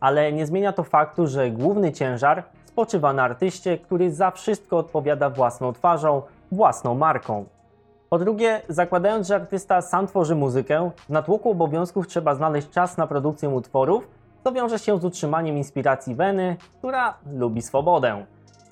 Ale 0.00 0.32
nie 0.32 0.46
zmienia 0.46 0.72
to 0.72 0.82
faktu, 0.82 1.26
że 1.26 1.50
główny 1.50 1.92
ciężar 1.92 2.42
spoczywa 2.64 3.12
na 3.12 3.22
artyście, 3.22 3.78
który 3.78 4.12
za 4.12 4.30
wszystko 4.30 4.78
odpowiada 4.78 5.30
własną 5.30 5.72
twarzą, 5.72 6.22
własną 6.52 6.94
marką. 6.94 7.44
Po 8.10 8.18
drugie, 8.18 8.62
zakładając, 8.68 9.26
że 9.26 9.34
artysta 9.34 9.82
sam 9.82 10.06
tworzy 10.06 10.34
muzykę, 10.34 10.90
w 11.06 11.10
natłoku 11.10 11.50
obowiązków 11.50 12.06
trzeba 12.06 12.34
znaleźć 12.34 12.70
czas 12.70 12.96
na 12.96 13.06
produkcję 13.06 13.48
utworów, 13.48 14.08
co 14.44 14.52
wiąże 14.52 14.78
się 14.78 14.98
z 14.98 15.04
utrzymaniem 15.04 15.56
inspiracji 15.56 16.14
Weny, 16.14 16.56
która 16.78 17.14
lubi 17.32 17.62
swobodę. 17.62 18.24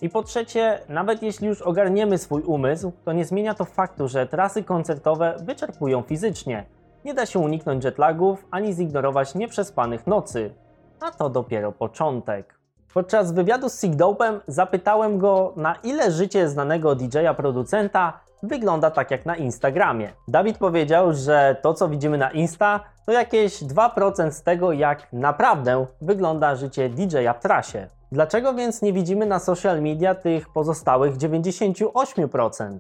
I 0.03 0.09
po 0.09 0.23
trzecie, 0.23 0.81
nawet 0.89 1.23
jeśli 1.23 1.49
już 1.49 1.63
ogarniemy 1.63 2.19
swój 2.19 2.43
umysł, 2.43 2.93
to 3.05 3.13
nie 3.13 3.25
zmienia 3.25 3.55
to 3.55 3.65
faktu, 3.65 4.09
że 4.09 4.27
trasy 4.27 4.63
koncertowe 4.63 5.37
wyczerpują 5.41 6.03
fizycznie. 6.03 6.67
Nie 7.05 7.15
da 7.15 7.27
się 7.27 7.39
uniknąć 7.39 7.85
jetlagów 7.85 8.47
ani 8.51 8.73
zignorować 8.73 9.35
nieprzespanych 9.35 10.07
nocy. 10.07 10.55
A 11.01 11.11
to 11.11 11.31
dopiero 11.31 11.73
początek. 11.73 12.59
Podczas 12.95 13.33
wywiadu 13.33 13.69
z 13.69 13.81
Sigdopem 13.81 14.41
zapytałem 14.47 15.19
go, 15.19 15.53
na 15.57 15.75
ile 15.75 16.11
życie 16.11 16.49
znanego 16.49 16.95
DJ-a 16.95 17.35
producenta 17.35 18.21
wygląda 18.43 18.91
tak 18.91 19.11
jak 19.11 19.27
na 19.27 19.37
Instagramie. 19.37 20.13
Dawid 20.29 20.59
powiedział, 20.59 21.15
że 21.15 21.57
to 21.63 21.75
co 21.75 21.89
widzimy 21.89 22.19
na 22.19 22.31
Insta 22.31 22.81
to 23.07 23.13
jakieś 23.13 23.63
2% 23.63 24.31
z 24.31 24.43
tego, 24.43 24.73
jak 24.73 25.13
naprawdę 25.13 25.87
wygląda 26.01 26.57
życie 26.57 26.89
DJ-a 26.89 27.33
w 27.33 27.41
trasie. 27.41 27.89
Dlaczego 28.13 28.55
więc 28.55 28.83
nie 28.83 28.93
widzimy 28.93 29.27
na 29.27 29.39
social 29.39 29.83
media 29.83 30.15
tych 30.15 30.49
pozostałych 30.49 31.17
98%? 31.17 32.79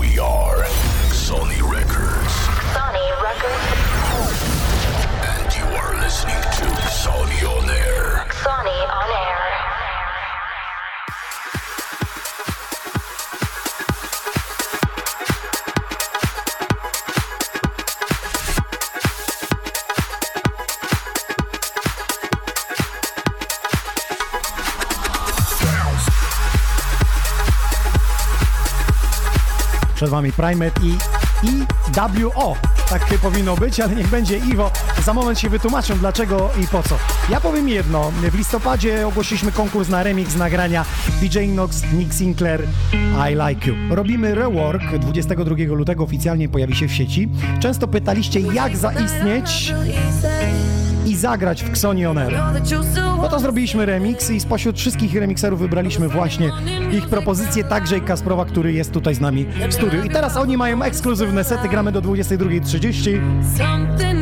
We 0.00 0.22
are 0.22 0.66
Sony 1.12 1.54
Records, 1.74 2.34
Sony 2.74 3.06
Records. 3.22 3.90
and 5.22 5.56
you 5.56 5.64
are 5.78 6.04
listening 6.04 6.42
to 6.42 6.66
Sony 6.90 7.46
on 7.58 7.70
Air. 7.70 7.89
Przed 30.00 30.10
Wami 30.10 30.32
Primet 30.32 30.74
i 30.84 30.96
IWO. 32.18 32.56
Tak 32.90 33.04
powinno 33.22 33.56
być, 33.56 33.80
ale 33.80 33.94
niech 33.94 34.08
będzie 34.08 34.38
Iwo. 34.38 34.70
Za 35.04 35.14
moment 35.14 35.38
się 35.38 35.48
wytłumaczę 35.48 35.94
dlaczego 35.96 36.50
i 36.64 36.66
po 36.66 36.82
co. 36.82 36.98
Ja 37.30 37.40
powiem 37.40 37.68
jedno. 37.68 38.10
W 38.10 38.34
listopadzie 38.34 39.06
ogłosiliśmy 39.06 39.52
konkurs 39.52 39.88
na 39.88 40.02
remix 40.02 40.36
nagrania 40.36 40.84
DJ 41.20 41.48
Nox, 41.48 41.82
Nick 41.92 42.14
Sinclair 42.14 42.62
I 43.30 43.48
Like 43.48 43.70
You. 43.70 43.76
Robimy 43.90 44.34
rework. 44.34 44.82
22 44.98 45.54
lutego 45.68 46.04
oficjalnie 46.04 46.48
pojawi 46.48 46.76
się 46.76 46.88
w 46.88 46.92
sieci. 46.92 47.28
Często 47.60 47.88
pytaliście 47.88 48.40
jak 48.40 48.76
zaistnieć 48.76 49.74
zagrać 51.20 51.64
w 51.64 51.68
Xoni 51.68 52.06
On 52.06 52.18
Air. 52.18 52.32
No 53.22 53.28
to 53.28 53.38
zrobiliśmy 53.38 53.86
remix 53.86 54.30
i 54.30 54.40
spośród 54.40 54.78
wszystkich 54.78 55.14
remixerów 55.14 55.60
wybraliśmy 55.60 56.08
właśnie 56.08 56.50
ich 56.92 57.08
propozycje, 57.08 57.64
także 57.64 57.98
i 57.98 58.00
Kasprowa, 58.00 58.44
który 58.44 58.72
jest 58.72 58.92
tutaj 58.92 59.14
z 59.14 59.20
nami 59.20 59.46
w 59.68 59.74
studiu. 59.74 60.04
I 60.04 60.10
teraz 60.10 60.36
oni 60.36 60.56
mają 60.56 60.82
ekskluzywne 60.82 61.44
sety, 61.44 61.68
gramy 61.68 61.92
do 61.92 62.02
22.30. 62.02 64.19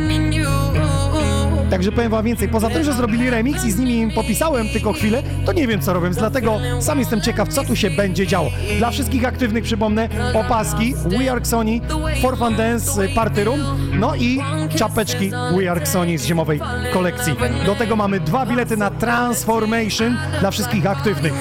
Także 1.69 1.91
powiem 1.91 2.11
wam 2.11 2.25
więcej. 2.25 2.47
Poza 2.49 2.69
tym, 2.69 2.83
że 2.83 2.93
zrobili 2.93 3.29
remix 3.29 3.65
i 3.65 3.71
z 3.71 3.79
nimi 3.79 4.11
popisałem 4.11 4.69
tylko 4.69 4.93
chwilę, 4.93 5.23
to 5.45 5.53
nie 5.53 5.67
wiem 5.67 5.81
co 5.81 5.93
robię, 5.93 6.09
dlatego 6.09 6.59
sam 6.79 6.99
jestem 6.99 7.21
ciekaw, 7.21 7.49
co 7.49 7.63
tu 7.63 7.75
się 7.75 7.89
będzie 7.89 8.27
działo. 8.27 8.51
Dla 8.77 8.91
wszystkich 8.91 9.25
aktywnych 9.25 9.63
przypomnę 9.63 10.09
opaski 10.33 10.93
We 11.05 11.31
Are 11.31 11.45
Sony, 11.45 11.79
For 12.21 12.37
Fun 12.37 12.55
Dance 12.55 13.07
Party 13.15 13.43
Room, 13.43 13.59
no 13.93 14.15
i 14.15 14.39
czapeczki 14.75 15.31
We 15.57 15.71
Are 15.71 15.85
Sony 15.85 16.17
z 16.17 16.25
zimowej 16.25 16.59
kolekcji. 16.93 17.33
Do 17.65 17.75
tego 17.75 17.95
mamy 17.95 18.19
dwa 18.19 18.45
bilety 18.45 18.77
na 18.77 18.89
Transformation 18.89 20.17
dla 20.39 20.51
wszystkich 20.51 20.85
aktywnych. 20.85 21.33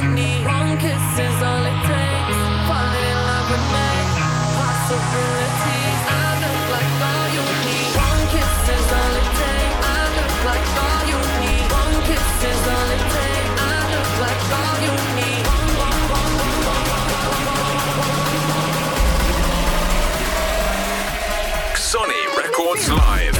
Live. 22.87 23.38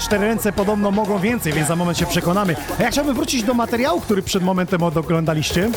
Cztery 0.00 0.26
ręce 0.26 0.52
podobno 0.52 0.90
mogą 0.90 1.18
więcej, 1.18 1.52
więc 1.52 1.68
za 1.68 1.76
moment 1.76 1.98
się 1.98 2.06
przekonamy. 2.06 2.56
A 2.78 2.82
ja 2.82 2.90
chciałbym 2.90 3.14
wrócić 3.14 3.42
do 3.42 3.54
materiału, 3.54 4.00
który 4.00 4.22
przed 4.22 4.42
momentem 4.42 4.82
oglądaliście. 4.82 5.70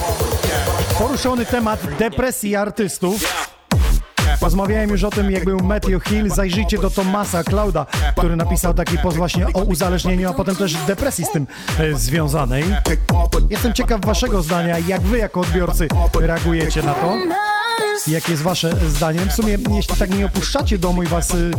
Poruszony 0.99 1.45
temat 1.45 1.80
depresji 1.99 2.55
artystów. 2.55 3.47
Rozmawiałem 4.41 4.89
już 4.89 5.03
o 5.03 5.09
tym, 5.09 5.32
jak 5.32 5.45
był 5.45 5.59
Matthew 5.59 6.03
Hill. 6.03 6.30
Zajrzyjcie 6.30 6.78
do 6.78 6.89
Tomasa 6.89 7.43
Clouda, 7.43 7.86
który 8.17 8.36
napisał 8.36 8.74
taki 8.74 8.97
post 8.97 9.17
właśnie 9.17 9.47
o 9.53 9.61
uzależnieniu, 9.61 10.30
a 10.30 10.34
potem 10.34 10.55
też 10.55 10.74
depresji 10.74 11.26
z 11.26 11.32
tym 11.32 11.47
e, 11.80 11.95
związanej. 11.95 12.63
Jestem 13.49 13.74
ciekaw 13.74 14.05
waszego 14.05 14.41
zdania, 14.41 14.80
jak 14.80 15.01
wy 15.01 15.17
jako 15.17 15.39
odbiorcy 15.39 15.88
reagujecie 16.19 16.84
na 16.84 16.93
to. 16.93 17.13
Jakie 18.07 18.32
jest 18.32 18.43
wasze 18.43 18.74
zdanie? 18.89 19.19
W 19.19 19.34
sumie, 19.34 19.57
jeśli 19.76 19.95
tak 19.95 20.17
nie 20.17 20.26
opuszczacie 20.26 20.78
domu 20.78 21.03
i 21.03 21.07
was 21.07 21.34
y, 21.34 21.51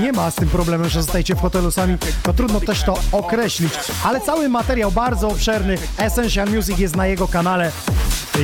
nie 0.00 0.12
ma 0.12 0.30
z 0.30 0.34
tym 0.34 0.48
problemem, 0.48 0.88
że 0.88 1.02
zostajecie 1.02 1.34
w 1.34 1.40
hotelu 1.40 1.70
sami, 1.70 1.96
to 2.22 2.32
trudno 2.32 2.60
też 2.60 2.82
to 2.82 2.98
określić. 3.12 3.72
Ale 4.04 4.20
cały 4.20 4.48
materiał 4.48 4.92
bardzo 4.92 5.28
obszerny 5.28 5.78
Essential 5.98 6.48
Music 6.50 6.78
jest 6.78 6.96
na 6.96 7.06
jego 7.06 7.28
kanale 7.28 7.72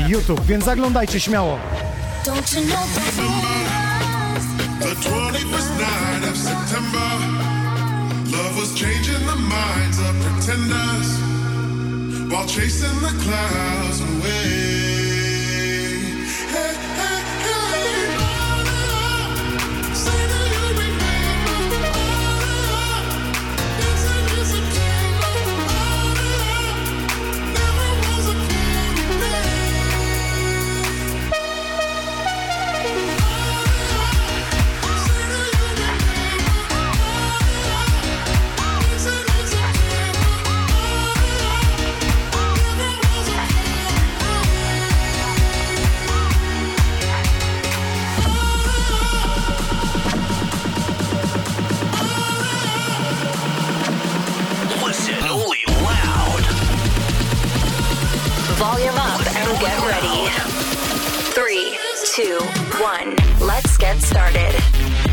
YouTube, 0.09 0.47
więc 0.47 0.65
zaglądajcie 0.65 1.21
śmiało. 1.21 1.59
The 2.25 2.31
21st 4.95 5.71
night 5.79 6.31
of 6.31 6.37
September, 6.37 7.11
love 8.33 8.55
was 8.57 8.73
changing 8.75 9.27
the 9.27 9.37
minds 9.37 9.99
of 9.99 10.15
pretenders 10.23 11.09
while 12.31 12.47
chasing 12.47 13.01
the 13.01 13.13
clouds 13.25 14.01
away. 14.01 14.60
Get 59.61 59.79
ready. 59.83 60.31
Three, 61.35 61.77
two, 62.15 62.39
one. 62.81 63.15
Let's 63.47 63.77
get 63.77 64.01
started. 64.01 65.10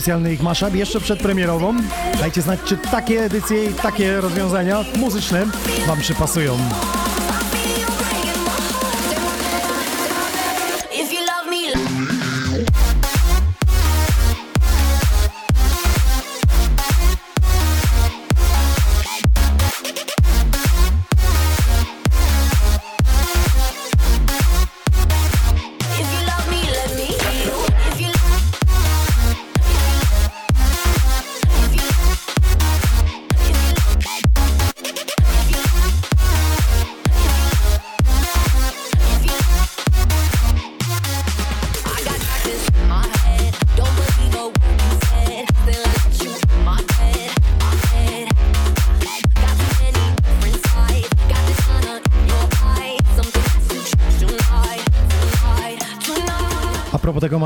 Oficjalny 0.00 0.32
ich 0.32 0.42
mashup 0.42 0.74
jeszcze 0.74 1.00
przed 1.00 1.18
premierową. 1.18 1.74
Dajcie 2.20 2.42
znać, 2.42 2.60
czy 2.64 2.76
takie 2.76 3.24
edycje 3.24 3.64
i 3.64 3.74
takie 3.74 4.20
rozwiązania 4.20 4.84
muzyczne 4.96 5.46
wam 5.86 6.00
przypasują. 6.00 6.58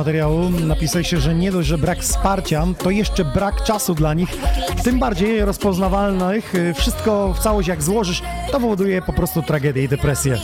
Materiału, 0.05 0.51
napisaliście, 0.51 1.21
że 1.21 1.35
nie 1.35 1.53
dość, 1.53 1.69
że 1.69 1.79
brak 1.79 1.99
wsparcia, 2.03 2.67
to 2.79 2.91
jeszcze 2.91 3.25
brak 3.25 3.63
czasu 3.65 3.95
dla 3.95 4.15
nich, 4.15 4.29
tym 4.83 4.99
bardziej 4.99 5.45
rozpoznawalnych. 5.45 6.55
y, 6.55 6.75
Wszystko 6.75 7.35
w 7.35 7.39
całość 7.39 7.69
jak 7.69 7.83
złożysz, 7.83 8.23
to 8.53 8.61
powoduje 8.61 9.03
po 9.03 9.13
prostu 9.13 9.43
tragedię 9.43 9.83
i 9.85 9.89
depresję. 9.89 10.39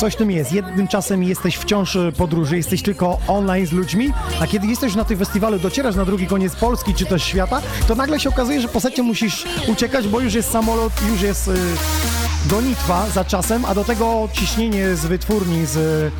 Coś 0.00 0.16
tym 0.16 0.30
jest. 0.30 0.52
Jednym 0.52 0.88
czasem 0.88 1.22
jesteś 1.22 1.56
wciąż 1.56 1.96
w 1.96 2.16
podróży, 2.16 2.56
jesteś 2.56 2.82
tylko 2.82 3.18
online 3.28 3.66
z 3.66 3.72
ludźmi, 3.72 4.12
a 4.40 4.46
kiedy 4.46 4.66
jesteś 4.66 4.94
na 4.94 5.04
tym 5.04 5.18
festiwalu, 5.18 5.58
docierasz 5.58 5.94
na 5.96 6.04
drugi 6.04 6.26
koniec 6.26 6.56
Polski 6.56 6.94
czy 6.94 7.06
też 7.06 7.22
świata, 7.24 7.62
to 7.88 7.94
nagle 7.94 8.20
się 8.20 8.28
okazuje, 8.28 8.60
że 8.60 8.68
po 8.68 8.80
secie 8.80 9.02
musisz 9.02 9.44
uciekać, 9.68 10.08
bo 10.08 10.20
już 10.20 10.34
jest 10.34 10.50
samolot, 10.50 10.92
już 11.12 11.22
jest 11.22 11.48
y, 11.48 11.52
gonitwa 12.50 13.06
za 13.14 13.24
czasem, 13.24 13.64
a 13.64 13.74
do 13.74 13.84
tego 13.84 14.28
ciśnienie 14.32 14.96
z 14.96 15.06
wytwórni, 15.06 15.66
z 15.66 15.76
y, 15.76 16.10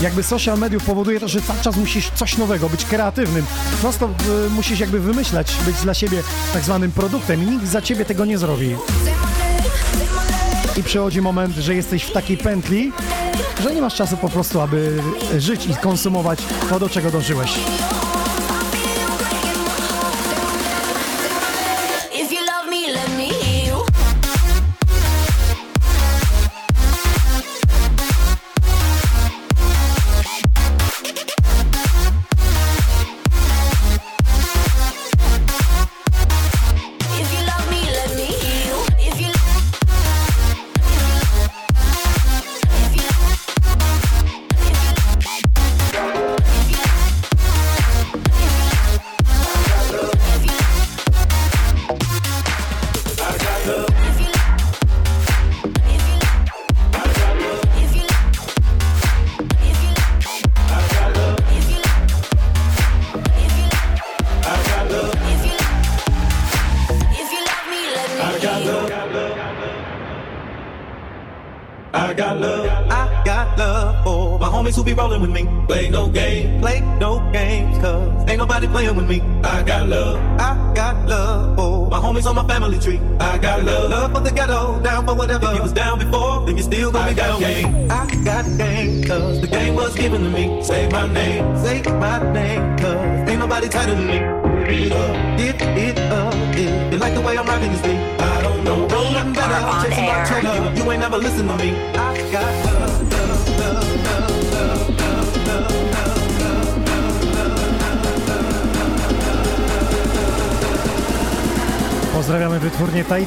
jakby 0.00 0.22
social 0.22 0.58
mediów 0.58 0.84
powoduje 0.84 1.20
to, 1.20 1.28
że 1.28 1.40
cały 1.40 1.60
czas 1.60 1.76
musisz 1.76 2.10
coś 2.10 2.38
nowego, 2.38 2.68
być 2.68 2.84
kreatywnym. 2.84 3.46
Prosto 3.80 4.06
y, 4.46 4.50
musisz 4.50 4.80
jakby 4.80 5.00
wymyślać, 5.00 5.56
być 5.66 5.76
dla 5.76 5.94
siebie 5.94 6.22
tak 6.52 6.62
zwanym 6.62 6.92
produktem 6.92 7.42
i 7.42 7.46
nikt 7.46 7.66
za 7.66 7.82
ciebie 7.82 8.04
tego 8.04 8.24
nie 8.24 8.38
zrobi. 8.38 8.76
I 10.76 10.82
przychodzi 10.82 11.20
moment, 11.20 11.56
że 11.56 11.74
jesteś 11.74 12.02
w 12.02 12.12
takiej 12.12 12.36
pętli, 12.36 12.92
że 13.62 13.74
nie 13.74 13.80
masz 13.80 13.94
czasu 13.94 14.16
po 14.16 14.28
prostu, 14.28 14.60
aby 14.60 15.02
żyć 15.38 15.66
i 15.66 15.74
konsumować 15.74 16.38
to, 16.70 16.80
do 16.80 16.88
czego 16.88 17.10
dążyłeś. 17.10 17.50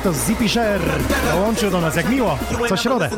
Wytwórnię 0.04 0.14
Taito 0.14 0.14
z 0.14 0.26
Zippy 0.26 0.50
Share. 0.50 0.82
Dołączył 1.32 1.72
do 1.72 1.82
nas 1.82 1.96
jak 1.96 2.10
miło, 2.10 2.38
co 2.70 2.78
środę. 2.78 3.10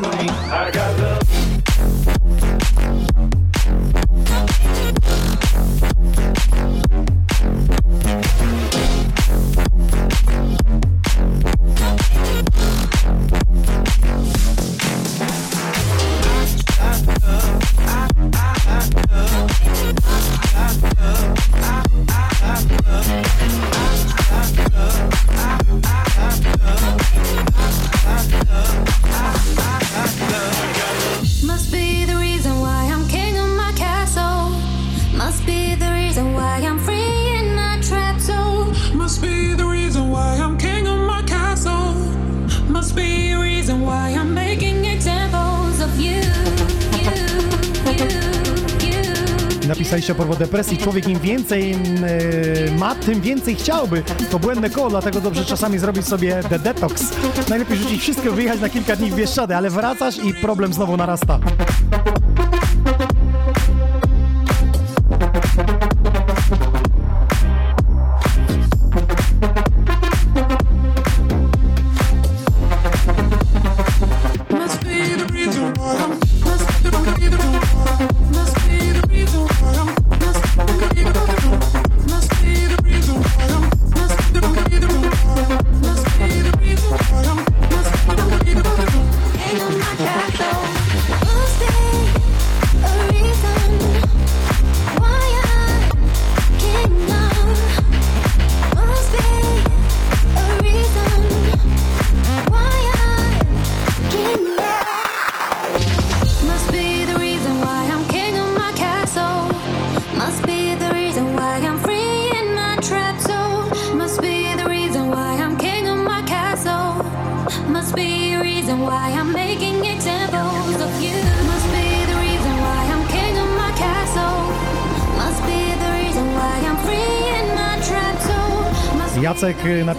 Napisaliście 50.08 50.22
a 50.22 50.26
propos 50.26 50.38
depresji, 50.38 50.78
człowiek 50.78 51.08
im 51.08 51.18
więcej 51.18 51.70
yy, 51.70 52.76
ma, 52.78 52.94
tym 52.94 53.20
więcej 53.20 53.54
chciałby. 53.54 54.02
To 54.30 54.38
błędne 54.38 54.70
koło, 54.70 54.90
dlatego 54.90 55.20
dobrze 55.20 55.44
czasami 55.44 55.78
zrobić 55.78 56.06
sobie 56.06 56.40
the 56.48 56.58
detox. 56.58 57.04
Najlepiej 57.48 57.76
rzucić 57.76 58.00
wszystko, 58.00 58.32
wyjechać 58.32 58.60
na 58.60 58.68
kilka 58.68 58.96
dni 58.96 59.10
w 59.10 59.14
Bieszczady, 59.14 59.56
ale 59.56 59.70
wracasz 59.70 60.18
i 60.24 60.34
problem 60.34 60.72
znowu 60.72 60.96
narasta. 60.96 61.38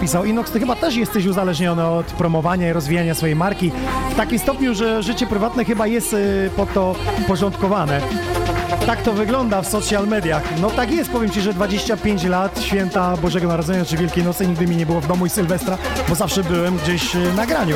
Napisał, 0.07 0.25
Inox, 0.25 0.51
ty 0.51 0.59
chyba 0.59 0.75
też 0.75 0.95
jesteś 0.95 1.25
uzależniony 1.25 1.85
od 1.85 2.05
promowania 2.05 2.69
i 2.69 2.73
rozwijania 2.73 3.15
swojej 3.15 3.35
marki 3.35 3.71
w 4.11 4.15
takim 4.15 4.39
stopniu, 4.39 4.73
że 4.73 5.03
życie 5.03 5.27
prywatne 5.27 5.65
chyba 5.65 5.87
jest 5.87 6.13
y, 6.13 6.49
po 6.55 6.65
to 6.65 6.95
uporządkowane. 7.19 8.01
Tak 8.85 9.01
to 9.01 9.13
wygląda 9.13 9.61
w 9.61 9.67
social 9.67 10.07
mediach. 10.07 10.43
No 10.61 10.69
tak 10.69 10.91
jest, 10.91 11.11
powiem 11.11 11.29
Ci, 11.29 11.41
że 11.41 11.53
25 11.53 12.23
lat, 12.23 12.61
święta 12.61 13.17
Bożego 13.17 13.47
Narodzenia 13.47 13.85
czy 13.85 13.97
Wielkiej 13.97 14.23
Nocy 14.23 14.47
nigdy 14.47 14.67
mi 14.67 14.75
nie 14.75 14.85
było 14.85 15.01
w 15.01 15.07
domu 15.07 15.25
i 15.25 15.29
Sylwestra, 15.29 15.77
bo 16.09 16.15
zawsze 16.15 16.43
byłem 16.43 16.77
gdzieś 16.77 17.15
y, 17.15 17.33
na 17.35 17.45
graniu. 17.45 17.75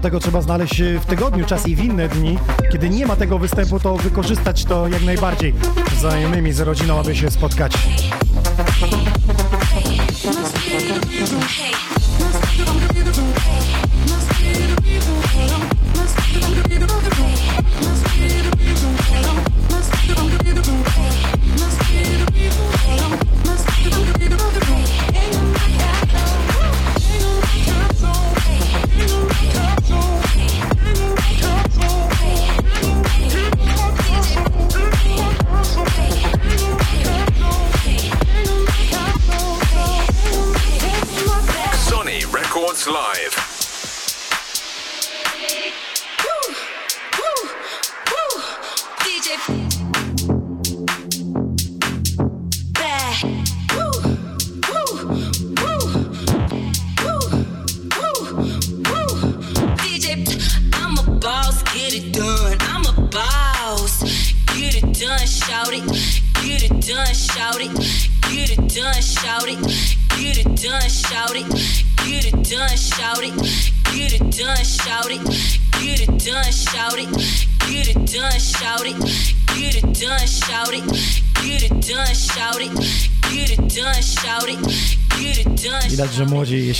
Dlatego 0.00 0.20
trzeba 0.20 0.42
znaleźć 0.42 0.80
e, 0.80 0.98
w 0.98 1.06
tygodniu 1.06 1.44
czas 1.44 1.68
i 1.68 1.76
w 1.76 1.84
inne 1.84 2.08
dni. 2.08 2.38
Kiedy 2.72 2.90
nie 2.90 3.06
ma 3.06 3.16
tego 3.16 3.38
występu, 3.38 3.80
to 3.80 3.96
wykorzystać 3.96 4.64
to 4.64 4.88
jak 4.88 5.02
najbardziej 5.02 5.54
z 5.96 6.00
znajomymi, 6.00 6.52
z 6.52 6.60
rodziną, 6.60 7.00
aby 7.00 7.16
się 7.16 7.30
spotkać. 7.30 7.72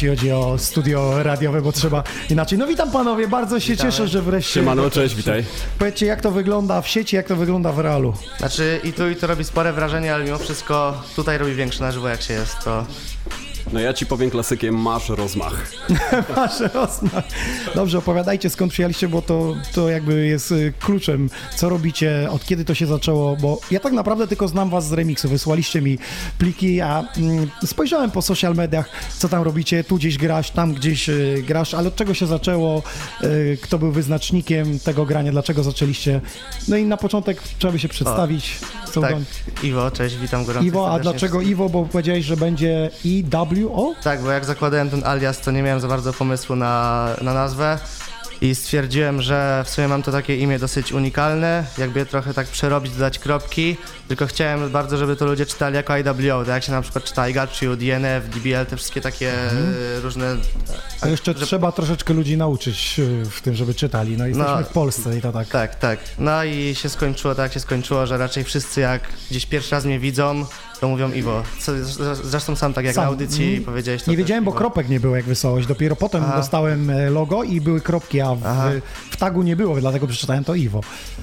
Jeśli 0.02 0.16
chodzi 0.18 0.32
o 0.32 0.58
studio 0.58 1.22
radiowe, 1.22 1.62
bo 1.62 1.72
trzeba 1.72 2.02
inaczej. 2.30 2.58
No 2.58 2.66
witam 2.66 2.90
panowie, 2.90 3.28
bardzo 3.28 3.60
się 3.60 3.76
cieszę, 3.76 4.08
że 4.08 4.22
wreszcie... 4.22 4.54
Siemano, 4.54 4.90
cześć, 4.90 5.14
witaj. 5.14 5.44
Powiedzcie, 5.78 6.06
jak 6.06 6.20
to 6.20 6.30
wygląda 6.30 6.82
w 6.82 6.88
sieci, 6.88 7.16
jak 7.16 7.26
to 7.26 7.36
wygląda 7.36 7.72
w 7.72 7.78
realu. 7.78 8.14
Znaczy 8.38 8.80
i 8.84 8.92
tu 8.92 9.10
i 9.10 9.16
to 9.16 9.26
robi 9.26 9.44
spore 9.44 9.72
wrażenie, 9.72 10.14
ale 10.14 10.24
mimo 10.24 10.38
wszystko 10.38 11.02
tutaj 11.16 11.38
robi 11.38 11.54
większe 11.54 11.84
na 11.84 11.92
żywo 11.92 12.08
jak 12.08 12.22
się 12.22 12.34
jest, 12.34 12.64
to 12.64 12.86
No 13.72 13.80
ja 13.80 13.92
ci 13.92 14.06
powiem 14.06 14.30
klasykiem, 14.30 14.74
masz 14.74 15.08
rozmach. 15.08 15.72
Masz 16.36 16.60
rozmach. 16.74 17.24
Dobrze, 17.74 17.98
opowiadajcie 17.98 18.50
skąd 18.50 18.72
przyjechaliście, 18.72 19.08
bo 19.08 19.22
to, 19.22 19.56
to 19.74 19.88
jakby 19.88 20.26
jest 20.26 20.52
y, 20.52 20.72
kluczem. 20.80 21.30
Co 21.56 21.68
robicie, 21.68 22.28
od 22.30 22.44
kiedy 22.44 22.64
to 22.64 22.74
się 22.74 22.86
zaczęło, 22.86 23.36
bo 23.36 23.60
ja 23.70 23.80
tak 23.80 23.92
naprawdę 23.92 24.26
tylko 24.26 24.48
znam 24.48 24.70
was 24.70 24.88
z 24.88 24.92
remiksu. 24.92 25.28
Wysłaliście 25.28 25.82
mi 25.82 25.98
pliki, 26.38 26.80
a 26.80 27.04
mm, 27.16 27.50
spojrzałem 27.64 28.10
po 28.10 28.22
social 28.22 28.54
mediach, 28.54 28.88
co 29.18 29.28
tam 29.28 29.42
robicie. 29.42 29.84
Tu 29.84 29.96
gdzieś 29.96 30.18
grasz, 30.18 30.50
tam 30.50 30.74
gdzieś 30.74 31.08
y, 31.08 31.44
grasz, 31.46 31.74
ale 31.74 31.88
od 31.88 31.96
czego 31.96 32.14
się 32.14 32.26
zaczęło? 32.26 32.82
Y, 33.24 33.58
kto 33.62 33.78
był 33.78 33.92
wyznacznikiem 33.92 34.78
tego 34.78 35.06
grania? 35.06 35.32
Dlaczego 35.32 35.62
zaczęliście? 35.62 36.20
No 36.68 36.76
i 36.76 36.84
na 36.84 36.96
początek 36.96 37.42
trzeba 37.58 37.72
by 37.72 37.78
się 37.78 37.88
przedstawić. 37.88 38.58
Co 38.90 39.00
tak. 39.00 39.14
Iwo, 39.62 39.90
cześć, 39.90 40.16
witam 40.16 40.44
gorąco. 40.44 40.66
Iwo, 40.66 40.92
a 40.94 40.98
dlaczego 40.98 41.40
Iwo? 41.40 41.68
Bo 41.68 41.84
powiedziałeś, 41.84 42.24
że 42.24 42.36
będzie 42.36 42.90
IWO? 43.04 43.94
Tak, 44.02 44.22
bo 44.22 44.30
jak 44.30 44.44
zakładałem 44.44 44.90
ten 44.90 45.04
alias, 45.04 45.40
to 45.40 45.50
nie 45.50 45.62
miałem 45.62 45.80
za 45.80 45.88
bardzo 45.88 46.12
pomysłu 46.12 46.56
na, 46.56 47.06
na 47.22 47.34
nazwę 47.34 47.78
i 48.40 48.54
stwierdziłem, 48.54 49.22
że 49.22 49.62
w 49.66 49.70
sumie 49.70 49.88
mam 49.88 50.02
to 50.02 50.12
takie 50.12 50.36
imię 50.36 50.58
dosyć 50.58 50.92
unikalne, 50.92 51.64
jakby 51.78 52.06
trochę 52.06 52.34
tak 52.34 52.46
przerobić, 52.46 52.92
dodać 52.92 53.18
kropki, 53.18 53.76
tylko 54.08 54.26
chciałem 54.26 54.70
bardzo, 54.70 54.96
żeby 54.96 55.16
to 55.16 55.26
ludzie 55.26 55.46
czytali 55.46 55.76
jako 55.76 55.96
IWO, 55.96 56.38
tak 56.44 56.48
jak 56.48 56.64
się 56.64 56.72
na 56.72 56.82
przykład 56.82 57.04
czyta 57.04 57.28
I 57.28 57.34
Got 57.34 57.62
You, 57.62 57.76
DNF, 57.76 58.28
DBL, 58.28 58.66
te 58.68 58.76
wszystkie 58.76 59.00
takie 59.00 59.32
Mhm. 59.42 59.74
różne... 60.02 60.36
A 61.00 61.08
jeszcze 61.08 61.34
trzeba 61.34 61.72
troszeczkę 61.72 62.14
ludzi 62.14 62.36
nauczyć 62.36 62.98
y, 62.98 63.24
w 63.30 63.40
tym, 63.42 63.54
żeby 63.54 63.74
czytali. 63.74 64.16
No 64.16 64.26
jesteśmy 64.26 64.52
No. 64.60 64.64
w 64.64 64.68
Polsce 64.68 65.18
i 65.18 65.20
to 65.20 65.32
tak. 65.32 65.48
Tak, 65.48 65.74
tak. 65.78 65.98
No 66.18 66.44
i 66.44 66.74
się 66.74 66.88
skończyło 66.88 67.34
tak, 67.34 67.52
się 67.52 67.60
skończyło, 67.60 68.06
że 68.06 68.18
raczej 68.18 68.44
wszyscy 68.44 68.80
jak 68.80 69.02
gdzieś 69.30 69.46
pierwszy 69.46 69.70
raz 69.74 69.84
mnie 69.84 69.98
widzą, 69.98 70.46
to 70.80 70.88
mówią 70.88 71.12
Iwo. 71.12 71.42
Co, 71.60 71.72
zresztą 72.24 72.56
sam 72.56 72.72
tak 72.74 72.84
jak 72.84 72.94
Sam. 72.94 73.04
na 73.04 73.08
audycji 73.08 73.44
Mhm. 73.46 73.64
powiedziałeś 73.64 74.02
to 74.02 74.10
Nie 74.10 74.16
wiedziałem, 74.16 74.44
bo 74.44 74.50
Iwo. 74.50 74.58
kropek 74.58 74.88
nie 74.88 75.00
było, 75.00 75.16
jak 75.16 75.24
wysłałeś. 75.24 75.66
Dopiero 75.66 75.96
potem 75.96 76.22
Aha. 76.24 76.36
dostałem 76.36 76.90
e, 76.90 77.10
logo 77.10 77.42
i 77.42 77.60
były 77.60 77.80
kropki, 77.80 78.20
a 78.20 78.34
w, 78.34 78.40
w 79.10 79.16
tagu 79.16 79.42
nie 79.42 79.56
było, 79.56 79.80
dlatego 79.80 80.06
przeczytałem 80.06 80.44
to 80.44 80.54
Iwo. 80.54 80.80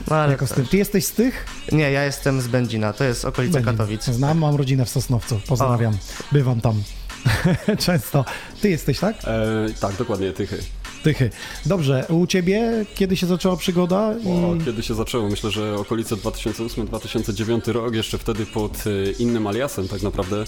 No, 0.10 0.16
ale 0.16 0.32
Jako 0.32 0.48
z 0.48 0.50
tym. 0.52 0.66
Ty 0.66 0.78
jesteś 0.78 1.06
z 1.06 1.12
tych? 1.12 1.46
Nie, 1.72 1.92
ja 1.92 2.04
jestem 2.04 2.42
z 2.42 2.48
Będzina, 2.48 2.94
to 2.94 3.04
jest 3.04 3.26
okolica 3.26 3.54
Będzin. 3.54 3.72
Katowic. 3.78 4.04
Znam, 4.06 4.38
mam 4.38 4.56
rodzinę 4.56 4.86
w 4.86 4.90
Sosnowcu. 4.90 5.40
Pozdrawiam. 5.48 5.98
Bywam 6.32 6.62
tam. 6.62 6.84
Często. 7.86 8.26
Ty 8.62 8.70
jesteś, 8.70 9.00
tak? 9.00 9.16
E, 9.24 9.46
tak, 9.80 9.96
dokładnie, 9.96 10.32
tychy. 10.32 10.58
Tychy. 11.04 11.30
Dobrze, 11.66 12.06
u 12.10 12.28
ciebie 12.28 12.86
kiedy 12.96 13.18
się 13.18 13.28
zaczęła 13.28 13.58
przygoda? 13.58 14.14
I... 14.24 14.28
O, 14.28 14.56
kiedy 14.66 14.84
się 14.84 14.94
zaczęło? 14.96 15.30
Myślę, 15.30 15.52
że 15.52 15.76
okolice 15.76 16.16
2008-2009 16.16 17.72
rok, 17.72 17.94
jeszcze 17.96 18.18
wtedy 18.18 18.46
pod 18.46 18.84
e, 18.88 19.12
innym 19.12 19.48
aliasem 19.48 19.88
tak 19.88 20.02
naprawdę. 20.02 20.44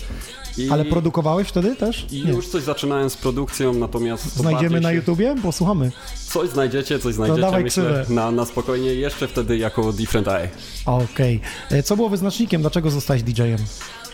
I, 0.58 0.70
Ale 0.70 0.86
produkowałeś 0.86 1.48
wtedy 1.48 1.76
też? 1.76 2.06
I 2.12 2.26
Nie. 2.26 2.32
już 2.32 2.48
coś 2.48 2.64
zaczynałem 2.64 3.10
z 3.10 3.18
produkcją, 3.18 3.74
natomiast... 3.74 4.24
to 4.24 4.42
Znajdziemy 4.42 4.70
bardziej 4.70 4.82
na 4.82 4.90
się- 4.90 4.96
YouTubie? 4.96 5.36
Posłuchamy. 5.44 5.92
Coś 6.28 6.50
znajdziecie, 6.50 7.00
coś 7.00 7.16
znajdziecie, 7.16 7.42
dawaj 7.42 7.64
myślę, 7.64 8.06
na, 8.10 8.32
na 8.32 8.46
spokojnie, 8.46 8.94
jeszcze 8.94 9.28
wtedy 9.28 9.58
jako 9.58 9.94
Different 9.94 10.28
Eye. 10.28 10.50
Okej. 10.86 11.40
E, 11.72 11.84
Co 11.84 11.96
było 11.96 12.10
wyznacznikiem? 12.10 12.62
Dlaczego 12.62 12.90
zostałeś 12.92 13.24
DJ-em? 13.24 13.60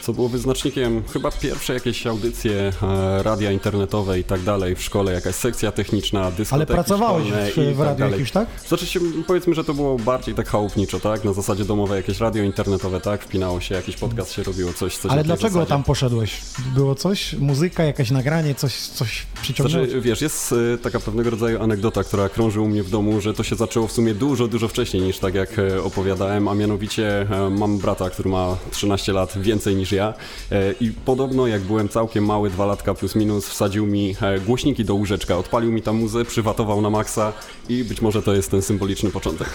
Co 0.06 0.14
było 0.14 0.30
wyznacznikiem 0.30 1.04
chyba 1.14 1.32
pierwsze 1.32 1.74
jakieś 1.74 2.08
audycje 2.08 2.72
e, 2.84 3.24
radia 3.24 3.52
internetowe 3.52 4.20
i 4.20 4.24
tak 4.24 4.42
dalej 4.42 4.76
w 4.76 4.82
szkole, 4.82 5.14
jakaś 5.14 5.36
sekcja 5.36 5.72
techniczna, 5.72 6.32
dyskoteki 6.32 6.54
Ale 6.54 6.66
pracowałeś 6.66 7.28
w, 7.28 7.58
i 7.58 7.74
w 7.74 7.78
tak 7.78 7.88
radiu 7.88 8.06
jakimś, 8.06 8.32
tak? 8.32 8.48
Znaczy 8.68 8.86
się, 8.86 9.00
powiedzmy, 9.28 9.54
że 9.54 9.64
to 9.64 9.74
było 9.74 9.98
bardziej 9.98 10.36
tak 10.36 10.48
chałupniczo, 10.48 11.00
tak? 11.00 11.24
Na 11.24 11.34
zasadzie 11.34 11.66
domowe 11.66 11.96
jakieś 11.96 12.20
radio 12.20 12.44
internetowe, 12.44 13.02
tak? 13.02 13.24
Wpinało 13.24 13.62
się, 13.62 13.76
jakiś 13.76 13.96
podcast 13.96 14.32
się 14.32 14.44
robiło, 14.44 14.74
coś, 14.74 14.98
coś 14.98 15.12
Ale 15.12 15.24
dlaczego 15.24 15.50
zasadzie. 15.50 15.70
tam 15.70 15.84
poszedłeś? 15.84 16.42
Było 16.76 16.96
coś? 16.96 17.34
Muzyka, 17.34 17.84
jakieś 17.84 18.12
nagranie, 18.12 18.56
coś, 18.56 18.76
coś 18.76 19.26
przyciągnęło? 19.42 19.86
Znaczy, 19.86 20.02
wiesz, 20.02 20.22
jest 20.22 20.56
e, 20.74 20.78
taka 20.78 21.00
pewnego 21.00 21.30
rodzaju 21.30 21.64
anegdota, 21.64 22.04
która 22.04 22.30
krąży 22.30 22.62
u 22.62 22.68
mnie 22.68 22.84
w 22.84 22.90
domu, 22.90 23.22
że 23.22 23.34
to 23.34 23.44
się 23.44 23.56
zaczęło 23.56 23.88
w 23.88 23.92
sumie 23.92 24.14
dużo, 24.14 24.48
dużo 24.48 24.68
wcześniej 24.68 25.04
niż 25.04 25.20
tak 25.20 25.36
jak 25.36 25.60
e, 25.60 25.84
opowiadałem, 25.84 26.48
a 26.48 26.54
mianowicie 26.54 27.22
e, 27.22 27.50
mam 27.50 27.78
brata, 27.78 28.10
który 28.10 28.30
ma 28.30 28.58
13 28.72 29.14
lat 29.14 29.38
więcej 29.38 29.76
niż 29.76 29.95
ja 29.96 30.14
e, 30.52 30.72
i 30.80 30.92
podobno 30.92 31.48
jak 31.48 31.62
byłem 31.62 31.90
całkiem 31.90 32.26
mały, 32.26 32.50
dwa 32.50 32.66
latka 32.66 32.94
plus 32.94 33.16
minus, 33.16 33.50
wsadził 33.50 33.86
mi 33.86 34.16
e, 34.22 34.40
głośniki 34.40 34.86
do 34.86 34.96
łóżeczka, 34.96 35.38
odpalił 35.38 35.72
mi 35.72 35.82
tam 35.82 35.96
muzę, 35.96 36.26
przywatował 36.26 36.82
na 36.82 36.90
maksa 36.90 37.34
i 37.70 37.84
być 37.84 38.02
może 38.02 38.22
to 38.22 38.34
jest 38.34 38.52
ten 38.52 38.62
symboliczny 38.62 39.10
początek. 39.10 39.50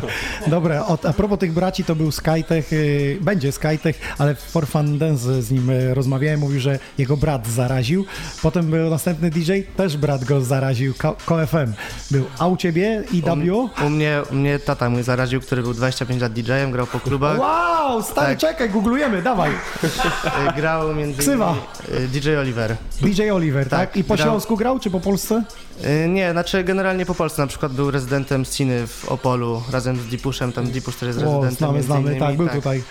Dobra, 0.46 0.86
a 1.04 1.12
propos 1.12 1.38
tych 1.38 1.52
braci, 1.52 1.84
to 1.84 1.94
był 1.94 2.12
Skytech, 2.12 2.72
y, 2.72 3.18
będzie 3.20 3.52
Skytech, 3.52 4.14
ale 4.18 4.34
for 4.34 4.66
Fun 4.66 4.98
Dance 4.98 5.42
z 5.42 5.50
nim 5.50 5.70
y, 5.70 5.94
rozmawiałem, 5.94 6.40
mówił, 6.40 6.60
że 6.60 6.78
jego 6.98 7.16
brat 7.16 7.46
zaraził. 7.46 8.04
Potem 8.42 8.70
był 8.70 8.90
następny 8.90 9.30
DJ, 9.30 9.52
też 9.76 9.96
brat 9.96 10.24
go 10.24 10.40
zaraził, 10.40 10.94
KFM. 11.26 11.72
Był, 12.10 12.24
a 12.38 12.46
u 12.46 12.56
ciebie 12.56 13.04
i 13.12 13.22
W? 13.22 13.30
U, 13.52 13.86
u, 13.86 13.90
mnie, 13.90 14.22
u 14.30 14.34
mnie 14.34 14.58
tata 14.58 14.90
mój 14.90 15.02
zaraził, 15.02 15.40
który 15.40 15.62
był 15.62 15.74
25 15.74 16.22
lat 16.22 16.32
DJ-em, 16.32 16.70
grał 16.70 16.86
po 16.86 17.00
klubach. 17.00 17.38
Wow, 17.38 18.02
stary, 18.02 18.26
Tak. 18.26 18.38
czekaj, 18.38 18.70
googlujemy, 18.70 19.22
dawaj. 19.22 19.50
Y, 19.84 20.52
Grał 20.56 20.94
między 20.94 21.18
Ksywa. 21.22 21.54
y, 21.88 22.08
DJ 22.08 22.36
Oliver. 22.36 22.76
DJ 23.02 23.30
Oliver, 23.30 23.68
tak? 23.68 23.80
Tak, 23.90 23.96
I 23.96 24.04
po 24.04 24.14
grał- 24.14 24.26
Śląsku 24.28 24.56
grał, 24.56 24.78
czy 24.78 24.90
po 24.90 25.00
Polsce? 25.00 25.42
Y, 26.04 26.08
Nie, 26.08 26.32
znaczy 26.32 26.64
generalnie 26.64 27.06
po 27.06 27.14
Polsce 27.14 27.42
na 27.42 27.48
przykład 27.48 27.72
był 27.72 27.90
rezydentem 27.90 28.44
Sciny 28.46 28.86
w 28.86 29.04
Opolu 29.08 29.62
razem 29.72 29.96
z 29.96 30.06
Dipuszem, 30.06 30.52
tam 30.52 30.66
Dipusz 30.66 30.96
też 30.96 31.06
jest 31.06 31.18
O, 31.18 31.22
rezydentem. 31.22 31.56
znamy, 31.56 31.82
znamy, 31.82 32.02
innymi, 32.02 32.20
tak, 32.20 32.36
był 32.36 32.48
tutaj. 32.48 32.82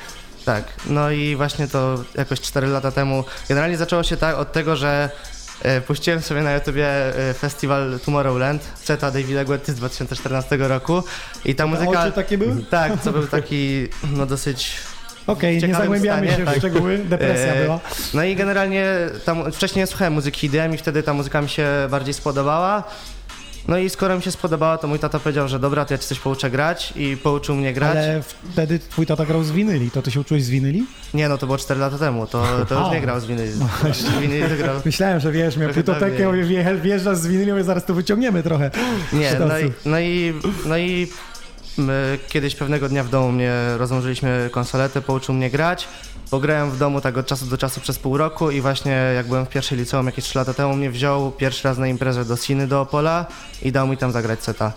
Tak, 0.46 0.64
no 0.86 1.12
i 1.12 1.36
właśnie 1.36 1.68
to 1.68 2.04
jakoś 2.18 2.42
4 2.42 2.68
lata 2.68 2.92
temu. 2.92 3.24
Generalnie 3.50 3.78
zaczęło 3.78 4.04
się 4.04 4.18
tak 4.18 4.36
od 4.38 4.52
tego, 4.52 4.76
że 4.76 5.10
e, 5.64 5.82
puściłem 5.82 6.22
sobie 6.22 6.42
na 6.42 6.54
YouTubie 6.54 6.88
e, 7.30 7.34
festiwal 7.34 8.00
Tomorrowland, 8.06 8.64
seta 8.84 9.12
Davida 9.12 9.46
Guetty 9.46 9.72
z 9.72 9.76
2014 9.76 10.58
roku 10.58 11.04
i 11.46 11.56
ta 11.56 11.68
muzyka... 11.68 12.02
oczy 12.04 12.12
takie 12.12 12.38
były? 12.38 12.64
Tak, 12.70 13.02
co 13.02 13.12
był 13.12 13.28
taki 13.28 13.88
no 14.12 14.26
dosyć... 14.26 14.78
Okej, 15.28 15.56
nie 15.56 15.62
ciekawym 15.62 15.82
zagłębiamy 15.82 16.28
stanie, 16.28 16.38
się 16.38 16.44
w 16.44 16.46
tak. 16.46 16.58
szczegóły, 16.58 16.98
depresja 16.98 17.54
E, 17.54 17.64
była. 17.64 17.80
No 18.14 18.24
i 18.24 18.36
generalnie 18.36 18.86
tam 19.26 19.52
wcześniej 19.52 19.84
nie 19.84 19.88
słuchałem 19.88 20.14
muzyki 20.14 20.48
IDM 20.48 20.74
i 20.74 20.78
wtedy 20.78 21.04
ta 21.04 21.14
muzyka 21.14 21.42
mi 21.42 21.50
się 21.50 21.68
bardziej 21.90 22.14
spodobała. 22.14 22.84
No 23.68 23.78
i 23.78 23.90
skoro 23.90 24.18
mi 24.18 24.24
się 24.24 24.32
spodobało, 24.32 24.78
to 24.78 24.88
mój 24.88 25.00
tata 25.00 25.20
powiedział, 25.20 25.48
że 25.48 25.60
dobra, 25.60 25.86
to 25.86 25.94
ja 25.94 25.98
ci 25.98 26.08
coś 26.08 26.20
pouczę 26.20 26.50
grać 26.50 26.94
i 26.96 27.18
pouczył 27.18 27.56
mnie 27.56 27.74
grać. 27.74 27.98
Ale 27.98 28.22
wtedy 28.52 28.80
twój 28.80 29.06
tata 29.06 29.26
grał 29.26 29.44
z 29.44 29.52
winyli, 29.52 29.92
to 29.92 30.02
ty 30.02 30.12
się 30.12 30.20
uczyłeś 30.20 30.44
z 30.44 30.50
winyli? 30.50 30.86
Nie, 31.14 31.30
no 31.30 31.38
to 31.38 31.46
było 31.46 31.58
4 31.58 31.80
lata 31.80 31.98
temu, 31.98 32.28
to, 32.28 32.66
to 32.70 32.80
już 32.80 32.92
nie 32.92 33.02
grał 33.02 33.20
z 33.20 33.26
winyli. 33.26 33.52
No 33.60 33.68
winyli 34.22 34.58
grał... 34.58 34.76
Myślałem, 34.86 35.20
że 35.20 35.32
wiesz, 35.32 35.58
miał 35.58 35.70
płytotekę, 35.70 36.34
wjeżdżasz 36.82 37.18
z 37.18 37.28
winyli, 37.28 37.52
mówię, 37.52 37.64
zaraz 37.64 37.86
to 37.86 37.94
wyciągniemy 37.94 38.44
trochę. 38.44 38.72
Nie, 39.14 39.32
no 39.40 39.60
i, 39.60 39.72
no 39.86 40.00
i, 40.00 40.34
no 40.66 40.78
i 40.78 41.08
my 41.78 42.20
kiedyś 42.30 42.56
pewnego 42.56 42.90
dnia 42.90 43.04
w 43.04 43.10
domu 43.10 43.32
mnie 43.32 43.54
rozłożyliśmy 43.78 44.50
konsoletę, 44.52 45.02
pouczył 45.02 45.36
mnie 45.36 45.50
grać. 45.50 45.88
Pograłem 46.32 46.72
w 46.72 46.78
domu 46.78 47.02
tak 47.02 47.18
od 47.18 47.26
czasu 47.28 47.46
do 47.46 47.58
czasu 47.58 47.82
przez 47.82 48.00
pół 48.00 48.18
roku 48.18 48.52
i 48.52 48.62
właśnie 48.62 48.92
jak 49.16 49.28
byłem 49.28 49.46
w 49.46 49.50
pierwszej 49.50 49.78
liceum 49.78 50.06
jakieś 50.06 50.26
3 50.26 50.38
lata 50.38 50.54
temu 50.54 50.76
mnie 50.76 50.92
wziął 50.92 51.32
pierwszy 51.32 51.68
raz 51.68 51.78
na 51.78 51.88
imprezę 51.88 52.26
do 52.26 52.38
Siny 52.38 52.68
do 52.68 52.82
Opola 52.82 53.26
i 53.62 53.72
dał 53.72 53.88
mi 53.88 53.98
tam 53.98 54.12
zagrać 54.12 54.44
seta. 54.44 54.74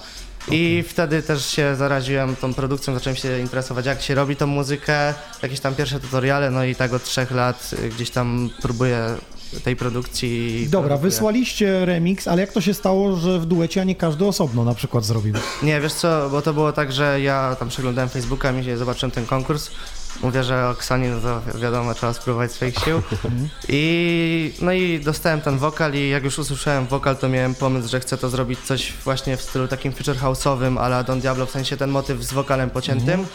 I 0.50 0.84
wtedy 0.88 1.22
też 1.22 1.46
się 1.46 1.76
zaraziłem 1.76 2.36
tą 2.36 2.54
produkcją, 2.54 2.94
zacząłem 2.94 3.16
się 3.16 3.40
interesować 3.40 3.86
jak 3.86 4.02
się 4.02 4.14
robi 4.14 4.36
tą 4.36 4.46
muzykę, 4.46 5.14
jakieś 5.42 5.60
tam 5.60 5.74
pierwsze 5.74 6.00
tutoriale, 6.00 6.50
no 6.50 6.64
i 6.64 6.74
tak 6.74 6.92
od 6.92 7.04
trzech 7.04 7.30
lat 7.30 7.70
gdzieś 7.90 8.10
tam 8.10 8.50
próbuję 8.62 9.16
tej 9.64 9.76
produkcji. 9.76 10.66
Dobra, 10.70 10.88
produkuję. 10.88 11.10
wysłaliście 11.10 11.84
remix, 11.84 12.28
ale 12.28 12.40
jak 12.40 12.52
to 12.52 12.60
się 12.60 12.74
stało, 12.74 13.16
że 13.16 13.38
w 13.40 13.46
duecie, 13.46 13.80
a 13.80 13.84
nie 13.84 13.94
każdy 13.94 14.26
osobno 14.26 14.64
na 14.64 14.74
przykład 14.74 15.04
zrobił? 15.04 15.34
Nie, 15.62 15.80
wiesz 15.80 15.92
co, 15.92 16.28
bo 16.30 16.42
to 16.42 16.54
było 16.54 16.72
tak, 16.72 16.92
że 16.92 17.20
ja 17.20 17.56
tam 17.58 17.68
przeglądałem 17.68 18.08
Facebooka, 18.08 18.52
mi 18.52 18.64
się 18.64 18.76
zobaczyłem 18.76 19.10
ten 19.10 19.26
konkurs. 19.26 19.70
Mówię, 20.22 20.44
że 20.44 20.68
Oksani, 20.68 21.08
no 21.08 21.20
to 21.20 21.58
wiadomo, 21.58 21.94
trzeba 21.94 22.12
spróbować 22.12 22.52
swoich 22.52 22.74
sił. 22.78 23.02
I 23.68 24.52
no 24.60 24.72
i 24.72 25.00
dostałem 25.00 25.40
ten 25.40 25.58
wokal 25.58 25.94
i 25.94 26.08
jak 26.08 26.24
już 26.24 26.38
usłyszałem 26.38 26.86
wokal, 26.86 27.16
to 27.16 27.28
miałem 27.28 27.54
pomysł, 27.54 27.88
że 27.88 28.00
chcę 28.00 28.18
to 28.18 28.28
zrobić 28.28 28.58
coś 28.60 28.92
właśnie 29.04 29.36
w 29.36 29.42
stylu 29.42 29.68
takim 29.68 29.92
future 29.92 30.16
house'owym, 30.16 30.78
ale 30.78 31.04
Don 31.04 31.20
Diablo, 31.20 31.46
w 31.46 31.50
sensie 31.50 31.76
ten 31.76 31.90
motyw 31.90 32.22
z 32.22 32.32
wokalem 32.32 32.70
pociętym. 32.70 33.26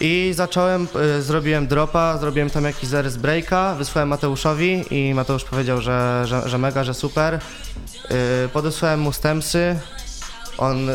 I 0.00 0.32
zacząłem, 0.34 0.88
y, 1.18 1.22
zrobiłem 1.22 1.66
dropa, 1.66 2.18
zrobiłem 2.18 2.50
tam 2.50 2.64
jakiś 2.64 2.88
zarys 2.88 3.16
breaka, 3.16 3.74
wysłałem 3.74 4.08
Mateuszowi 4.08 4.84
i 4.90 5.14
Mateusz 5.14 5.44
powiedział, 5.44 5.80
że, 5.80 6.22
że, 6.24 6.48
że 6.48 6.58
mega, 6.58 6.84
że 6.84 6.94
super. 6.94 7.34
Y, 7.34 8.48
podesłałem 8.48 9.00
mu 9.00 9.12
stemsy, 9.12 9.76
on 10.58 10.88
y, 10.88 10.92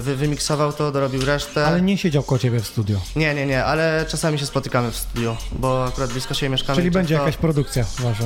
wy, 0.00 0.16
wymiksował 0.16 0.72
to, 0.72 0.92
dorobił 0.92 1.24
resztę. 1.24 1.66
Ale 1.66 1.82
nie 1.82 1.98
siedział 1.98 2.22
koło 2.22 2.38
ciebie 2.38 2.60
w 2.60 2.66
studio. 2.66 3.00
Nie, 3.16 3.34
nie, 3.34 3.46
nie, 3.46 3.64
ale 3.64 4.04
czasami 4.08 4.38
się 4.38 4.46
spotykamy 4.46 4.90
w 4.90 4.96
studiu, 4.96 5.36
bo 5.52 5.84
akurat 5.84 6.12
blisko 6.12 6.34
siebie 6.34 6.50
mieszkamy. 6.50 6.76
Czyli 6.76 6.90
będzie 6.90 7.14
jakaś 7.14 7.36
produkcja 7.36 7.84
wasza. 7.98 8.24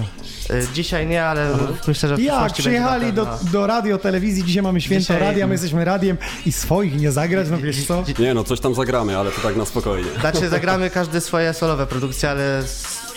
Y, 0.50 0.66
Dzisiaj 0.74 1.06
nie, 1.06 1.24
ale 1.24 1.50
myślę, 1.88 2.08
że 2.08 2.16
w 2.16 2.20
Jak 2.20 2.52
przyjechali 2.52 3.12
do, 3.12 3.26
do 3.52 3.66
radio, 3.66 3.98
telewizji, 3.98 4.44
dzisiaj 4.44 4.62
mamy 4.62 4.80
święto 4.80 5.00
Dzisiaj- 5.00 5.20
radia, 5.20 5.46
my 5.46 5.54
jesteśmy 5.54 5.84
radiem 5.84 6.16
i 6.46 6.52
swoich 6.52 6.96
nie 7.00 7.12
zagrać, 7.12 7.46
no 7.50 7.58
wiesz 7.58 7.86
co? 7.86 8.04
Nie 8.18 8.34
no, 8.34 8.44
coś 8.44 8.60
tam 8.60 8.74
zagramy, 8.74 9.18
ale 9.18 9.30
to 9.30 9.40
tak 9.40 9.56
na 9.56 9.64
spokojnie. 9.64 10.10
Znaczy 10.20 10.48
zagramy 10.48 10.90
każdy 10.90 11.20
swoje 11.20 11.54
solowe 11.54 11.86
produkcje, 11.86 12.30
ale... 12.30 12.62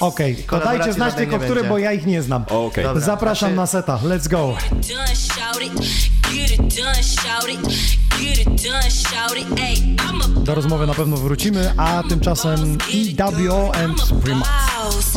Okej, 0.01 0.35
to 0.49 0.59
dajcie 0.59 0.93
znać 0.93 1.09
żadnej 1.09 1.27
tylko, 1.27 1.37
nie 1.37 1.45
które, 1.45 1.61
będzie. 1.61 1.69
bo 1.69 1.77
ja 1.77 1.91
ich 1.93 2.05
nie 2.05 2.21
znam. 2.21 2.45
Okej. 2.49 2.83
Dobra, 2.83 3.01
Zapraszam 3.01 3.49
znaczy- 3.49 3.55
na 3.55 3.65
seta, 3.67 3.99
let's 4.03 4.27
go. 4.29 4.57
done, 4.71 5.15
shout 5.15 5.61
it. 5.63 5.73
Get 6.35 6.51
it 6.51 6.75
done, 6.75 7.03
shout 7.03 7.49
it. 7.49 7.61
Get 8.21 8.37
it 8.39 8.63
done, 8.63 8.91
shout 8.91 9.37
it. 9.37 9.59
Ey, 9.59 9.75
I'm 9.75 10.21
a 10.21 10.39
Do 10.39 10.55
rozmowy 10.55 10.87
na 10.87 10.93
pewno 10.93 11.17
wrócimy, 11.17 11.73
a 11.77 12.03
tymczasem 12.09 12.77
EWO 12.93 13.71
and 13.75 14.01
Primax. 14.23 14.49
boss. 14.83 15.13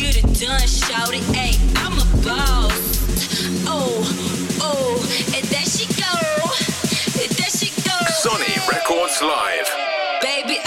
Get 0.00 0.16
it 0.16 0.40
done, 0.46 0.60
shout 0.68 1.14
it. 1.14 1.24
Ey, 1.38 1.50
I'm 1.74 1.98
a 2.02 2.16
boss. 2.24 2.72
Oh, 3.68 4.06
oh, 4.62 4.94
and 5.36 5.50
there 5.50 5.66
she 5.78 5.86
go. 5.86 6.18
And 7.22 7.36
there 7.36 7.50
she 7.58 7.66
go. 7.82 7.90
Sony 8.22 8.72
Records 8.72 9.20
Live. 9.20 9.68
Baby, 10.22 10.60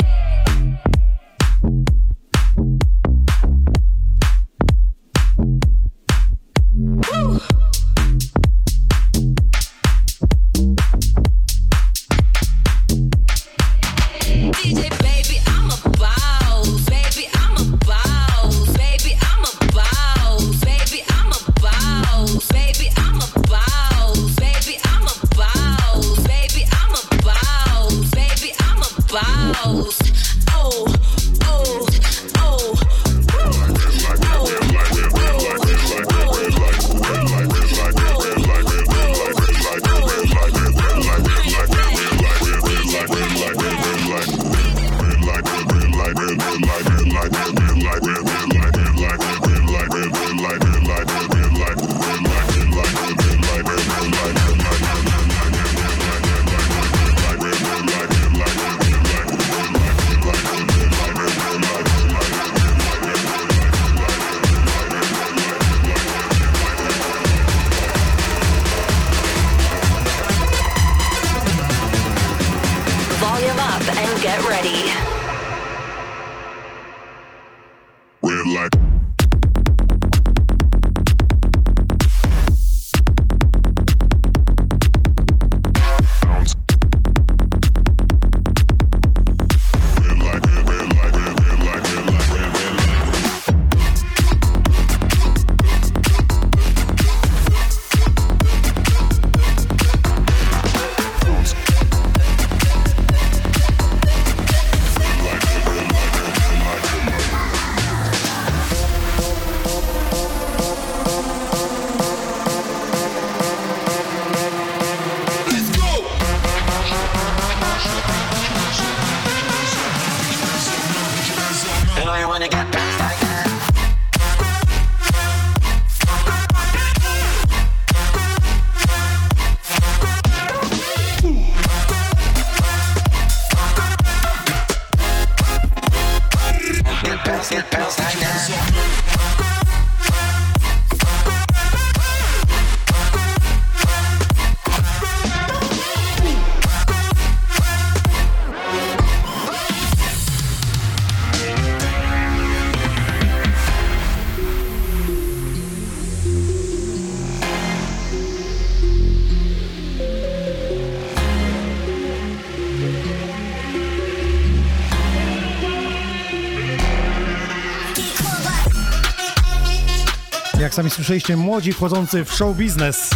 Jak 170.71 170.75
sami 170.75 170.89
słyszeliście, 170.89 171.37
młodzi 171.37 171.73
wchodzący 171.73 172.25
w 172.25 172.33
show 172.33 172.57
biznes. 172.57 173.09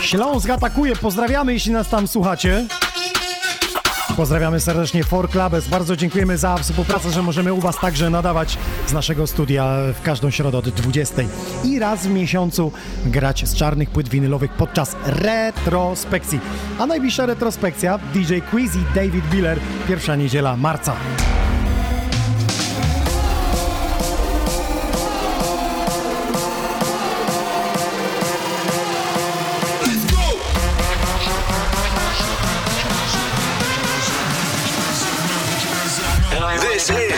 Śląsk 0.00 0.50
atakuje, 0.50 0.96
pozdrawiamy, 0.96 1.52
jeśli 1.52 1.72
nas 1.72 1.88
tam 1.88 2.08
słuchacie. 2.08 2.66
Pozdrawiamy 4.16 4.60
serdecznie 4.60 5.04
For 5.04 5.30
Clubes. 5.30 5.68
Bardzo 5.68 5.96
dziękujemy 5.96 6.38
za 6.38 6.56
współpracę, 6.56 7.10
że 7.10 7.22
możemy 7.22 7.52
u 7.52 7.60
Was 7.60 7.76
także 7.80 8.10
nadawać 8.10 8.58
z 8.86 8.92
naszego 8.92 9.26
studia 9.26 9.76
w 9.94 10.02
każdą 10.02 10.30
środę 10.30 10.58
od 10.58 10.68
20 10.68 11.22
i 11.64 11.78
raz 11.78 12.06
w 12.06 12.10
miesiącu 12.10 12.72
grać 13.06 13.48
z 13.48 13.54
czarnych 13.54 13.90
płyt 13.90 14.08
winylowych 14.08 14.52
podczas 14.52 14.96
retrospekcji. 15.06 16.40
A 16.78 16.86
najbliższa 16.86 17.26
retrospekcja 17.26 17.98
DJ 18.14 18.38
Quiz 18.50 18.74
i 18.74 18.94
David 18.94 19.24
Biller, 19.30 19.58
pierwsza 19.88 20.16
niedziela 20.16 20.56
marca. 20.56 20.96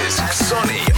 Is 0.07 0.17
Sonny 0.37 0.94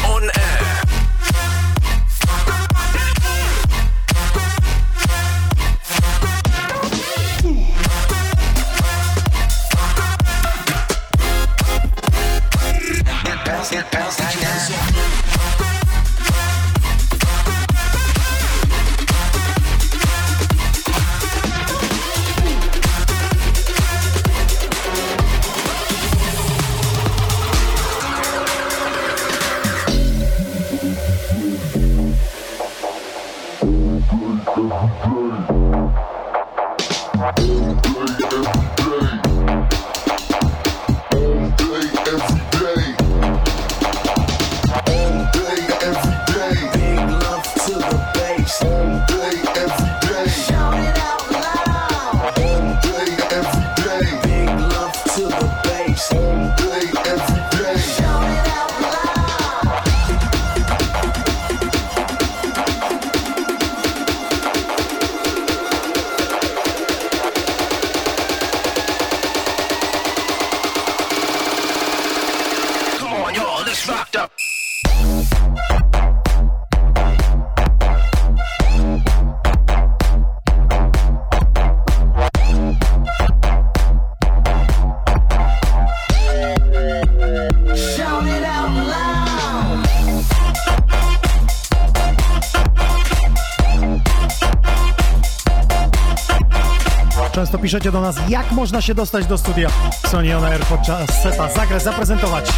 Często 97.66 97.78
piszecie 97.78 97.92
do 97.92 98.00
nas, 98.00 98.16
jak 98.28 98.52
można 98.52 98.80
się 98.80 98.94
dostać 98.94 99.26
do 99.26 99.38
studia 99.38 99.70
Sony 100.06 100.36
On 100.36 100.44
Air 100.44 100.60
podczas 100.60 101.22
seta, 101.22 101.48
zagrać, 101.48 101.82
zaprezentować. 101.82 102.52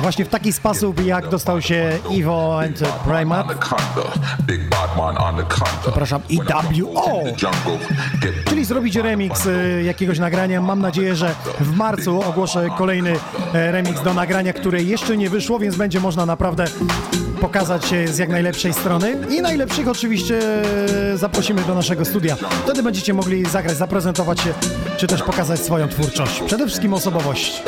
Właśnie 0.00 0.24
w 0.24 0.28
taki 0.28 0.52
sposób, 0.52 1.04
jak 1.04 1.28
dostał 1.28 1.62
się 1.62 1.98
Evo 2.12 2.60
and 2.64 2.78
Primat, 3.04 3.46
przepraszam, 5.82 6.22
EWO, 6.30 7.22
czyli 8.44 8.64
zrobić 8.64 8.96
remix 8.96 9.46
y, 9.46 9.82
jakiegoś 9.84 10.18
nagrania. 10.18 10.62
Mam 10.62 10.80
nadzieję, 10.80 11.16
że 11.16 11.34
w 11.60 11.76
marcu 11.76 12.22
ogłoszę 12.22 12.68
kolejny 12.78 13.16
e, 13.54 13.72
remix 13.72 14.02
do 14.02 14.14
nagrania, 14.14 14.52
które 14.52 14.82
jeszcze 14.82 15.16
nie 15.16 15.30
wyszło, 15.30 15.58
więc 15.58 15.76
będzie 15.76 16.00
można 16.00 16.26
naprawdę 16.26 16.64
pokazać 17.36 17.86
się 17.86 18.08
z 18.08 18.18
jak 18.18 18.28
najlepszej 18.28 18.72
strony 18.72 19.16
i 19.30 19.42
najlepszych 19.42 19.88
oczywiście 19.88 20.40
zaprosimy 21.14 21.62
do 21.62 21.74
naszego 21.74 22.04
studia. 22.04 22.36
Wtedy 22.64 22.82
będziecie 22.82 23.14
mogli 23.14 23.44
zagrać, 23.44 23.76
zaprezentować 23.76 24.40
się, 24.40 24.54
czy 24.96 25.06
też 25.06 25.22
pokazać 25.22 25.60
swoją 25.60 25.88
twórczość. 25.88 26.42
Przede 26.46 26.66
wszystkim 26.66 26.94
osobowość. 26.94 27.62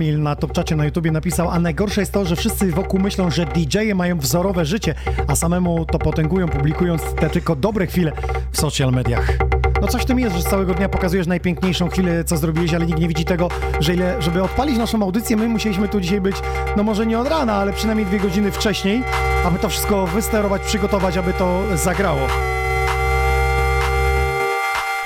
Kamil 0.00 0.22
na 0.22 0.36
topczacie 0.36 0.76
na 0.76 0.84
YouTubie 0.84 1.10
napisał, 1.12 1.50
a 1.50 1.58
najgorsze 1.58 2.00
jest 2.00 2.12
to, 2.12 2.24
że 2.24 2.36
wszyscy 2.36 2.72
wokół 2.72 3.00
myślą, 3.00 3.30
że 3.30 3.46
DJ-e 3.46 3.94
mają 3.94 4.18
wzorowe 4.18 4.64
życie, 4.64 4.94
a 5.28 5.36
samemu 5.36 5.84
to 5.84 5.98
potęgują, 5.98 6.48
publikując 6.48 7.02
te 7.02 7.30
tylko 7.30 7.56
dobre 7.56 7.86
chwile 7.86 8.12
w 8.52 8.60
social 8.60 8.92
mediach. 8.92 9.38
No 9.80 9.88
coś 9.88 10.02
w 10.02 10.04
tym 10.04 10.18
jest, 10.18 10.36
że 10.36 10.42
całego 10.42 10.74
dnia 10.74 10.88
pokazujesz 10.88 11.26
najpiękniejszą 11.26 11.88
chwilę, 11.88 12.24
co 12.24 12.36
zrobiłeś, 12.36 12.74
ale 12.74 12.86
nikt 12.86 13.00
nie 13.00 13.08
widzi 13.08 13.24
tego, 13.24 13.48
że 13.80 13.94
ile, 13.94 14.22
żeby 14.22 14.42
odpalić 14.42 14.78
naszą 14.78 15.02
audycję, 15.02 15.36
my 15.36 15.48
musieliśmy 15.48 15.88
tu 15.88 16.00
dzisiaj 16.00 16.20
być, 16.20 16.36
no 16.76 16.82
może 16.82 17.06
nie 17.06 17.18
od 17.18 17.28
rana, 17.28 17.54
ale 17.54 17.72
przynajmniej 17.72 18.06
dwie 18.06 18.20
godziny 18.20 18.50
wcześniej, 18.50 19.02
aby 19.44 19.58
to 19.58 19.68
wszystko 19.68 20.06
wysterować, 20.06 20.62
przygotować, 20.62 21.16
aby 21.16 21.32
to 21.32 21.62
zagrało 21.74 22.26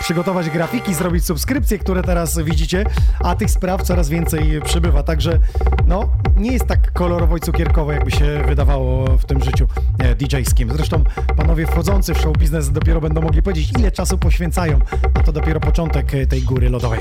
przygotować 0.04 0.50
grafiki, 0.50 0.94
zrobić 0.94 1.24
subskrypcje, 1.24 1.78
które 1.78 2.02
teraz 2.02 2.38
widzicie, 2.38 2.84
a 3.20 3.34
tych 3.34 3.50
spraw 3.50 3.82
coraz 3.82 4.08
więcej 4.08 4.60
przybywa. 4.64 5.02
Także 5.02 5.38
no, 5.86 6.08
nie 6.36 6.52
jest 6.52 6.66
tak 6.66 6.92
kolorowo 6.92 7.36
i 7.36 7.40
cukierkowo, 7.40 7.92
jakby 7.92 8.10
się 8.10 8.42
wydawało 8.46 9.16
w 9.18 9.24
tym 9.24 9.44
życiu 9.44 9.66
e, 9.98 10.14
DJ-skim. 10.14 10.72
Zresztą 10.72 11.04
panowie 11.36 11.66
wchodzący 11.66 12.14
w 12.14 12.18
show 12.18 12.38
biznes 12.38 12.72
dopiero 12.72 13.00
będą 13.00 13.20
mogli 13.20 13.42
powiedzieć, 13.42 13.72
ile 13.78 13.90
czasu 13.90 14.18
poświęcają, 14.18 14.78
a 15.14 15.22
to 15.22 15.32
dopiero 15.32 15.60
początek 15.60 16.14
e, 16.14 16.26
tej 16.26 16.42
góry 16.42 16.70
lodowej. 16.70 17.00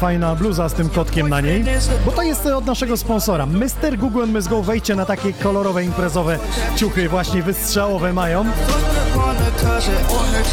Fajna 0.00 0.34
bluza 0.34 0.68
z 0.68 0.74
tym 0.74 0.88
kotkiem 0.88 1.28
na 1.28 1.40
niej, 1.40 1.64
bo 2.06 2.12
to 2.12 2.22
jest 2.22 2.46
od 2.46 2.66
naszego 2.66 2.96
sponsora. 2.96 3.46
Mr. 3.46 3.96
Google 3.98 4.26
Miss 4.28 4.48
Go, 4.48 4.62
wejdźcie 4.62 4.94
na 4.94 5.06
takie 5.06 5.32
kolorowe, 5.32 5.84
imprezowe 5.84 6.38
ciuchy, 6.76 7.08
właśnie 7.08 7.42
wystrzałowe 7.42 8.12
mają. 8.12 8.44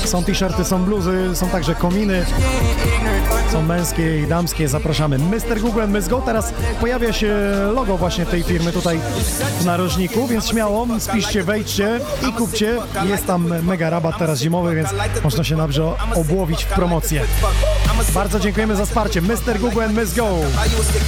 Są 0.06 0.24
t-shirty, 0.24 0.66
są 0.66 0.84
bluzy, 0.84 1.36
są 1.36 1.50
także 1.50 1.76
kominy, 1.76 2.26
są 3.52 3.62
męskie 3.62 4.22
i 4.22 4.28
damskie, 4.28 4.68
zapraszamy. 4.68 5.18
Mr. 5.18 5.62
Google 5.62 5.88
Miss 5.88 6.08
Go, 6.08 6.22
teraz 6.26 6.54
pojawia 6.82 7.14
się 7.14 7.36
logo 7.74 7.98
właśnie 7.98 8.26
tej 8.26 8.44
firmy 8.44 8.72
tutaj 8.72 9.00
w 9.60 9.66
narożniku, 9.66 10.28
więc 10.28 10.48
śmiało 10.48 10.88
spiszcie, 11.00 11.44
wejdźcie 11.44 12.00
i 12.30 12.34
kupcie. 12.34 12.78
Jest 13.04 13.28
tam 13.28 13.54
mega 13.64 13.90
rabat 13.90 14.18
teraz 14.20 14.40
zimowy, 14.40 14.76
więc 14.76 14.90
można 15.24 15.44
się 15.44 15.56
dobrze 15.56 15.94
obłowić 16.16 16.64
w 16.64 16.68
promocję. 16.68 17.22
Bardzo 18.14 18.40
dziękujemy 18.40 18.76
za 18.76 18.86
wsparcie. 18.86 19.22
Mr. 19.22 19.60
Google 19.60 19.84
and 19.84 19.98
Miss 19.98 20.14
Go. 20.14 20.24
Buy 20.26 20.72
you 20.72 20.80
a 20.80 20.84
stick 20.84 21.04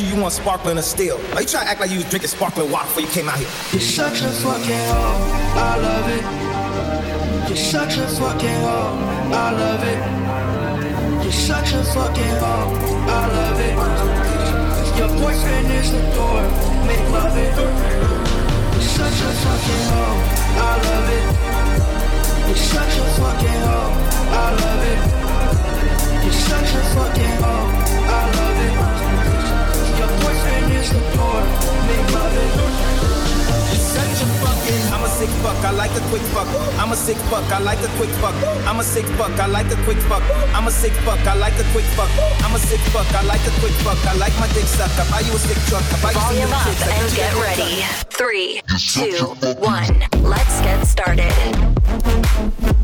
you, 0.00 0.06
you 0.06 0.20
want 0.20 0.32
sparkling 0.32 0.78
or 0.78 0.82
still? 0.82 1.18
Are 1.34 1.42
you 1.42 1.48
trying 1.48 1.64
to 1.64 1.70
act 1.70 1.80
like 1.80 1.90
you 1.90 1.96
was 1.96 2.08
drinking 2.08 2.28
sparkling 2.30 2.70
water 2.70 2.86
before 2.86 3.02
you 3.02 3.08
came 3.08 3.28
out 3.28 3.38
here? 3.38 3.48
You're 3.72 3.80
such 3.80 4.22
a 4.22 4.30
fucking 4.30 4.84
hoe. 4.88 5.18
I 5.58 5.76
love 5.78 6.08
it. 6.08 7.48
You're 7.48 7.56
such 7.56 7.96
a 7.98 8.06
fucking 8.06 8.60
hoe. 8.62 8.96
I 9.32 9.50
love 9.52 9.84
it. 9.84 11.24
You're 11.24 11.32
such 11.32 11.72
a 11.72 11.82
fucking 11.82 12.36
hoe. 12.40 12.72
I 13.08 13.26
love 13.36 13.60
it. 13.60 13.74
Your 14.98 15.08
boyfriend 15.20 15.66
is 15.72 15.90
the 15.92 16.02
door. 16.14 16.42
Make 16.86 17.04
love 17.10 17.36
it. 17.36 17.56
You're 18.72 18.82
such 18.82 19.18
a 19.20 19.30
fucking 19.42 19.84
hoe. 19.92 20.18
I 20.56 20.72
love 20.86 21.08
it. 21.18 21.24
You're 22.48 22.56
such 22.56 22.94
a 22.98 23.04
fucking 23.18 23.60
hoe. 23.66 23.92
I 24.30 24.46
love 24.62 24.84
it. 24.92 25.00
You're 26.24 26.32
such 26.32 26.70
a 26.74 26.82
fucking 26.94 27.36
hoe. 27.42 27.68
I 28.08 28.20
love 28.36 29.08
it. 29.08 29.11
I'm 34.92 35.02
a 35.04 35.08
sick 35.08 35.28
fuck, 35.42 35.64
I 35.64 35.70
like 35.72 35.90
a 35.92 36.00
quick 36.10 36.22
fuck. 36.32 36.46
I'm 36.78 36.92
a 36.92 36.96
sick 36.96 37.16
fuck, 37.28 37.50
I 37.50 37.58
like 37.58 37.80
a 37.82 37.88
quick 37.96 38.10
fuck. 38.20 38.34
I'm 38.66 38.78
a 38.78 38.84
sick 38.84 39.04
fuck, 39.16 39.38
I 39.38 39.46
like 39.46 39.70
a 39.70 39.76
quick 39.84 39.98
fuck. 39.98 40.22
I'm 40.54 40.66
a 40.66 40.70
sick 40.70 40.92
fuck, 41.04 41.18
I 41.26 41.34
like 41.34 41.58
a 41.58 41.64
quick 41.72 41.84
fuck. 41.96 42.10
I'm 42.44 42.54
a 42.54 42.58
sick 42.58 42.80
fuck, 42.92 43.06
I 43.14 43.22
like 43.22 43.40
a 43.46 43.50
quick 43.60 43.72
fuck. 43.82 43.98
I 44.06 44.14
like 44.14 44.32
my 44.38 44.48
dick 44.54 44.64
suck. 44.64 44.90
I 44.98 45.10
buy 45.10 45.20
you 45.20 45.34
a 45.34 45.38
sick 45.38 45.58
truck. 45.68 45.84
I 45.92 46.02
buy 46.02 46.12
you 46.12 46.20
some 46.20 46.28
Volume 46.28 46.48
new 46.48 46.54
up 46.54 46.66
and 46.86 47.10
you 47.10 47.16
get 47.16 47.34
ready. 47.34 47.82
cut. 47.82 48.12
Three, 48.12 48.62
two, 48.78 49.34
one. 49.60 50.06
Let's 50.22 50.60
get 50.60 50.86
started. 50.86 52.81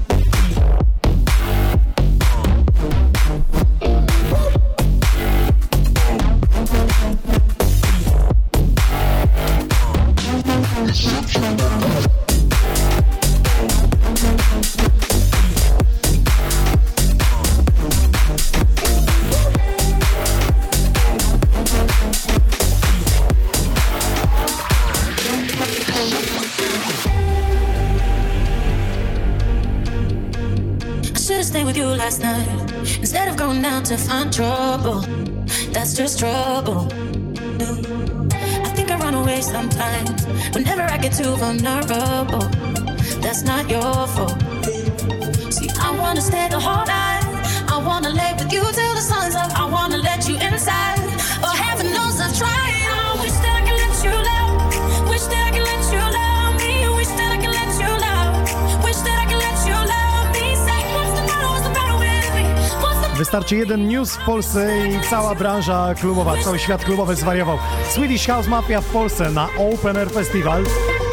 Wystarczy 63.29 63.57
jeden 63.57 63.89
news 63.89 64.17
w 64.17 64.25
Polsce 64.25 64.89
i 64.89 65.01
cała 65.11 65.35
branża 65.35 65.95
klubowa, 65.95 66.35
cały 66.45 66.59
świat 66.59 66.85
klubowy 66.85 67.17
zwariował. 67.17 67.59
Swedish 67.91 68.27
House 68.27 68.47
Mafia 68.47 68.81
w 68.81 68.85
Polsce 68.85 69.31
na 69.31 69.49
Open 69.59 69.97
Air 69.97 70.11
Festival. 70.11 70.65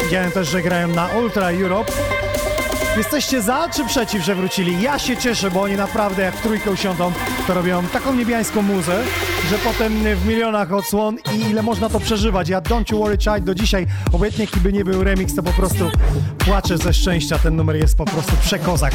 Widziałem 0.04 0.30
też, 0.30 0.48
że 0.48 0.62
grają 0.62 0.88
na 0.88 1.06
Ultra 1.06 1.50
Europe. 1.50 1.92
Jesteście 2.96 3.42
za 3.42 3.68
czy 3.68 3.84
przeciw, 3.84 4.24
że 4.24 4.34
wrócili? 4.34 4.82
Ja 4.82 4.98
się 4.98 5.16
cieszę, 5.16 5.50
bo 5.50 5.62
oni 5.62 5.76
naprawdę 5.76 6.22
jak 6.22 6.36
trójkę 6.36 6.70
usiądą, 6.70 7.12
to 7.46 7.54
robią 7.54 7.86
taką 7.86 8.14
niebiańską 8.14 8.62
muzę, 8.62 9.02
że 9.50 9.58
potem 9.58 9.92
w 10.16 10.26
milionach 10.26 10.72
odsłon 10.72 11.16
i 11.34 11.50
ile 11.50 11.62
można 11.62 11.88
to 11.88 12.00
przeżywać. 12.00 12.48
Ja 12.48 12.60
Don't 12.60 12.92
You 12.92 12.98
Worry 12.98 13.18
Child 13.18 13.44
do 13.44 13.54
dzisiaj, 13.54 13.86
obojętnie 14.12 14.44
jaki 14.44 14.72
nie 14.72 14.84
był 14.84 15.04
remix, 15.04 15.34
to 15.34 15.42
po 15.42 15.52
prostu 15.52 15.90
płaczę 16.38 16.78
ze 16.78 16.94
szczęścia. 16.94 17.38
Ten 17.38 17.56
numer 17.56 17.76
jest 17.76 17.96
po 17.96 18.04
prostu 18.04 18.32
przekozak. 18.36 18.94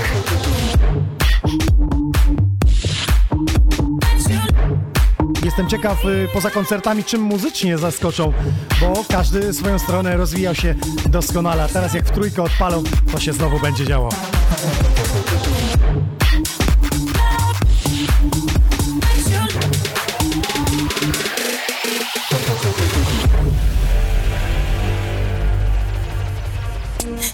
Jestem 5.61 5.79
ciekaw 5.79 6.05
y, 6.05 6.27
poza 6.33 6.49
koncertami, 6.49 7.03
czym 7.03 7.21
muzycznie 7.21 7.77
zaskoczą, 7.77 8.33
bo 8.81 9.03
każdy 9.09 9.53
swoją 9.53 9.79
stronę 9.79 10.17
rozwijał 10.17 10.55
się 10.55 10.75
doskonale, 11.09 11.63
a 11.63 11.67
teraz 11.67 11.93
jak 11.93 12.05
w 12.05 12.11
trójkę 12.11 12.43
odpalą, 12.43 12.83
to 13.11 13.19
się 13.19 13.33
znowu 13.33 13.59
będzie 13.59 13.85
działo. 13.85 14.09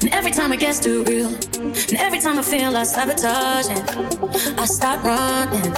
And 0.01 0.13
every 0.13 0.31
time 0.31 0.53
it 0.53 0.59
gets 0.59 0.79
too 0.79 1.03
real, 1.03 1.29
and 1.29 1.93
every 1.99 2.19
time 2.19 2.39
I 2.39 2.43
feel 2.43 2.71
like 2.71 2.85
sabotaging, 2.85 3.83
I 4.59 4.65
start 4.65 5.03
running. 5.03 5.73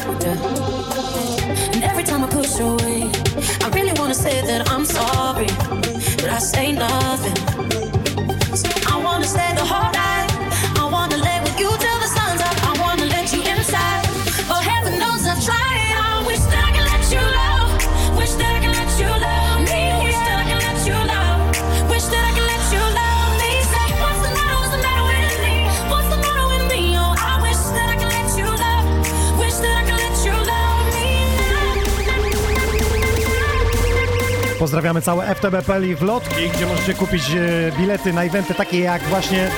yeah. 1.81 1.88
Push 2.49 2.61
away, 2.61 3.11
I 3.61 3.69
really 3.75 3.93
wanna 3.99 4.15
say 4.15 4.41
that 4.41 4.71
I'm 4.71 4.83
sorry, 4.83 5.45
but 6.17 6.29
I 6.29 6.39
say 6.39 6.71
nothing. 6.71 7.35
So 8.55 8.67
I 8.91 8.99
wanna 9.03 9.25
stay 9.25 9.53
the 9.53 9.65
whole 9.65 9.91
Pozdrawiamy 34.59 35.01
całe 35.01 35.35
FTB.pl 35.35 35.89
i 35.89 35.95
Wlotki, 35.95 36.49
gdzie 36.55 36.65
możecie 36.65 36.93
kupić 36.93 37.23
e, 37.31 37.71
bilety 37.77 38.13
na 38.13 38.23
eventy 38.23 38.53
takie 38.53 38.79
jak 38.79 39.01
właśnie 39.03 39.51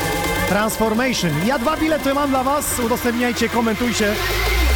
Transformation. 0.50 1.32
Ja 1.46 1.60
dwa 1.60 1.78
bilety 1.78 2.14
mam 2.14 2.30
dla 2.30 2.44
Was, 2.44 2.80
udostępniajcie, 2.80 3.50
komentujcie. 3.50 4.14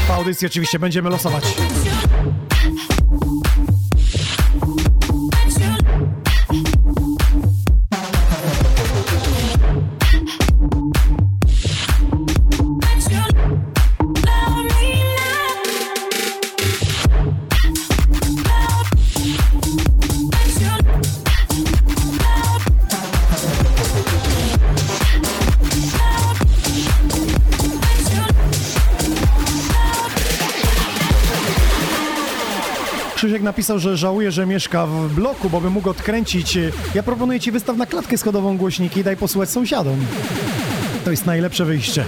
Po 0.07 0.13
audycji 0.13 0.47
oczywiście 0.47 0.79
będziemy 0.79 1.09
losować. 1.09 1.43
Napisał, 33.55 33.79
że 33.79 33.97
żałuje, 33.97 34.31
że 34.31 34.45
mieszka 34.45 34.85
w 34.85 35.13
bloku, 35.13 35.49
bo 35.49 35.61
by 35.61 35.69
mógł 35.69 35.89
odkręcić. 35.89 36.57
Ja 36.95 37.03
proponuję 37.03 37.39
ci 37.39 37.51
wystaw 37.51 37.77
na 37.77 37.85
klatkę 37.85 38.17
schodową 38.17 38.57
głośniki 38.57 38.99
i 38.99 39.03
daj 39.03 39.17
posłuchać 39.17 39.49
sąsiadom. 39.49 40.05
To 41.05 41.11
jest 41.11 41.25
najlepsze 41.25 41.65
wyjście. 41.65 42.05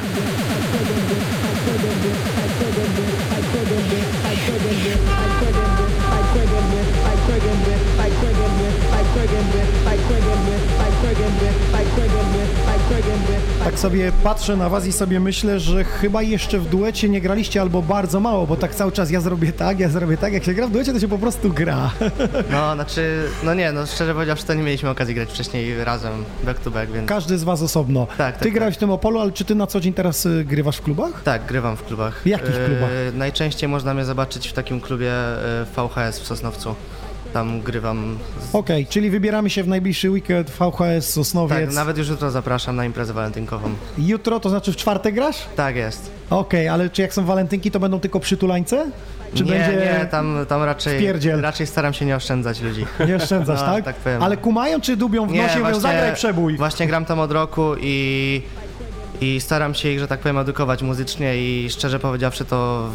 Sobie 13.78 14.12
patrzę 14.24 14.56
na 14.56 14.70
was 14.70 14.86
i 14.88 14.92
sobie 14.92 15.20
myślę, 15.20 15.60
że 15.60 15.84
chyba 15.84 16.22
jeszcze 16.22 16.60
w 16.60 16.70
duecie 16.70 17.10
nie 17.10 17.22
graliście 17.22 17.62
albo 17.62 17.82
bardzo 17.82 18.20
mało, 18.20 18.48
bo 18.48 18.56
tak 18.56 18.76
cały 18.76 18.92
czas 18.92 19.12
ja 19.12 19.22
zrobię 19.22 19.54
tak, 19.54 19.80
ja 19.80 19.90
zrobię 19.90 20.18
tak. 20.18 20.34
Jak 20.34 20.44
się 20.44 20.54
gra 20.54 20.68
w 20.68 20.72
duecie, 20.72 20.94
to 20.94 21.00
się 21.00 21.08
po 21.08 21.18
prostu 21.18 21.54
gra. 21.54 21.92
No, 22.52 22.74
znaczy, 22.74 23.24
no 23.44 23.54
nie, 23.54 23.72
no 23.72 23.86
szczerze 23.86 24.14
powiedziawszy, 24.14 24.46
to 24.46 24.54
nie 24.54 24.64
mieliśmy 24.64 24.90
okazji 24.90 25.16
grać 25.16 25.30
wcześniej 25.30 25.84
razem, 25.84 26.26
back 26.44 26.60
to 26.60 26.72
back, 26.72 26.92
więc... 26.92 27.10
Każdy 27.10 27.38
z 27.38 27.44
was 27.44 27.62
osobno. 27.62 28.08
Tak, 28.18 28.38
Ty 28.38 28.46
tak, 28.46 28.54
grałeś 28.54 28.76
w 28.76 28.78
tym 28.78 28.92
Opolu, 28.92 29.20
ale 29.20 29.32
czy 29.32 29.46
ty 29.46 29.56
na 29.56 29.68
co 29.68 29.80
dzień 29.80 29.94
teraz 29.94 30.26
y, 30.26 30.46
grywasz 30.46 30.78
w 30.78 30.82
klubach? 30.82 31.24
Tak, 31.24 31.46
grywam 31.46 31.78
w 31.78 31.84
klubach. 31.84 32.22
W 32.22 32.26
jakich 32.26 32.56
klubach? 32.66 32.90
E, 33.10 33.18
najczęściej 33.18 33.70
można 33.70 33.94
mnie 33.94 34.06
zobaczyć 34.06 34.48
w 34.48 34.54
takim 34.54 34.82
klubie 34.82 35.12
e, 35.12 35.66
VHS 35.76 36.20
w 36.20 36.28
Sosnowcu. 36.28 36.76
Tam 37.38 37.62
grywam. 37.62 38.18
Z... 38.52 38.56
Okej, 38.56 38.86
czyli 38.88 39.10
wybieramy 39.10 39.50
się 39.50 39.64
w 39.64 39.68
najbliższy 39.68 40.10
weekend 40.10 40.50
VHS 40.50 41.10
Sosnowiec. 41.10 41.66
Tak, 41.66 41.74
nawet 41.76 41.98
już 41.98 42.10
jutro 42.10 42.32
zapraszam 42.32 42.76
na 42.76 42.86
imprezę 42.86 43.14
walentynkową. 43.14 43.70
Jutro, 43.98 44.40
to 44.40 44.50
znaczy 44.50 44.72
w 44.72 44.76
czwartek 44.76 45.16
grasz? 45.16 45.46
Tak 45.56 45.76
jest. 45.76 46.12
Okej, 46.30 46.68
ale 46.68 46.90
czy 46.90 47.02
jak 47.02 47.14
są 47.14 47.26
walentynki, 47.26 47.72
to 47.72 47.80
będą 47.80 48.00
tylko 48.00 48.20
przytulańce? 48.20 48.92
Czy 49.34 49.44
nie, 49.44 49.52
będzie 49.52 49.72
nie, 49.72 50.06
tam, 50.12 50.46
tam 50.50 50.64
raczej, 50.64 50.98
wpierdziel? 50.98 51.42
raczej 51.42 51.68
staram 51.68 51.94
się 51.94 52.06
nie 52.06 52.16
oszczędzać 52.16 52.62
ludzi. 52.62 52.86
Nie 53.08 53.16
oszczędzasz, 53.16 53.60
no, 53.60 53.66
tak? 53.66 53.86
tak 53.86 53.96
powiem. 53.96 54.24
Ale 54.24 54.38
kumają, 54.38 54.82
czy 54.82 54.98
dubią 54.98 55.28
w 55.28 55.32
Nie, 55.32 55.42
nosie 55.42 55.60
mówią, 55.60 55.64
właśnie- 55.72 55.82
zagraj 55.82 56.16
przebój? 56.16 56.58
Właśnie 56.58 56.88
gram 56.88 57.06
tam 57.06 57.20
od 57.20 57.32
roku 57.32 57.76
i, 57.82 58.42
i 59.22 59.42
staram 59.42 59.74
się 59.76 59.90
ich, 59.90 60.00
że 60.00 60.08
tak 60.08 60.20
powiem, 60.20 60.38
edukować 60.38 60.82
muzycznie 60.84 61.38
i 61.38 61.70
szczerze 61.70 62.00
powiedziawszy 62.00 62.46
to 62.46 62.90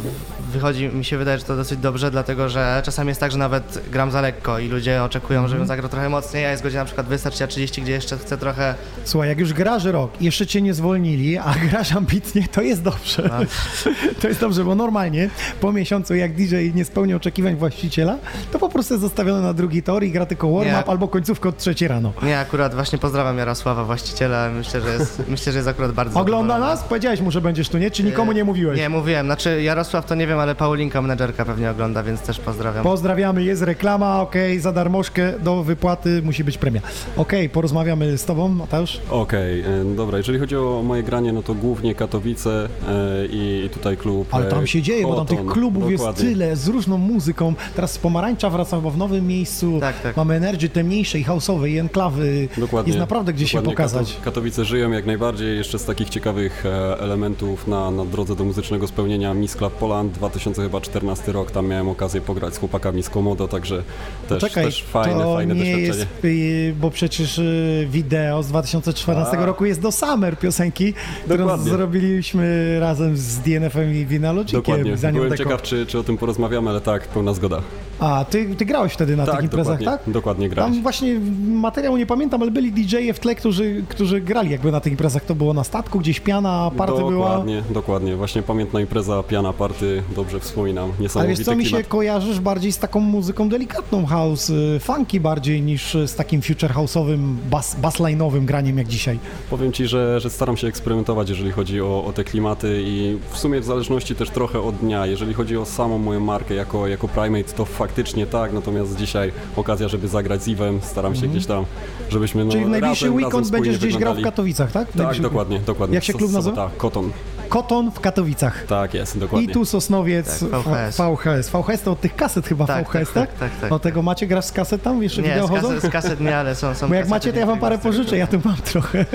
wychodzi, 0.51 0.87
mi 0.87 1.05
się 1.05 1.17
wydaje, 1.17 1.37
że 1.37 1.43
to 1.43 1.55
dosyć 1.55 1.79
dobrze, 1.79 2.11
dlatego 2.11 2.49
że 2.49 2.81
czasami 2.85 3.07
jest 3.09 3.19
tak, 3.19 3.31
że 3.31 3.37
nawet 3.37 3.83
gram 3.91 4.11
za 4.11 4.21
lekko 4.21 4.59
i 4.59 4.67
ludzie 4.67 5.03
oczekują, 5.03 5.39
Mhm. 5.39 5.51
żebym 5.51 5.67
zagrał 5.67 5.89
trochę 5.89 6.09
mocniej, 6.09 6.45
a 6.45 6.51
jest 6.51 6.63
godzina 6.63 6.81
na 6.81 6.85
przykład 6.85 7.07
20.30, 7.07 7.81
gdzie 7.81 7.91
jeszcze 7.91 8.17
chcę 8.17 8.37
trochę... 8.37 8.75
Słuchaj, 9.05 9.29
jak 9.29 9.39
już 9.39 9.53
grasz 9.53 9.83
rok, 9.85 10.21
jeszcze 10.21 10.47
cię 10.47 10.61
nie 10.61 10.73
zwolnili, 10.73 11.37
a 11.37 11.53
grasz 11.69 11.91
ambitnie, 11.95 12.47
to 12.51 12.61
jest 12.61 12.81
dobrze. 12.81 13.29
To 14.21 14.27
jest 14.27 14.39
dobrze, 14.39 14.63
bo 14.63 14.75
normalnie 14.75 15.29
po 15.61 15.71
miesiącu, 15.71 16.15
jak 16.15 16.33
DJ 16.35 16.55
nie 16.75 16.85
spełnia 16.85 17.15
oczekiwań 17.15 17.55
właściciela, 17.55 18.17
to 18.51 18.59
po 18.59 18.69
prostu 18.69 18.93
jest 18.93 19.01
zostawiony 19.01 19.41
na 19.41 19.53
drugi 19.53 19.83
tor 19.83 20.03
i 20.03 20.11
gra 20.11 20.25
tylko 20.25 20.51
warm-up 20.51 20.83
albo 20.91 21.07
końcówkę 21.07 21.49
od 21.49 21.57
trzeciej 21.57 21.87
rano. 21.87 22.13
Nie, 22.23 22.39
akurat 22.39 22.73
właśnie 22.75 22.97
pozdrawiam 22.99 23.37
Jarosława, 23.37 23.83
właściciela, 23.83 24.49
myślę, 24.49 24.81
że 24.81 24.93
jest, 24.93 25.21
myślę, 25.29 25.51
że 25.51 25.57
jest 25.59 25.67
akurat 25.69 25.91
bardzo 25.91 26.12
Ogląda 26.13 26.59
nas? 26.59 26.83
Powiedziałeś 26.83 27.21
mu, 27.21 27.31
że 27.31 27.41
będziesz 27.41 27.69
tu, 27.69 27.77
nie? 27.77 27.91
Czy 27.91 28.03
nikomu 28.03 28.31
nie 28.31 28.43
mówiłeś? 28.43 28.79
Nie, 28.79 28.89
mówiłem, 28.89 29.25
znaczy 29.25 29.61
Jarosław 29.63 30.05
to 30.05 30.15
nie 30.15 30.27
wiem, 30.27 30.39
ale 30.39 30.55
Paulinka, 30.55 31.01
menedżerka 31.01 31.45
pewnie 31.45 31.71
ogląda, 31.71 32.03
więc 32.03 32.21
też 32.21 32.39
pozdrawiam. 32.39 32.83
Pozdrawiamy, 32.83 33.43
jest 33.43 33.61
reklama, 33.61 34.21
okej, 34.21 34.59
za 34.59 34.71
darmożkę 34.71 35.33
do 35.39 35.63
wypłaty 35.63 36.21
musi 36.21 36.43
być 36.43 36.57
premia. 36.57 36.81
Okej, 37.17 37.49
porozmawiamy 37.49 38.17
z 38.17 38.25
tobą, 38.25 38.47
Mateusz. 38.47 38.99
Okej, 39.09 39.61
e, 39.61 39.95
dobra, 39.95 40.17
jeżeli 40.17 40.39
chodzi 40.39 40.55
o 40.57 40.81
moje 40.85 41.03
granie, 41.03 41.33
no 41.33 41.43
to 41.43 41.53
głównie 41.53 41.95
Katowice 41.95 42.69
e, 42.87 43.25
i, 43.25 43.63
i 43.65 43.69
tutaj 43.69 43.97
klub. 43.97 44.27
Ale 44.31 44.45
tam 44.45 44.67
się 44.67 44.81
dzieje, 44.81 45.03
bo 45.03 45.15
tam 45.15 45.25
tych 45.37 45.45
klubów 45.45 45.91
jest 45.91 46.03
Dokładnie. 46.03 46.29
tyle, 46.29 46.55
z 46.55 46.67
różną 46.67 46.97
muzyką. 46.97 47.53
Teraz 47.75 47.97
Pomarańcza 47.97 48.49
wraca 48.49 48.77
chyba 48.77 48.89
w 48.89 48.97
nowym 48.97 49.27
miejscu. 49.27 49.77
Tak, 49.79 50.17
Mamy 50.17 50.33
Energy, 50.35 50.69
te 50.69 50.83
mniejsze 50.83 51.19
i 51.19 51.25
house'owe, 51.25 51.67
i 51.69 51.77
enklawy. 51.77 52.47
Dokładnie. 52.57 52.89
Jest 52.89 52.99
naprawdę 52.99 53.33
gdzie 53.33 53.47
się 53.47 53.57
Dokładnie. 53.57 53.75
pokazać. 53.75 54.09
Kato- 54.13 54.25
Katowice 54.25 54.65
żyją 54.65 54.91
jak 54.91 55.05
najbardziej. 55.05 55.57
Jeszcze 55.57 55.79
z 55.79 55.85
takich 55.85 56.02
ciekawych 56.09 56.65
e, 56.65 56.99
elementów 56.99 57.67
na, 57.67 57.91
na 57.91 58.05
drodze 58.05 58.35
do 58.35 58.43
muzycznego 58.43 58.87
spełnienia 58.87 59.33
Miss 59.33 59.55
Club 59.55 59.73
Poland 59.73 60.13
2014 60.13 61.31
rok. 61.31 61.51
Tam 61.51 61.67
miałem 61.67 61.89
okazję 61.89 62.21
pograć 62.21 62.55
z 62.55 62.57
chłopakami 62.57 63.03
z 63.03 63.09
Komodo, 63.09 63.47
także 63.47 63.83
też, 64.29 64.41
Czekaj, 64.41 64.65
też 64.65 64.83
fajne, 64.83 65.23
to 65.23 65.35
fajne 65.35 65.55
nie 65.55 65.59
doświadczenie. 65.59 65.87
jest, 65.87 66.25
y, 66.25 66.75
bo 66.81 66.91
przecież 66.91 67.37
y, 67.37 67.87
wideo 67.91 68.43
z 68.43 68.47
2014 68.47 69.37
A. 69.37 69.45
roku 69.45 69.65
jest 69.65 69.81
do 69.81 69.91
Summer 69.91 70.39
piosenki, 70.39 70.93
którą 71.25 71.37
Dokładnie. 71.37 71.71
zrobiliśmy 71.71 72.77
razem 72.79 73.17
z 73.17 73.39
DNF-em 73.39 73.93
i 73.93 74.05
Vinalogikiem. 74.05 74.59
Dokładnie. 74.61 74.95
Byłem 75.11 75.29
deko- 75.31 75.37
ciekaw, 75.37 75.61
czy, 75.61 75.85
czy 75.85 75.99
o 75.99 76.03
tym 76.03 76.17
porozmawiamy, 76.17 76.69
ale 76.69 76.81
tak, 76.81 77.07
pełna 77.07 77.33
zgoda. 77.33 77.61
A, 77.99 78.25
ty, 78.29 78.55
ty 78.55 78.65
grałeś 78.65 78.93
wtedy 78.93 79.15
na 79.17 79.25
tak, 79.25 79.35
tych 79.35 79.43
imprezach, 79.43 79.79
dokładnie, 79.79 80.03
tak? 80.05 80.13
Dokładnie 80.13 80.49
grałeś. 80.49 80.73
Tam 80.73 80.81
właśnie 80.83 81.19
materiału 81.45 81.97
nie 81.97 82.05
pamiętam, 82.05 82.41
ale 82.41 82.51
byli 82.51 82.71
DJ-e 82.71 83.13
w 83.13 83.19
tle, 83.19 83.35
którzy, 83.35 83.83
którzy 83.89 84.21
grali 84.21 84.49
jakby 84.51 84.71
na 84.71 84.79
tych 84.79 84.93
imprezach. 84.93 85.25
To 85.25 85.35
było 85.35 85.53
na 85.53 85.63
statku, 85.63 85.92
gdzieś 85.99 86.19
piana, 86.19 86.71
party 86.77 86.97
była. 86.97 87.11
Dokładnie, 87.29 87.63
dokładnie. 87.69 88.15
Właśnie 88.15 88.41
pamiętna 88.43 88.81
impreza, 88.81 89.23
piana 89.23 89.53
party, 89.53 90.03
dobrze 90.15 90.39
wspominam. 90.39 90.89
Ale 90.89 90.99
Niesamowity 90.99 91.37
wiesz 91.37 91.45
co, 91.45 91.55
mi 91.55 91.63
się 91.65 91.69
klimat. 91.69 91.87
kojarzysz 91.87 92.39
bardziej 92.39 92.71
z 92.71 92.77
taką 92.79 92.99
muzyką 92.99 93.49
delikatną 93.49 94.05
house, 94.05 94.49
y, 94.49 94.79
funky 94.79 95.19
bardziej 95.19 95.61
niż 95.61 95.97
z 96.05 96.15
takim 96.15 96.41
future 96.41 96.71
house'owym, 96.73 97.35
bas, 97.49 97.77
bassline'owym 97.81 98.45
graniem 98.45 98.77
jak 98.77 98.87
dzisiaj. 98.87 99.19
Powiem 99.49 99.71
Ci, 99.71 99.87
że, 99.87 100.19
że 100.19 100.29
staram 100.29 100.57
się 100.57 100.67
eksperymentować, 100.67 101.29
jeżeli 101.29 101.51
chodzi 101.51 101.81
o, 101.81 102.03
o 102.05 102.13
te 102.13 102.23
klimaty 102.23 102.81
i 102.85 103.17
w 103.31 103.37
sumie 103.37 103.59
w 103.61 103.65
zależności 103.65 104.15
też 104.15 104.29
trochę 104.29 104.59
od 104.61 104.75
dnia. 104.75 105.05
Jeżeli 105.05 105.33
chodzi 105.33 105.57
o 105.57 105.65
samą 105.65 105.97
moją 105.97 106.19
markę 106.19 106.53
jako, 106.53 106.87
jako 106.87 107.07
Primate, 107.07 107.53
to 107.53 107.65
faktycznie 107.65 108.25
tak, 108.27 108.53
natomiast 108.53 108.95
dzisiaj 108.97 109.31
okazja, 109.55 109.87
żeby 109.87 110.07
zagrać 110.07 110.43
z 110.43 110.47
Iwem, 110.47 110.79
staram 110.81 111.13
się 111.13 111.17
Mhm. 111.17 111.31
gdzieś 111.31 111.45
tam, 111.47 111.65
żebyśmy 112.09 112.45
no, 112.45 112.51
Czyli 112.51 112.65
w 112.65 112.69
najbliższy 112.69 113.05
razem, 113.05 113.15
weekend 113.15 113.33
razem 113.33 113.51
będziesz 113.51 113.77
gdzieś 113.77 113.97
grał 113.97 114.15
w. 114.15 114.21
Katowicach, 114.21 114.71
tak? 114.71 114.87
W 114.87 114.91
Tak, 114.91 114.95
najbliższy- 114.97 115.21
dokładnie, 115.21 115.59
dokładnie. 115.83 115.95
Jak 115.95 116.03
się 116.03 116.13
klub 116.13 116.31
nazywa? 116.31 116.55
Sobota, 116.55 116.77
Koton. 116.77 117.11
Koton 117.49 117.91
w 117.91 117.99
Katowicach. 117.99 118.65
Tak 118.65 118.93
jest, 118.93 119.17
dokładnie. 119.17 119.49
I 119.49 119.53
tu 119.53 119.65
Sosnowiec, 119.65 120.39
Tak, 120.39 120.61
VHS. 120.61 120.97
VHS. 120.97 121.49
VHS 121.49 121.81
to 121.81 121.91
od 121.91 122.01
tych 122.01 122.15
kaset 122.15 122.47
chyba 122.47 122.65
Tak, 122.67 122.85
VHS, 122.85 122.91
tak, 122.93 123.05
tak? 123.13 123.13
tak, 123.13 123.39
tak, 123.39 123.51
tak. 123.61 123.71
O 123.71 123.79
tego 123.79 124.01
macie, 124.01 124.27
grasz 124.27 124.45
z 124.45 124.51
kaset 124.51 124.83
tam? 124.83 125.03
Jeszcze 125.03 125.21
Nie, 125.21 125.29
wideo 125.29 125.47
z 125.47 125.51
kaset, 125.51 125.83
z 125.83 125.89
kaset 125.89 126.19
nie, 126.19 126.37
ale 126.37 126.55
są, 126.55 126.75
są 126.75 126.89
Bo 126.89 126.95
jak 126.95 127.07
macie, 127.07 127.33
to 127.33 127.39
ja 127.39 127.45
wam 127.45 127.59
parę 127.59 127.77
pożyczę, 127.77 128.17
ja 128.17 128.27
tu 128.27 128.39
mam 128.45 128.55
trochę 128.55 129.05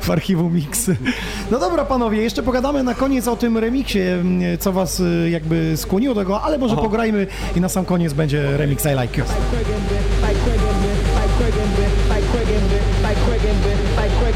w 0.00 0.10
archiwum 0.10 0.54
mix. 0.54 0.90
No 1.50 1.58
dobra, 1.58 1.84
panowie, 1.84 2.22
jeszcze 2.22 2.42
pogadamy 2.42 2.82
na 2.82 2.94
koniec 2.94 3.28
o 3.28 3.36
tym 3.36 3.58
remiksie, 3.58 4.00
co 4.60 4.72
was 4.72 5.00
y, 5.00 5.30
jakby 5.30 5.76
skłoniło 5.76 6.14
do 6.14 6.20
tego, 6.20 6.42
ale 6.42 6.58
może 6.58 6.76
pograjmy 6.76 7.26
i 7.56 7.60
na 7.60 7.68
sam 7.68 7.84
koniec 7.84 8.12
będzie 8.12 8.56
remix 8.56 8.84
I 8.84 9.00
Like 9.02 9.20
You. 9.20 9.24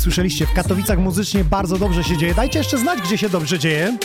słyszeliście, 0.00 0.46
w 0.46 0.52
Katowicach 0.52 0.98
muzycznie 0.98 1.44
bardzo 1.44 1.78
dobrze 1.78 2.04
się 2.04 2.16
dzieje. 2.16 2.34
Dajcie 2.34 2.58
jeszcze 2.58 2.78
znać, 2.78 3.00
gdzie 3.02 3.18
się 3.18 3.28
dobrze 3.28 3.58
dzieje. 3.58 3.98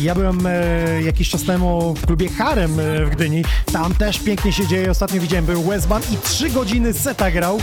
Ja 0.00 0.14
byłem 0.14 0.46
e, 0.46 1.02
jakiś 1.02 1.30
czas 1.30 1.42
temu 1.42 1.94
w 1.94 2.06
klubie 2.06 2.28
Harem 2.28 2.80
e, 2.80 3.04
w 3.06 3.10
Gdyni. 3.10 3.44
Tam 3.72 3.94
też 3.94 4.18
pięknie 4.18 4.52
się 4.52 4.66
dzieje. 4.66 4.90
Ostatnio 4.90 5.20
widziałem, 5.20 5.46
był 5.46 5.62
Westban 5.62 6.02
i 6.12 6.16
trzy 6.16 6.50
godziny 6.50 6.92
seta 6.92 7.30
grał. 7.30 7.60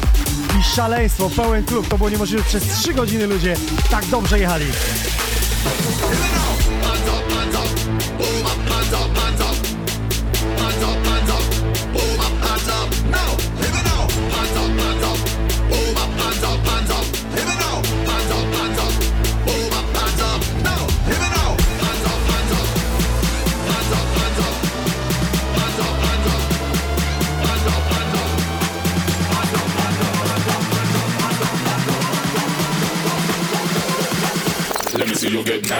I 0.60 0.64
szaleństwo, 0.76 1.30
pełen 1.30 1.64
klub. 1.64 1.88
To 1.88 1.98
było 1.98 2.10
niemożliwe. 2.10 2.44
Przez 2.44 2.64
trzy 2.64 2.94
godziny 2.94 3.28
ludzie 3.28 3.56
tak 3.92 4.06
dobrze 4.06 4.40
jechali. 4.40 4.66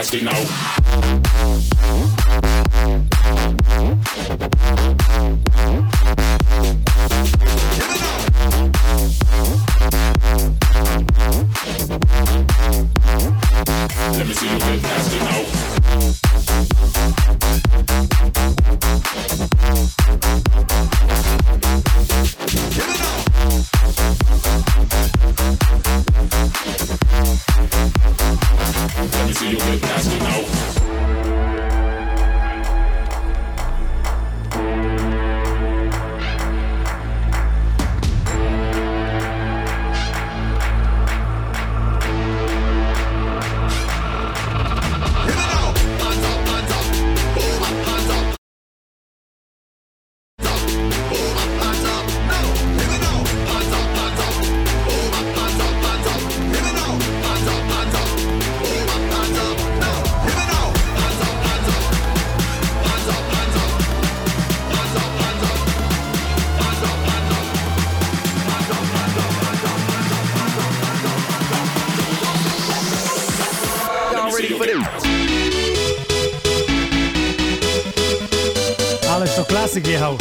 Nasty 0.06 0.22
now. 0.22 0.75
basically 79.76 79.96
how. 79.96 80.12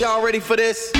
Y'all 0.00 0.22
ready 0.24 0.40
for 0.40 0.56
this? 0.56 0.90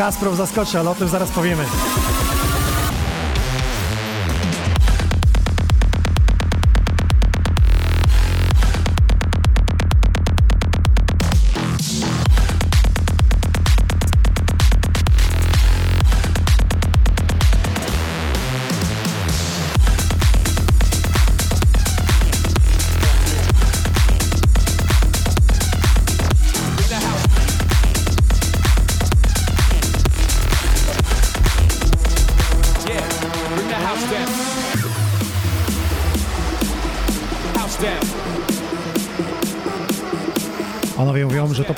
Kasprow 0.00 0.36
zaskoczy, 0.36 0.78
ale 0.78 0.90
o 0.90 0.94
tym 0.94 1.08
zaraz 1.08 1.30
powiemy. 1.30 1.64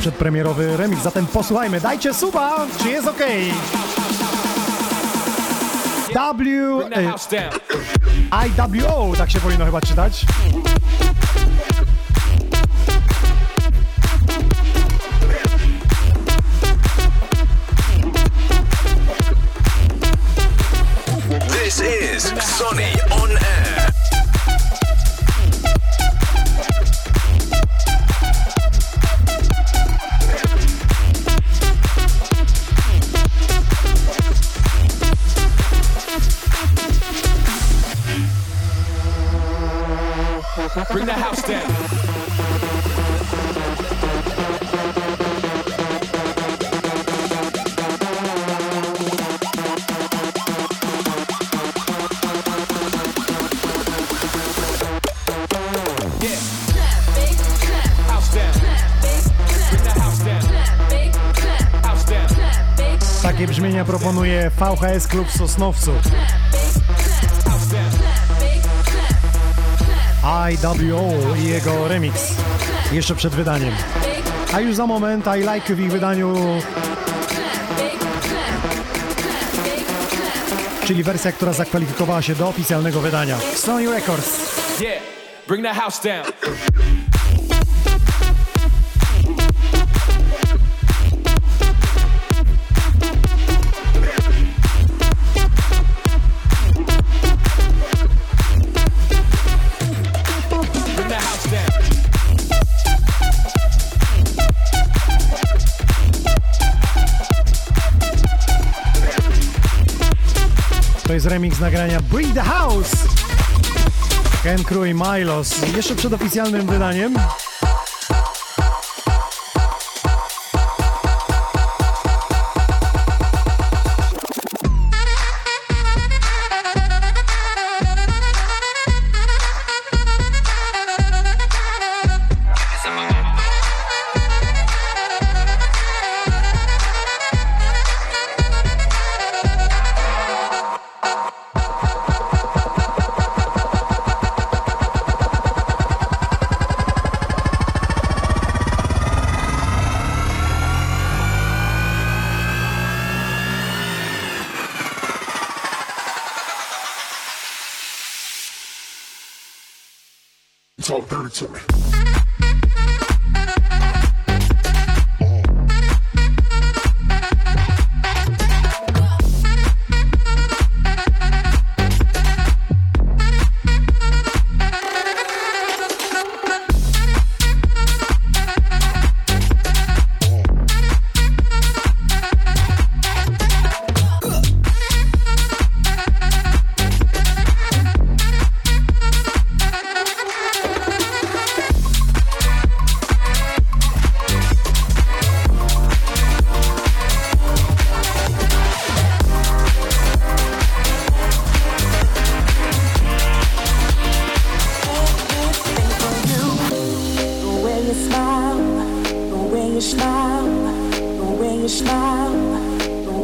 Przedpremierowy 0.02 0.76
remix, 0.76 1.02
zatem 1.02 1.26
posłuchajmy. 1.26 1.80
Dajcie 1.80 2.14
suba, 2.14 2.66
czy 2.82 2.88
jest 2.88 3.08
ok? 3.08 3.22
W... 6.08 6.12
IWO, 8.46 9.12
tak 9.18 9.30
się 9.30 9.40
powinno 9.40 9.64
chyba 9.64 9.80
czytać. 9.80 10.26
VHS 64.77 65.07
Klub 65.07 65.28
w 65.28 65.36
Sosnowcu. 65.36 65.93
IWO 70.23 71.36
i 71.36 71.44
jego 71.44 71.89
remix. 71.89 72.35
Jeszcze 72.93 73.15
przed 73.15 73.35
wydaniem. 73.35 73.74
A 74.55 74.61
już 74.61 74.74
za 74.74 74.86
moment 74.86 75.24
I 75.27 75.40
Like 75.55 75.74
w 75.74 75.81
ich 75.81 75.93
wydaniu, 75.93 76.36
czyli 80.85 81.03
wersja, 81.03 81.32
która 81.32 81.53
zakwalifikowała 81.53 82.23
się 82.23 82.35
do 82.35 82.49
oficjalnego 82.49 83.01
wydania. 83.01 83.39
Sony 83.55 83.90
Records. 83.90 84.39
Yeah. 84.81 85.03
Bring 85.49 85.65
the 85.66 85.74
house 85.74 86.01
down. 86.03 86.24
Remix 111.32 111.60
nagrania 111.60 112.00
Bring 112.00 112.34
the 112.34 112.42
House. 112.42 112.92
Ken 114.42 114.64
Crew 114.64 114.86
i 114.86 114.94
Milos. 114.94 115.76
Jeszcze 115.76 115.94
przed 115.94 116.12
oficjalnym 116.12 116.66
wydaniem. 116.66 117.14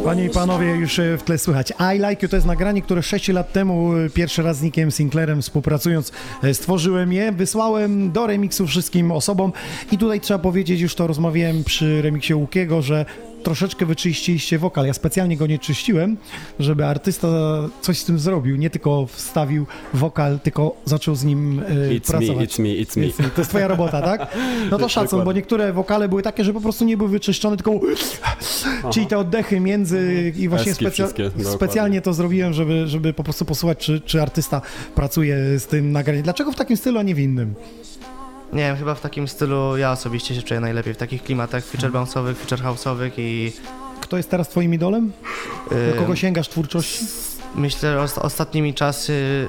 Panie 0.09 0.25
i 0.25 0.29
panowie, 0.29 0.75
już 0.75 0.99
e, 0.99 1.17
w 1.17 1.23
tle 1.23 1.37
słychać. 1.37 1.73
I 1.95 1.97
Like 1.97 2.25
You 2.25 2.29
to 2.29 2.35
jest 2.35 2.47
nagranie, 2.47 2.81
które 2.81 3.03
6 3.03 3.27
lat 3.27 3.53
temu 3.53 3.95
e, 3.95 4.09
pierwszy 4.09 4.43
raz 4.43 4.57
z 4.57 4.61
Nickiem 4.61 4.91
Sinclairem 4.91 5.41
współpracując 5.41 6.11
e, 6.43 6.53
stworzyłem 6.53 7.13
je, 7.13 7.31
wysłałem 7.31 8.11
do 8.11 8.27
remiksu 8.27 8.67
wszystkim 8.67 9.11
osobom 9.11 9.53
i 9.91 9.97
tutaj 9.97 10.19
trzeba 10.21 10.39
powiedzieć, 10.39 10.81
już 10.81 10.95
to 10.95 11.07
rozmawiałem 11.07 11.63
przy 11.63 12.01
remiksie 12.01 12.33
Łukiego, 12.33 12.81
że 12.81 13.05
troszeczkę 13.43 13.85
wyczyściliście 13.85 14.59
wokal. 14.59 14.85
Ja 14.85 14.93
specjalnie 14.93 15.37
go 15.37 15.47
nie 15.47 15.59
czyściłem, 15.59 16.17
żeby 16.59 16.85
artysta 16.85 17.27
coś 17.81 17.97
z 17.99 18.05
tym 18.05 18.19
zrobił, 18.19 18.55
nie 18.55 18.69
tylko 18.69 19.05
wstawił 19.05 19.65
wokal, 19.93 20.39
tylko 20.39 20.75
zaczął 20.85 21.15
z 21.15 21.23
nim 21.23 21.59
e, 21.59 21.63
It's 21.63 21.93
me, 21.93 21.99
pracować. 22.01 22.49
it's 22.49 22.61
me, 22.61 22.69
it's 22.69 22.99
me. 23.23 23.29
To 23.29 23.41
jest 23.41 23.49
twoja 23.49 23.67
robota, 23.67 24.01
tak? 24.01 24.37
No 24.71 24.77
to 24.77 24.89
szacun, 24.99 25.23
bo 25.23 25.33
niektóre 25.33 25.73
wokale 25.73 26.09
były 26.09 26.21
takie, 26.21 26.43
że 26.43 26.53
po 26.53 26.61
prostu 26.61 26.85
nie 26.85 26.97
były 26.97 27.09
wyczyszczone, 27.09 27.57
tylko 27.57 27.79
czyli 28.93 29.07
te 29.07 29.17
oddechy 29.17 29.59
między 29.59 30.33
i 30.37 30.49
właśnie 30.49 30.73
dokładnie. 30.73 31.45
specjalnie 31.45 32.01
to 32.01 32.13
zrobiłem, 32.13 32.53
żeby, 32.53 32.87
żeby 32.87 33.13
po 33.13 33.23
prostu 33.23 33.45
posłuchać, 33.45 33.77
czy, 33.77 34.01
czy 34.01 34.21
artysta 34.21 34.61
pracuje 34.95 35.59
z 35.59 35.65
tym 35.65 35.91
nagraniem. 35.91 36.23
Dlaczego 36.23 36.51
w 36.51 36.55
takim 36.55 36.77
stylu, 36.77 36.99
a 36.99 37.03
nie 37.03 37.15
w 37.15 37.19
innym? 37.19 37.53
Nie 38.53 38.59
wiem, 38.63 38.75
chyba 38.77 38.95
w 38.95 39.01
takim 39.01 39.27
stylu 39.27 39.77
ja 39.77 39.91
osobiście 39.91 40.35
się 40.35 40.41
czuję 40.41 40.59
najlepiej, 40.59 40.93
w 40.93 40.97
takich 40.97 41.23
klimatach 41.23 41.65
feature 41.65 41.91
bounce'owych, 41.91 42.33
feature 42.35 42.59
house'owych 42.65 43.11
i... 43.17 43.51
Kto 44.01 44.17
jest 44.17 44.29
teraz 44.29 44.49
twoim 44.49 44.73
idolem? 44.73 45.11
Do 45.95 45.99
kogo 46.01 46.15
sięgasz 46.15 46.49
twórczości? 46.49 47.05
Myślę, 47.55 47.91
że 47.93 48.01
os- 48.01 48.17
ostatnimi 48.17 48.73
czasy 48.73 49.47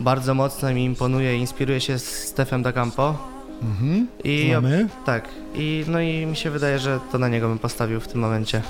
bardzo 0.00 0.34
mocno 0.34 0.72
mi 0.74 0.84
imponuje 0.84 1.36
i 1.36 1.40
inspiruje 1.40 1.80
się 1.80 1.98
Stefem 1.98 2.62
Da 2.62 2.72
Campo. 2.72 3.14
Mhm. 3.62 4.06
I 4.24 4.46
Znamy. 4.50 4.88
tak, 5.06 5.28
i 5.54 5.84
no 5.88 6.00
i 6.00 6.26
mi 6.26 6.36
się 6.36 6.50
wydaje, 6.50 6.78
że 6.78 7.00
to 7.12 7.18
na 7.18 7.28
niego 7.28 7.48
bym 7.48 7.58
postawił 7.58 8.00
w 8.00 8.08
tym 8.08 8.20
momencie. 8.20 8.62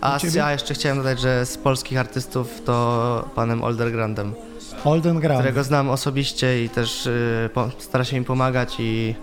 A 0.00 0.16
U 0.16 0.20
ciebie? 0.20 0.38
ja 0.38 0.52
jeszcze 0.52 0.74
chciałem 0.74 0.98
dodać, 0.98 1.20
że 1.20 1.46
z 1.46 1.58
polskich 1.58 1.98
artystów 1.98 2.62
to 2.64 3.28
panem 3.34 3.62
Oldergrandem, 3.62 4.32
Olden 4.84 5.20
Grant. 5.20 5.40
którego 5.40 5.64
znam 5.64 5.90
osobiście 5.90 6.64
i 6.64 6.68
też 6.68 7.06
y, 7.06 7.50
po, 7.54 7.70
stara 7.78 8.04
się 8.04 8.16
im 8.16 8.24
pomagać 8.24 8.76
i 8.78 9.14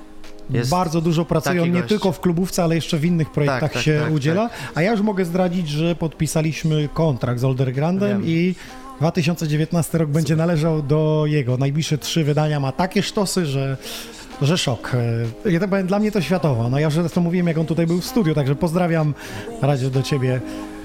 jest 0.50 0.70
Bardzo 0.70 1.02
dużo 1.02 1.26
on 1.64 1.72
nie 1.72 1.80
gość. 1.80 1.90
tylko 1.90 2.12
w 2.12 2.20
klubówce, 2.20 2.64
ale 2.64 2.76
jeszcze 2.76 2.98
w 2.98 3.06
innych 3.06 3.30
projektach 3.32 3.62
Tak, 3.62 3.74
tak, 3.74 3.82
się 3.82 4.00
tak, 4.04 4.14
udziela. 4.14 4.50
A 4.76 4.82
ja 4.82 4.92
już 4.92 5.02
mogę 5.02 5.26
zdradzić, 5.26 5.70
że 5.70 5.96
podpisaliśmy 5.96 6.90
kontrakt 6.94 7.40
z 7.40 7.44
Oldergrandem 7.44 8.22
Wiem. 8.22 8.30
i 8.30 8.56
2019 9.00 9.98
rok 9.98 10.10
będzie 10.10 10.36
należał 10.36 10.82
do 10.82 11.24
jego. 11.28 11.58
Najbliższe 11.58 11.98
trzy 11.98 12.24
wydania 12.24 12.60
ma 12.60 12.72
takie 12.72 13.04
sztosy, 13.04 13.46
że 13.46 13.78
że 14.42 14.58
szok. 14.58 14.92
E, 15.46 15.52
Ja 15.52 15.60
tak 15.60 15.70
powiem, 15.70 15.88
dla 15.88 16.00
mnie 16.00 16.12
to 16.12 16.22
światowo. 16.22 16.70
No 16.70 16.80
ja 16.80 16.86
już 16.86 16.94
zresztą 16.94 17.22
mówiłem, 17.22 17.48
jak 17.48 17.58
on 17.58 17.66
tutaj 17.66 17.88
był 17.88 18.02
w 18.02 18.06
studiu, 18.06 18.36
także 18.36 18.56
pozdrawiam 18.56 19.14
Radio 19.62 19.90
do 19.90 20.04
ciebie. 20.04 20.42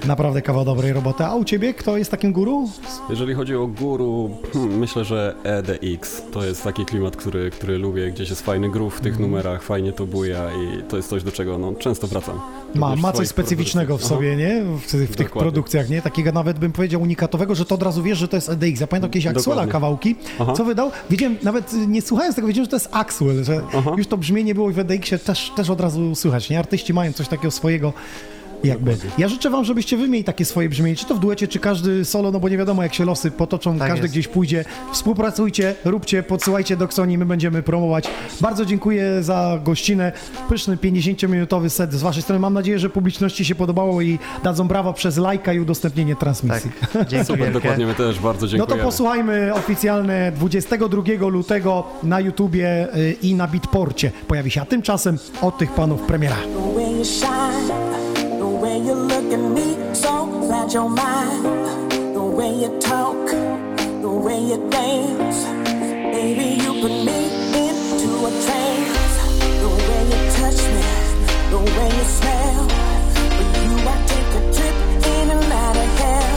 Naprawdę 0.06 0.42
kawał 0.42 0.64
dobrej 0.64 0.92
roboty. 0.92 1.24
A 1.24 1.34
u 1.34 1.44
ciebie 1.44 1.74
kto 1.74 1.96
jest 1.96 2.10
takim 2.10 2.32
guru? 2.32 2.68
Jeżeli 3.10 3.34
chodzi 3.34 3.56
o 3.56 3.66
guru, 3.66 4.30
hmm, 4.52 4.78
myślę, 4.78 5.04
że 5.04 5.34
EDX 5.44 6.22
to 6.32 6.44
jest 6.44 6.64
taki 6.64 6.84
klimat, 6.84 7.16
który, 7.16 7.50
który 7.50 7.78
lubię, 7.78 8.10
gdzieś 8.10 8.30
jest 8.30 8.42
fajny 8.42 8.70
groove 8.70 8.94
w 8.94 9.00
tych 9.00 9.12
Mhm. 9.12 9.30
numerach, 9.30 9.62
fajnie 9.62 9.92
to 9.92 10.06
buja 10.06 10.50
i 10.52 10.82
to 10.82 10.96
jest 10.96 11.08
coś, 11.08 11.22
do 11.22 11.32
czego 11.32 11.58
no, 11.58 11.72
często 11.74 12.06
wracam. 12.06 12.40
Ma, 12.74 12.96
ma 12.96 13.12
coś 13.12 13.28
specyficznego 13.28 13.98
w 13.98 14.04
sobie, 14.04 14.36
nie? 14.36 14.62
W, 14.64 14.80
w 14.86 14.90
tych 14.90 15.10
Dokładnie. 15.10 15.40
produkcjach, 15.40 15.90
nie? 15.90 16.02
Takiego 16.02 16.32
nawet 16.32 16.58
bym 16.58 16.72
powiedział 16.72 17.02
unikatowego, 17.02 17.54
że 17.54 17.64
to 17.64 17.74
od 17.74 17.82
razu 17.82 18.02
wiesz, 18.02 18.18
że 18.18 18.28
to 18.28 18.36
jest 18.36 18.48
EDX. 18.48 18.80
Ja 18.80 18.86
pamiętam 18.86 19.10
kiedyś 19.10 19.26
Axwella 19.26 19.44
Dokładnie. 19.54 19.72
kawałki, 19.72 20.16
Aha. 20.40 20.52
co 20.56 20.64
wydał. 20.64 20.90
Wiedziałem, 21.10 21.36
nawet 21.42 21.72
nie 21.88 22.02
słuchając 22.02 22.36
tego, 22.36 22.48
wiedziałem, 22.48 22.64
że 22.64 22.70
to 22.70 22.76
jest 22.76 22.88
Axwell, 22.92 23.44
że 23.44 23.60
już 23.96 24.06
to 24.06 24.16
brzmienie 24.16 24.54
było 24.54 24.70
w 24.70 24.78
EDX-ie 24.78 25.18
też, 25.18 25.52
też 25.56 25.70
od 25.70 25.80
razu 25.80 26.14
słychać, 26.14 26.50
nie? 26.50 26.58
Artyści 26.58 26.94
mają 26.94 27.12
coś 27.12 27.28
takiego 27.28 27.50
swojego. 27.50 27.92
Jakby. 28.64 28.96
Ja 29.18 29.28
życzę 29.28 29.50
wam, 29.50 29.64
żebyście 29.64 29.96
wy 29.96 30.08
mieli 30.08 30.24
takie 30.24 30.44
swoje 30.44 30.68
brzmienie, 30.68 30.96
czy 30.96 31.06
to 31.06 31.14
w 31.14 31.18
duecie, 31.18 31.48
czy 31.48 31.58
każdy 31.58 32.04
solo, 32.04 32.30
no 32.30 32.40
bo 32.40 32.48
nie 32.48 32.58
wiadomo 32.58 32.82
jak 32.82 32.94
się 32.94 33.04
losy 33.04 33.30
potoczą, 33.30 33.78
Tak 33.78 33.88
każdy 33.88 34.02
jest. 34.02 34.14
gdzieś 34.14 34.28
pójdzie. 34.28 34.64
Współpracujcie, 34.92 35.74
róbcie, 35.84 36.22
podsyłajcie 36.22 36.76
do 36.76 36.84
Xoni, 36.84 37.18
my 37.18 37.26
będziemy 37.26 37.62
promować. 37.62 38.04
Bardzo 38.40 38.64
dziękuję 38.64 39.22
za 39.22 39.60
gościnę. 39.64 40.12
Pyszny 40.48 40.76
50-minutowy 40.76 41.68
set 41.68 41.92
z 41.92 42.02
waszej 42.02 42.22
strony. 42.22 42.40
Mam 42.40 42.54
nadzieję, 42.54 42.78
że 42.78 42.90
publiczności 42.90 43.44
się 43.44 43.54
podobało 43.54 44.02
i 44.02 44.18
dadzą 44.44 44.68
brawa 44.68 44.92
przez 44.92 45.16
lajka 45.16 45.52
i 45.52 45.60
udostępnienie 45.60 46.16
transmisji. 46.16 46.70
dzięki 47.08 47.24
Super, 47.26 47.38
wielkie. 47.38 47.52
dokładnie, 47.54 47.86
my 47.86 47.94
też 47.94 48.18
bardzo 48.18 48.46
No 48.46 48.50
dziękujemy. 48.50 48.78
to 48.82 48.86
posłuchajmy 48.88 49.54
oficjalne 49.54 50.32
22 50.32 51.02
lutego 51.28 51.84
na 52.02 52.20
YouTubie 52.20 52.96
y, 52.96 53.16
i 53.22 53.34
na 53.34 53.46
Beatporcie 53.48 54.10
pojawi 54.28 54.50
się, 54.50 54.60
a 54.62 54.64
tymczasem 54.64 55.18
od 55.42 55.58
tych 55.58 55.72
panów 55.72 56.00
premiera. 56.02 56.36
The 58.62 58.68
way 58.68 58.78
you 58.78 58.94
look 58.94 59.32
at 59.32 59.40
me, 59.40 59.76
so 59.92 60.24
glad 60.46 60.72
you're 60.72 60.88
mine. 60.88 61.42
The 62.14 62.22
way 62.22 62.54
you 62.62 62.78
talk, 62.78 63.26
the 63.26 64.08
way 64.08 64.38
you 64.38 64.70
dance, 64.70 65.42
baby, 66.14 66.62
you 66.62 66.70
put 66.80 66.94
me 67.08 67.18
into 67.66 68.10
a 68.22 68.30
trance. 68.44 69.16
The 69.62 69.68
way 69.86 70.02
you 70.12 70.20
touch 70.38 70.60
me, 70.74 70.84
the 71.50 71.58
way 71.58 71.88
you 71.98 72.06
smell. 72.18 72.62
With 73.36 73.52
you, 73.64 73.72
I 73.82 73.96
take 74.12 74.32
a 74.38 74.42
trip 74.54 74.76
in 75.10 75.26
and 75.34 75.42
of 75.42 75.90
hell. 75.98 76.36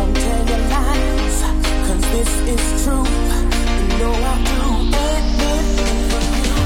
Won't 0.00 0.16
tell 0.20 0.42
you 0.50 0.58
lies, 0.74 1.38
'cause 1.80 2.04
this 2.12 2.32
is 2.52 2.64
true. 2.84 3.08
You 3.78 3.86
know 4.00 4.12
I 4.12 4.36
do 4.52 4.60
anything 5.00 5.98
for 6.10 6.22
you. 6.44 6.58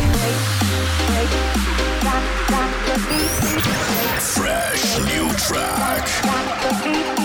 New 5.01 5.33
track. 5.39 7.22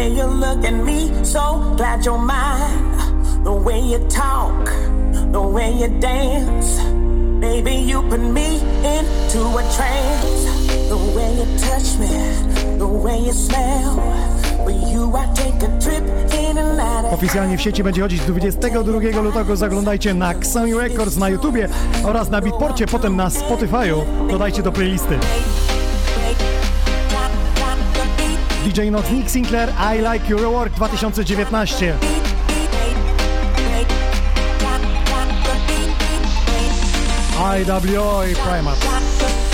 Way 0.00 0.16
you 0.16 0.24
look 0.24 0.64
at 0.64 0.76
me. 0.88 0.98
So 1.24 1.74
glad 1.76 2.04
you're 2.04 2.18
mine. 2.18 3.44
The 3.44 3.52
way 3.52 3.80
you 3.80 3.98
talk, 4.08 4.64
the 5.32 5.42
way 5.56 5.70
you 5.80 5.88
dance. 6.00 6.68
Baby, 7.40 7.74
you 7.90 8.02
put 8.10 8.20
me 8.20 8.48
into 8.96 9.40
a 9.60 9.64
trance. 9.76 10.42
The 10.92 10.98
way 11.14 11.30
you 11.38 11.46
touch 11.66 11.88
me, 12.02 12.12
the 12.78 12.88
way 13.04 13.18
you 13.26 13.32
smell. 13.32 13.90
Oficjalnie 17.12 17.58
w 17.58 17.60
sieci 17.60 17.82
będzie 17.82 18.02
chodzić 18.02 18.20
22 18.20 19.20
lutego. 19.22 19.56
Zaglądajcie 19.56 20.14
na 20.14 20.30
Xoni 20.30 20.74
Records 20.74 21.16
na 21.16 21.28
YouTubie 21.28 21.68
oraz 22.04 22.30
na 22.30 22.40
Beatporcie, 22.40 22.86
potem 22.86 23.16
na 23.16 23.28
Spotify'u. 23.28 24.04
Dodajcie 24.30 24.62
do 24.62 24.72
playlisty. 24.72 25.18
DJ 28.64 28.90
Not 28.90 29.10
Nick 29.10 29.28
Sinclair, 29.28 29.74
I 29.78 30.00
Like 30.00 30.28
Your 30.28 30.50
Work 30.50 30.74
2019. 30.74 31.94
IWO 37.40 38.20
i 38.20 38.34
Primat. 38.34 39.49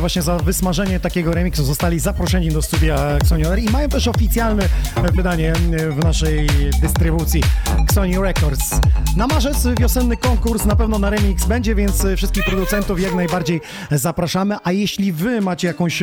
Właśnie 0.00 0.22
za 0.22 0.38
wysmażenie 0.38 1.00
takiego 1.00 1.34
remiksu 1.34 1.64
zostali 1.64 2.00
zaproszeni 2.00 2.48
do 2.48 2.62
studia 2.62 3.16
Xonior 3.16 3.58
i 3.58 3.70
mają 3.70 3.88
też 3.88 4.08
oficjalne 4.08 4.68
wydanie 5.14 5.52
w 5.90 6.04
naszej 6.04 6.46
dystrybucji 6.80 7.42
Xoni 7.84 8.18
Records. 8.18 8.80
Na 9.16 9.26
marzec 9.26 9.66
wiosenny 9.80 10.16
konkurs 10.16 10.64
na 10.64 10.76
pewno 10.76 10.98
na 10.98 11.10
remix 11.10 11.46
będzie, 11.46 11.74
więc 11.74 12.06
wszystkich 12.16 12.44
producentów 12.44 13.00
jak 13.00 13.14
najbardziej 13.14 13.60
zapraszamy. 13.90 14.56
A 14.64 14.72
jeśli 14.72 15.12
wy 15.12 15.40
macie 15.40 15.68
jakąś... 15.68 16.02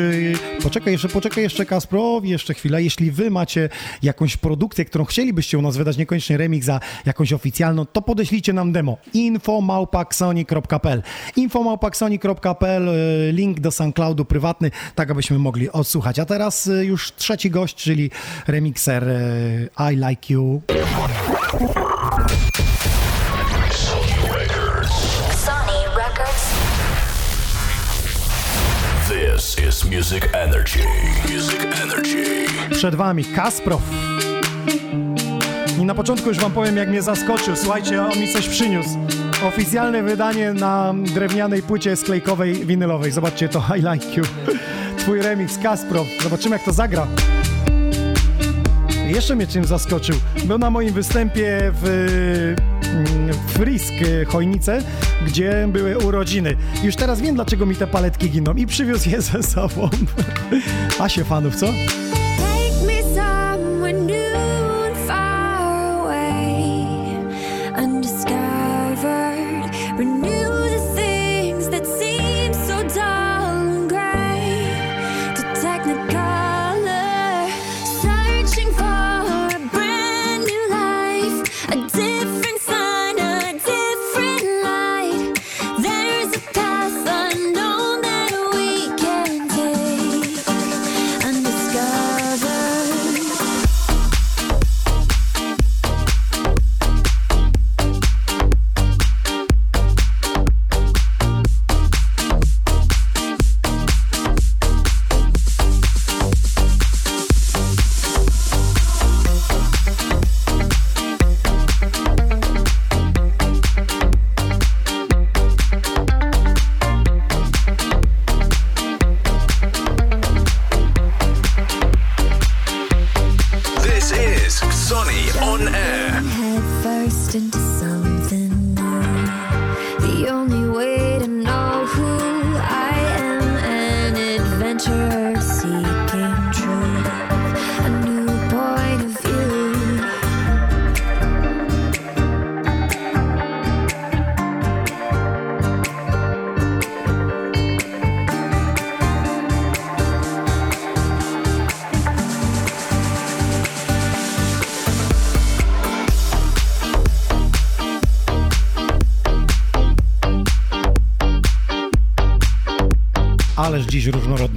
Poczekaj 0.64 0.94
jeszcze, 0.94 1.10
poczekaj 1.10 1.44
jeszcze 1.44 1.66
Kaspro, 1.66 2.22
jeszcze 2.24 2.54
chwilę. 2.54 2.84
Jeśli 2.84 3.12
wy 3.12 3.32
macie 3.32 3.70
jakąś 4.04 4.38
produkcję, 4.38 4.86
którą 4.86 5.06
chcielibyście 5.06 5.58
u 5.58 5.62
nas 5.62 5.78
wydać, 5.78 5.98
niekoniecznie 5.98 6.38
remix, 6.38 6.68
jakąś 7.06 7.34
oficjalną, 7.34 7.86
to 7.86 8.02
podeślijcie 8.02 8.54
nam 8.54 8.72
demo. 8.72 8.98
info.małpaksoni.pl 9.14 11.04
info.małpaksoni.pl 11.36 12.90
link 13.34 13.60
do 13.60 13.72
SoundCloudu 13.72 14.26
prywatny, 14.26 14.72
tak 14.96 15.12
abyśmy 15.12 15.40
mogli 15.40 15.72
odsłuchać. 15.72 16.20
A 16.20 16.26
teraz 16.26 16.68
y, 16.68 16.86
już 16.86 17.16
trzeci 17.16 17.50
gość, 17.50 17.76
czyli 17.76 18.12
remixer 18.48 19.06
I 19.92 19.96
Like 19.96 20.34
You. 20.34 20.62
Is 29.70 29.86
Music 29.86 30.24
Energy. 30.34 30.80
Music 31.34 31.62
Energy. 31.84 32.46
Przed 32.72 32.96
wami 32.96 33.26
Kasprow. 33.26 33.82
I 35.80 35.86
na 35.86 35.96
początku 35.96 36.30
już 36.30 36.38
wam 36.38 36.52
powiem, 36.52 36.78
jak 36.78 36.90
mnie 36.90 37.02
zaskoczył. 37.02 37.56
Słuchajcie, 37.56 38.02
on 38.02 38.20
mi 38.20 38.34
coś 38.34 38.48
przyniósł. 38.48 38.90
Oficjalne 39.48 40.04
wydanie 40.04 40.54
na 40.54 40.94
drewnianej 41.14 41.64
płycie 41.64 41.96
sklejkowej, 41.96 42.66
winylowej. 42.66 43.12
Zobaczcie 43.12 43.50
to, 43.50 43.64
I 43.78 43.82
Like 43.82 44.18
You. 44.18 44.24
Twój 44.98 45.22
remix, 45.22 45.58
Kasprow. 45.58 46.08
Zobaczymy, 46.24 46.56
jak 46.56 46.66
to 46.66 46.74
zagra. 46.74 47.08
Jeszcze 49.08 49.36
mnie 49.36 49.48
czym 49.48 49.66
zaskoczył. 49.66 50.16
Był 50.46 50.58
na 50.58 50.70
moim 50.70 50.94
występie 50.94 51.72
w 51.82 51.86
mm, 52.84 53.34
Frisk 53.48 53.94
y, 54.02 54.26
Chojnice, 54.26 54.82
gdzie 55.26 55.68
były 55.72 55.98
urodziny. 55.98 56.56
Już 56.84 56.96
teraz 56.96 57.22
wiem, 57.22 57.36
dlaczego 57.36 57.66
mi 57.66 57.76
te 57.76 57.88
paletki 57.88 58.30
giną 58.30 58.54
i 58.54 58.66
przywiózł 58.68 59.10
je 59.10 59.22
ze 59.22 59.44
sobą. 59.44 59.90
A 61.00 61.10
się 61.10 61.24
fanów, 61.24 61.56
co? 61.56 61.68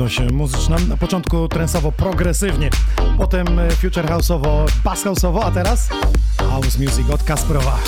Różnorodność 0.01 0.32
muzyczna. 0.32 0.77
Na 0.89 0.97
początku 0.97 1.48
trensowo 1.48 1.93
progresywnie, 1.93 2.70
potem 3.18 3.59
e, 3.59 3.70
future 3.70 4.06
house'owo, 4.06 4.70
bass 4.85 5.05
house'owo, 5.05 5.40
a 5.44 5.51
teraz 5.51 5.89
house 6.36 6.78
music 6.78 7.10
od 7.10 7.22
Kasprowa. 7.22 7.78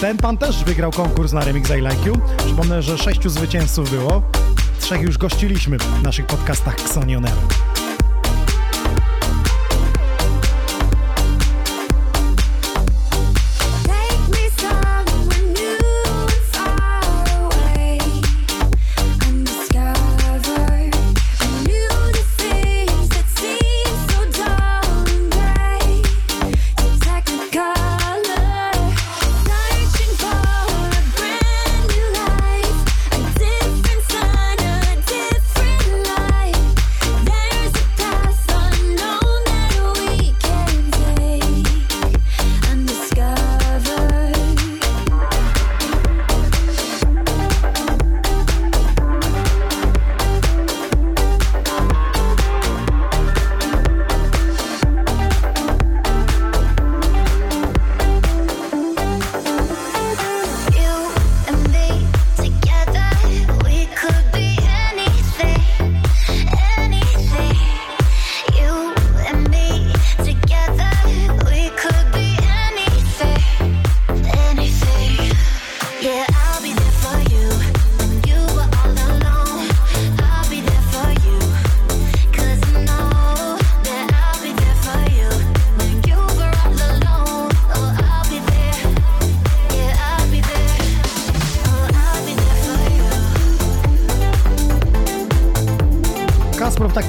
Ten 0.00 0.16
pan 0.18 0.38
też 0.38 0.64
wygrał 0.64 0.90
konkurs 0.90 1.32
na 1.32 1.44
Remix 1.44 1.70
I 1.70 1.74
Like 1.74 2.08
You. 2.08 2.14
Przypomnę, 2.46 2.82
że 2.82 2.98
sześciu 2.98 3.30
zwycięzców 3.30 3.90
było. 3.90 4.22
trzech 4.80 5.02
już 5.02 5.18
gościliśmy 5.18 5.78
w 5.78 6.02
naszych 6.02 6.26
podcastach 6.26 6.74
Xonioner. 6.74 7.32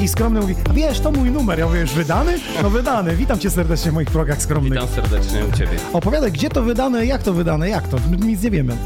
Taki 0.04 0.12
skromny 0.12 0.40
mówi, 0.40 0.56
a 0.70 0.74
wiesz, 0.74 1.00
to 1.00 1.12
mój 1.12 1.32
numer. 1.32 1.60
Ja 1.60 1.66
mówię, 1.66 1.80
już 1.80 1.92
wydany? 1.94 2.40
No 2.64 2.70
wydany. 2.70 3.16
Witam 3.16 3.40
cię 3.40 3.50
serdecznie 3.50 3.92
w 3.92 3.94
moich 3.94 4.12
progach 4.12 4.42
skromnych. 4.42 4.74
Witam 4.74 4.88
serdecznie 4.96 5.46
u 5.46 5.58
Ciebie. 5.58 5.72
Opowiadaj, 5.94 6.32
gdzie 6.32 6.50
to 6.50 6.64
wydane, 6.64 7.06
jak 7.06 7.24
to 7.24 7.34
wydane, 7.34 7.70
jak 7.70 7.88
to? 7.88 7.98
Nic 8.26 8.44
nie 8.44 8.52
wiemy. 8.52 8.78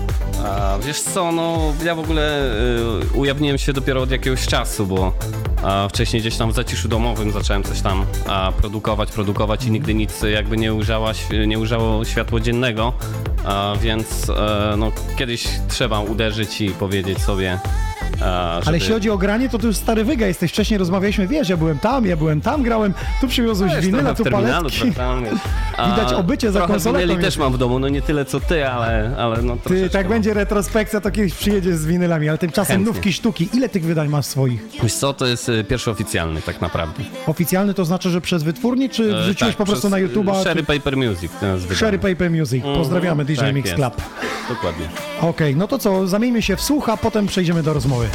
A, 0.45 0.77
wiesz 0.85 1.01
co, 1.01 1.31
no 1.31 1.73
ja 1.83 1.95
w 1.95 1.99
ogóle 1.99 2.51
y, 3.13 3.17
ujawniłem 3.17 3.57
się 3.57 3.73
dopiero 3.73 4.01
od 4.01 4.11
jakiegoś 4.11 4.47
czasu, 4.47 4.87
bo 4.87 5.13
a, 5.63 5.87
wcześniej 5.89 6.21
gdzieś 6.21 6.37
tam 6.37 6.51
w 6.51 6.55
zaciszu 6.55 6.87
domowym 6.87 7.31
zacząłem 7.31 7.63
coś 7.63 7.81
tam 7.81 8.05
a, 8.27 8.51
produkować, 8.57 9.11
produkować 9.11 9.65
i 9.65 9.71
nigdy 9.71 9.93
nic 9.93 10.21
jakby 10.33 10.57
nie, 10.57 10.69
św- 11.13 11.47
nie 11.47 11.59
ujrzało 11.59 12.05
światło 12.05 12.39
dziennego, 12.39 12.93
a, 13.45 13.73
więc 13.81 14.29
e, 14.29 14.73
no, 14.77 14.91
kiedyś 15.17 15.47
trzeba 15.67 15.99
uderzyć 15.99 16.61
i 16.61 16.69
powiedzieć 16.69 17.19
sobie, 17.19 17.59
a, 18.29 18.51
Ale 18.53 18.61
żeby- 18.65 18.77
jeśli 18.77 18.93
chodzi 18.93 19.09
o 19.09 19.17
granie, 19.17 19.49
to 19.49 19.57
ty 19.57 19.67
już 19.67 19.75
stary 19.75 20.03
wyga 20.03 20.27
jesteś. 20.27 20.51
Wcześniej 20.51 20.77
rozmawialiśmy, 20.77 21.27
wiesz, 21.27 21.49
ja 21.49 21.57
byłem 21.57 21.79
tam, 21.79 22.05
ja 22.05 22.17
byłem 22.17 22.41
tam, 22.41 22.63
grałem, 22.63 22.93
tu 23.21 23.27
przywiozłeś 23.27 23.71
winyla, 23.85 24.13
tu 24.15 24.23
paletki. 24.23 24.91
prawda, 24.91 25.29
Widać 25.85 26.13
obycie 26.13 26.51
za 26.51 26.59
trochę 26.59 26.73
konsoletą 26.73 27.09
jest. 27.13 27.21
też 27.21 27.37
mam 27.37 27.53
w 27.53 27.57
domu, 27.57 27.79
no 27.79 27.89
nie 27.89 28.01
tyle 28.01 28.25
co 28.25 28.39
ty, 28.39 28.67
ale, 28.67 29.15
ale 29.17 29.41
no 29.41 29.57
Ty, 29.67 29.89
tak 29.89 30.03
mam. 30.05 30.09
będzie 30.13 30.33
retrospekcja, 30.33 31.01
to 31.01 31.11
kiedyś 31.11 31.33
przyjedziesz 31.33 31.75
z 31.75 31.85
winylami, 31.85 32.29
ale 32.29 32.37
tymczasem 32.37 32.75
Chętnie. 32.75 32.93
nówki 32.93 33.13
sztuki. 33.13 33.49
Ile 33.53 33.69
tych 33.69 33.85
wydań 33.85 34.07
masz 34.07 34.25
swoich? 34.25 34.63
Wiesz 34.83 34.93
co, 34.93 35.13
to 35.13 35.25
jest 35.27 35.49
y, 35.49 35.63
pierwszy 35.63 35.91
oficjalny 35.91 36.41
tak 36.41 36.61
naprawdę. 36.61 37.03
Oficjalny 37.27 37.73
to 37.73 37.85
znaczy, 37.85 38.09
że 38.09 38.21
przez 38.21 38.43
wytwórni, 38.43 38.89
czy 38.89 39.15
E, 39.15 39.21
wrzuciłeś 39.23 39.53
tak, 39.55 39.57
po 39.57 39.65
prostu 39.65 39.89
na 39.89 39.97
YouTube'a? 39.97 40.43
Sherry 40.43 40.61
czy... 40.65 40.65
Paper 40.79 40.97
Music. 40.97 41.31
Sherry 41.75 41.99
Paper 41.99 42.31
Music. 42.31 42.53
Mhm, 42.55 42.75
Pozdrawiamy 42.77 43.25
DJ 43.25 43.35
tak 43.39 43.55
Mix 43.55 43.69
jest. 43.69 43.75
Club. 43.81 44.01
Dokładnie. 44.49 44.85
Okej, 45.21 45.55
no 45.55 45.67
to 45.67 45.79
co, 45.79 46.07
zamieńmy 46.07 46.41
się 46.41 46.55
w 46.55 46.61
słuch, 46.61 46.89
a 46.89 46.97
potem 46.97 47.27
przejdziemy 47.27 47.63
do 47.63 47.73
rozmowy. 47.73 48.05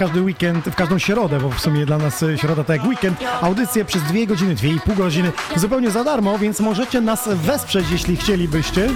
Każdy 0.00 0.22
weekend, 0.22 0.64
w 0.64 0.74
każdą 0.74 0.98
środę, 0.98 1.40
bo 1.40 1.50
w 1.50 1.60
sumie 1.60 1.86
dla 1.86 1.98
nas 1.98 2.22
e, 2.22 2.38
środa 2.38 2.64
to 2.64 2.72
jak 2.72 2.84
weekend, 2.84 3.18
audycję 3.40 3.84
przez 3.84 4.02
dwie 4.02 4.26
godziny, 4.26 4.54
dwie 4.54 4.70
i 4.70 4.80
pół 4.80 4.94
godziny, 4.94 5.32
zupełnie 5.56 5.90
za 5.90 6.04
darmo, 6.04 6.38
więc 6.38 6.60
możecie 6.60 7.00
nas 7.00 7.28
wesprzeć, 7.28 7.90
jeśli 7.90 8.16
chcielibyście. 8.16 8.88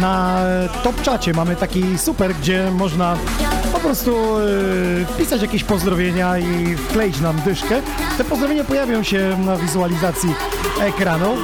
Na 0.00 0.40
e, 0.40 0.68
top 0.82 1.02
czacie 1.02 1.32
mamy 1.32 1.56
taki 1.56 1.98
super, 1.98 2.34
gdzie 2.34 2.70
można 2.70 3.16
po 3.72 3.78
prostu 3.78 4.36
e, 4.38 5.04
wpisać 5.04 5.42
jakieś 5.42 5.64
pozdrowienia 5.64 6.38
i 6.38 6.76
wkleić 6.76 7.20
nam 7.20 7.40
dyszkę. 7.44 7.82
Te 8.18 8.24
pozdrowienia 8.24 8.64
pojawią 8.64 9.02
się 9.02 9.38
na 9.44 9.56
wizualizacji 9.56 10.34
ekranu, 10.80 11.36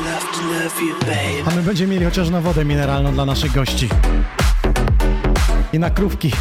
a 1.46 1.50
my 1.50 1.62
będziemy 1.62 1.92
mieli 1.92 2.04
chociaż 2.04 2.30
na 2.30 2.40
wodę 2.40 2.64
mineralną 2.64 3.12
dla 3.12 3.24
naszych 3.24 3.52
gości. 3.52 3.88
I 5.72 5.78
na 5.78 5.90
krówki. 5.90 6.32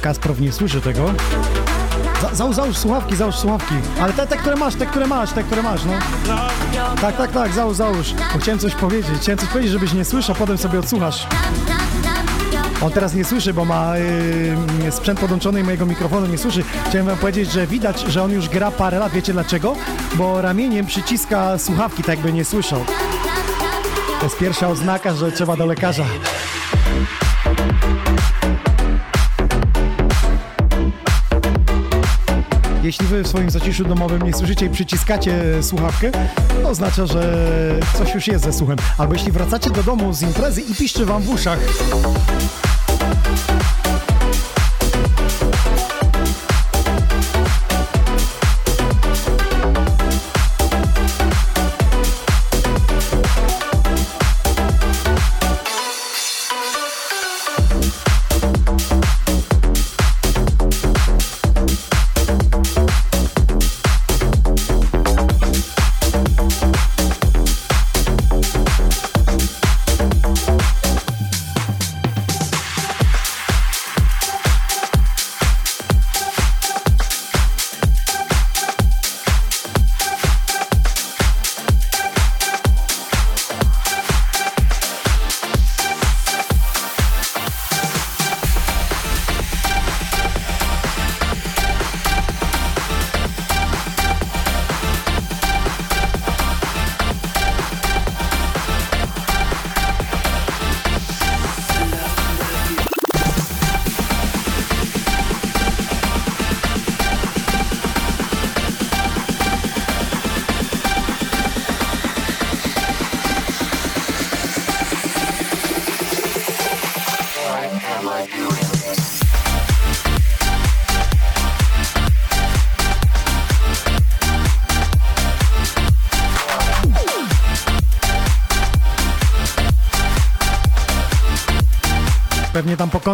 Kasprow 0.00 0.40
nie 0.40 0.52
słyszy 0.52 0.80
tego. 0.80 1.14
Za, 2.22 2.34
załóż, 2.34 2.56
załóż 2.56 2.76
słuchawki, 2.76 3.16
załóż 3.16 3.34
słuchawki. 3.34 3.74
Ale 4.00 4.12
te, 4.12 4.26
te, 4.26 4.36
które 4.36 4.56
masz, 4.56 4.74
te, 4.74 4.86
które 4.86 5.06
masz, 5.06 5.32
te, 5.32 5.42
które 5.42 5.62
masz, 5.62 5.84
no. 5.84 5.92
Tak, 7.00 7.16
tak, 7.16 7.32
tak, 7.32 7.52
załóż, 7.52 7.76
załóż. 7.76 8.14
Bo 8.32 8.38
chciałem 8.38 8.58
coś 8.58 8.74
powiedzieć. 8.74 9.20
Chciałem 9.20 9.38
coś 9.38 9.48
powiedzieć, 9.48 9.72
żebyś 9.72 9.92
nie 9.92 10.04
słyszał, 10.04 10.36
potem 10.36 10.58
sobie 10.58 10.78
odsłuchasz. 10.78 11.26
On 12.82 12.92
teraz 12.92 13.14
nie 13.14 13.24
słyszy, 13.24 13.54
bo 13.54 13.64
ma 13.64 13.92
yy, 14.84 14.92
sprzęt 14.92 15.20
podłączony 15.20 15.60
i 15.60 15.64
mojego 15.64 15.86
mikrofonu 15.86 16.26
nie 16.26 16.38
słyszy. 16.38 16.64
Chciałem 16.88 17.06
wam 17.06 17.16
powiedzieć, 17.16 17.52
że 17.52 17.66
widać, 17.66 18.00
że 18.00 18.22
on 18.22 18.30
już 18.30 18.48
gra 18.48 18.70
parę 18.70 18.98
lat. 18.98 19.12
Wiecie 19.12 19.32
dlaczego? 19.32 19.76
Bo 20.14 20.42
ramieniem 20.42 20.86
przyciska 20.86 21.58
słuchawki, 21.58 22.02
tak 22.02 22.08
jakby 22.08 22.32
nie 22.32 22.44
słyszał. 22.44 22.84
To 24.18 24.26
jest 24.26 24.38
pierwsza 24.38 24.68
oznaka, 24.68 25.14
że 25.14 25.32
trzeba 25.32 25.56
do 25.56 25.66
lekarza. 25.66 26.04
Jeśli 32.82 33.06
wy 33.06 33.22
w 33.22 33.28
swoim 33.28 33.50
zaciszu 33.50 33.84
domowym 33.84 34.22
nie 34.22 34.32
słyszycie 34.32 34.66
i 34.66 34.70
przyciskacie 34.70 35.62
słuchawkę, 35.62 36.10
to 36.62 36.68
oznacza, 36.68 37.06
że 37.06 37.80
coś 37.98 38.14
już 38.14 38.26
jest 38.26 38.44
ze 38.44 38.52
słuchem. 38.52 38.76
Albo 38.98 39.14
jeśli 39.14 39.32
wracacie 39.32 39.70
do 39.70 39.82
domu 39.82 40.12
z 40.12 40.22
imprezy 40.22 40.60
i 40.60 40.74
piszczy 40.74 41.04
wam 41.04 41.22
w 41.22 41.30
uszach. 41.30 41.58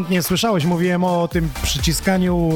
Pokątnie 0.09 0.23
słyszałeś, 0.23 0.65
mówiłem 0.65 1.05
o 1.05 1.29
tym 1.29 1.51
przyciskaniu 1.63 2.51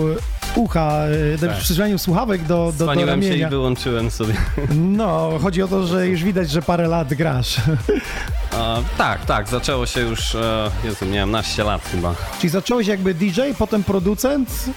ucha, 0.54 0.92
e, 1.34 1.38
Tak. 1.38 1.56
przyciskaniu 1.58 1.98
słuchawek 1.98 2.42
do, 2.42 2.46
do, 2.56 2.72
do 2.72 2.84
Dzwoniłem 2.84 3.22
się 3.22 3.26
i 3.26 3.30
ramienia. 3.30 3.48
wyłączyłem 3.48 4.10
sobie. 4.10 4.34
No, 4.74 5.30
chodzi 5.42 5.62
o 5.62 5.68
to, 5.68 5.86
że 5.86 6.06
już 6.08 6.24
widać, 6.24 6.50
że 6.50 6.62
parę 6.62 6.88
lat 6.88 7.14
grasz. 7.14 7.56
A, 8.58 8.76
tak, 8.98 9.24
tak, 9.26 9.48
zaczęło 9.48 9.86
się 9.86 10.00
już, 10.00 10.34
e, 10.34 10.70
Jezu, 10.84 11.06
miałem 11.06 11.30
naście 11.30 11.64
lat 11.64 11.82
chyba. 11.92 12.14
Czyli 12.40 12.48
zacząłeś 12.50 12.86
jakby 12.86 13.14
DJ, 13.14 13.40
potem 13.58 13.84
producent, 13.84 14.48
e, 14.68 14.72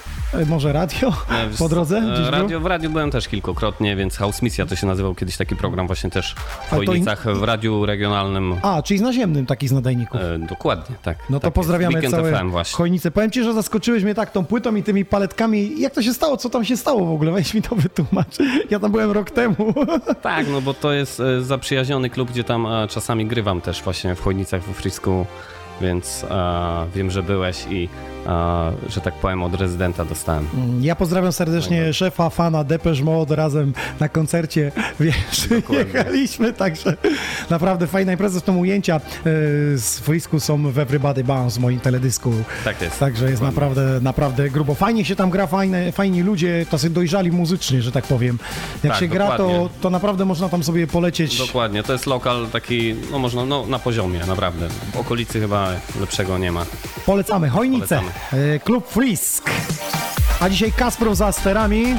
może 0.47 0.73
radio 0.73 1.13
E, 1.31 1.47
wiesz 1.49 1.57
po 1.63 1.69
drodze? 1.69 1.97
e, 2.27 2.31
radio, 2.31 2.59
w 2.59 2.65
radiu 2.65 2.89
byłem 2.89 3.11
też 3.11 3.27
kilkukrotnie, 3.27 3.95
więc 3.95 4.17
House 4.17 4.41
Misja 4.41 4.65
to 4.65 4.75
się 4.75 4.87
nazywał 4.87 5.15
kiedyś 5.15 5.37
taki 5.37 5.55
program 5.55 5.87
właśnie 5.87 6.09
też 6.09 6.35
w 6.71 6.85
to 6.85 6.93
in- 6.93 7.05
w 7.25 7.43
radiu 7.43 7.85
regionalnym. 7.85 8.55
A, 8.61 8.81
czyli 8.81 8.97
z 8.97 9.01
naziemnym 9.01 9.45
taki 9.45 9.67
z 9.67 9.71
nadajników. 9.71 10.21
E, 10.21 10.39
dokładnie, 10.39 10.95
tak. 11.03 11.17
No 11.29 11.39
to 11.39 11.39
tak 11.39 11.43
jest. 11.43 11.55
pozdrawiamy 11.55 11.95
Weekend 11.95 12.15
całe 12.15 12.37
FM 12.39 12.49
właśnie. 12.49 12.77
Chojnice. 12.77 13.11
Powiem 13.11 13.31
ci, 13.31 13.43
że 13.43 13.53
zaskoczyłeś 13.53 14.03
mnie 14.03 14.15
tak 14.15 14.31
tą 14.31 14.45
płytą 14.45 14.75
i 14.75 14.83
tymi 14.83 15.05
paletkami. 15.05 15.79
Jak 15.81 15.93
to 15.93 16.01
się 16.01 16.13
stało? 16.13 16.37
Co 16.37 16.49
tam 16.49 16.65
się 16.65 16.77
stało 16.77 17.05
w 17.05 17.11
ogóle? 17.11 17.31
Weź 17.31 17.53
mi 17.53 17.61
to 17.61 17.75
wytłumacz. 17.75 18.37
Ja 18.69 18.79
tam 18.79 18.91
byłem 18.91 19.11
rok 19.11 19.31
temu. 19.31 19.55
Tak, 20.21 20.45
no 20.51 20.61
bo 20.61 20.73
to 20.73 20.93
jest 20.93 21.19
e, 21.19 21.41
zaprzyjaźniony 21.41 22.09
klub, 22.09 22.31
gdzie 22.31 22.43
tam 22.43 22.65
e, 22.67 22.87
czasami 22.87 23.25
grywam 23.25 23.61
też 23.61 23.81
właśnie 23.83 24.15
w 24.15 24.21
Chojnicach 24.21 24.63
we 24.63 24.73
Frisku, 24.73 25.25
więc 25.81 26.23
e, 26.29 26.85
wiem, 26.95 27.11
że 27.11 27.23
byłeś 27.23 27.65
i 27.69 27.89
e, 28.11 28.14
że 28.89 29.01
tak 29.01 29.13
powiem 29.13 29.43
od 29.43 29.55
rezydenta 29.55 30.05
dostałem. 30.05 30.47
Ja 30.81 30.95
pozdrawiam 30.95 31.31
serdecznie 31.31 31.93
szefa, 31.93 32.29
fana 32.29 32.63
Depeche 32.63 33.03
Mode 33.03 33.35
razem 33.35 33.73
na 33.99 34.09
koncercie, 34.09 34.71
wiesz, 34.99 35.47
jechaliśmy, 35.69 36.53
także 36.53 36.97
naprawdę 37.49 37.87
fajna 37.87 38.11
impreza, 38.11 38.39
są 38.39 38.57
ujęcia 38.57 38.95
e, 38.95 38.99
z 39.77 39.99
Frisku 39.99 40.39
są 40.39 40.71
w 40.71 40.79
Everybody 40.79 41.23
Bounce 41.23 41.59
moim 41.59 41.79
teledysku. 41.79 42.33
Tak 42.63 42.81
jest. 42.81 42.99
Także 42.99 43.29
jest 43.29 43.41
naprawdę, 43.41 43.99
naprawdę 44.01 44.49
grubo. 44.49 44.75
Fajnie 44.75 45.05
się 45.05 45.15
tam 45.15 45.29
gra, 45.29 45.47
fajne, 45.47 45.91
fajni 45.91 46.21
ludzie, 46.23 46.65
tacy 46.71 46.89
dojrzali 46.89 47.31
muzycznie, 47.31 47.81
że 47.81 47.91
tak 47.91 48.05
powiem. 48.05 48.39
Jak 48.83 48.93
Tak, 48.93 48.99
się 48.99 49.07
gra, 49.07 49.27
to, 49.27 49.37
dokładnie. 49.37 49.69
to 49.81 49.89
naprawdę 49.89 50.25
można 50.25 50.49
tam 50.49 50.63
sobie 50.63 50.87
polecieć. 50.87 51.37
Dokładnie, 51.37 51.83
to 51.83 51.93
jest 51.93 52.05
lokal 52.05 52.47
taki, 52.51 52.95
no 53.11 53.19
można, 53.19 53.45
no 53.45 53.65
na 53.65 53.79
poziomie, 53.79 54.19
naprawdę. 54.27 54.67
W 54.93 54.97
okolicy 54.97 55.39
chyba 55.39 55.69
lepszego 55.99 56.37
nie 56.37 56.51
ma. 56.51 56.65
Polecamy. 57.05 57.49
Chojnice, 57.49 57.97
e, 57.97 58.01
klub 58.63 58.87
Frisk. 58.87 59.49
A 60.39 60.49
dzisiaj 60.49 60.71
Kasprow 60.71 61.17
za 61.17 61.31
sterami. 61.31 61.95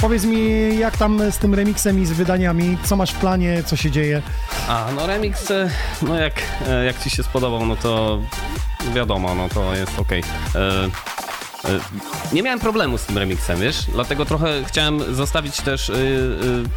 Powiedz 0.00 0.24
mi, 0.24 0.78
jak 0.78 0.96
tam 0.96 1.32
z 1.32 1.38
tym 1.38 1.54
remixem 1.54 2.02
i 2.02 2.06
z 2.06 2.12
wydaniami, 2.12 2.78
co 2.84 2.96
masz 2.96 3.10
w 3.10 3.18
planie, 3.18 3.62
co 3.66 3.76
się 3.76 3.90
dzieje? 3.90 4.22
A, 4.68 4.86
no 4.96 5.06
remix, 5.06 5.50
e, 5.50 5.70
no 6.02 6.18
jak, 6.18 6.34
e, 6.68 6.84
jak 6.84 7.02
ci 7.02 7.10
się 7.10 7.22
spodobał, 7.22 7.66
no 7.66 7.76
to 7.76 8.18
wiadomo, 8.94 9.34
no 9.34 9.48
to 9.48 9.74
jest 9.74 9.98
okej. 9.98 10.22
E, 11.64 11.68
Nie 12.32 12.42
miałem 12.42 12.60
problemu 12.60 12.98
z 12.98 13.04
tym 13.04 13.18
remixem, 13.18 13.60
wiesz? 13.60 13.84
Dlatego 13.92 14.24
trochę 14.24 14.64
chciałem 14.66 15.14
zostawić 15.14 15.56
też 15.56 15.88
y, 15.88 15.92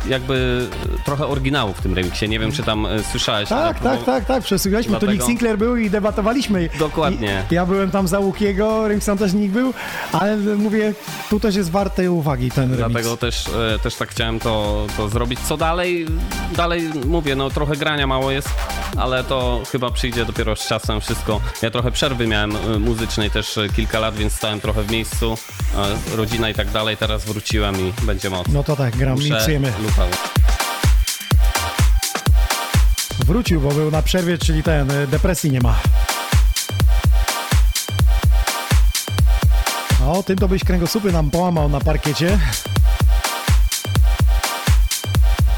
y, 0.06 0.10
jakby 0.10 0.68
trochę 1.06 1.28
oryginału 1.28 1.74
w 1.74 1.82
tym 1.82 1.94
remixie. 1.96 2.28
Nie 2.28 2.40
wiem, 2.40 2.52
czy 2.52 2.64
tam 2.64 2.86
y, 2.86 3.04
słyszałeś. 3.12 3.50
Tak, 3.50 3.80
tak, 3.80 3.84
próbow- 4.00 4.06
tak, 4.06 4.26
tak, 4.26 4.44
przesłuchaliśmy. 4.44 4.90
Dlatego- 4.92 5.12
Nick 5.12 5.26
Sinclair 5.26 5.58
był 5.58 5.78
i 5.78 5.90
debatowaliśmy. 5.90 6.70
Dokładnie. 6.80 7.44
I 7.52 7.56
ja 7.56 7.66
byłem 7.66 7.92
tam 7.92 8.08
za 8.08 8.20
Łukiego, 8.20 8.88
Remixon 8.88 9.18
też 9.18 9.34
Nick 9.34 9.54
był, 9.54 9.74
ale 10.12 10.38
mówię, 10.38 10.94
tu 11.30 11.40
też 11.40 11.56
jest 11.56 11.72
warty 11.72 12.12
uwagi 12.12 12.52
ten 12.52 12.70
remix. 12.74 12.92
Dlatego 12.92 13.18
też, 13.18 13.46
też 13.84 13.96
tak 13.96 14.10
chciałem 14.10 14.40
to, 14.40 14.88
to 14.98 15.10
zrobić. 15.10 15.40
Co 15.40 15.58
dalej? 15.58 16.06
Dalej 16.56 16.90
mówię, 17.06 17.36
no 17.36 17.50
trochę 17.50 17.76
grania 17.76 18.08
mało 18.08 18.32
jest, 18.32 18.50
ale 18.98 19.24
to 19.24 19.62
chyba 19.72 19.90
przyjdzie 19.92 20.26
dopiero 20.26 20.56
z 20.56 20.68
czasem 20.68 21.02
wszystko. 21.02 21.42
Ja 21.62 21.72
trochę 21.72 21.92
przerwy 21.92 22.28
miałem 22.28 22.54
muzycznej 22.80 23.32
też 23.32 23.60
kilka 23.76 24.00
lat, 24.00 24.16
więc 24.16 24.34
stałem 24.34 24.62
trochę 24.62 24.81
w 24.84 24.92
miejscu, 24.92 25.38
e, 26.12 26.16
rodzina 26.16 26.50
i 26.50 26.54
tak 26.54 26.70
dalej. 26.72 26.98
Teraz 26.98 27.26
wróciłem 27.26 27.76
i 27.88 27.94
będzie 28.06 28.30
moc. 28.30 28.48
No 28.48 28.64
to 28.64 28.76
tak, 28.76 28.98
gram, 28.98 29.18
miksujemy. 29.20 29.74
Wrócił, 33.26 33.62
bo 33.62 33.70
był 33.70 33.92
na 33.92 34.02
przerwie, 34.02 34.38
czyli 34.38 34.64
ten, 34.64 34.92
y, 34.92 35.08
depresji 35.08 35.52
nie 35.52 35.60
ma. 35.62 35.80
O, 40.08 40.24
tym 40.24 40.38
to 40.38 40.48
byś 40.48 40.64
kręgosłupy 40.64 41.12
nam 41.12 41.32
połamał 41.32 41.70
na 41.70 41.80
parkiecie. 41.80 42.40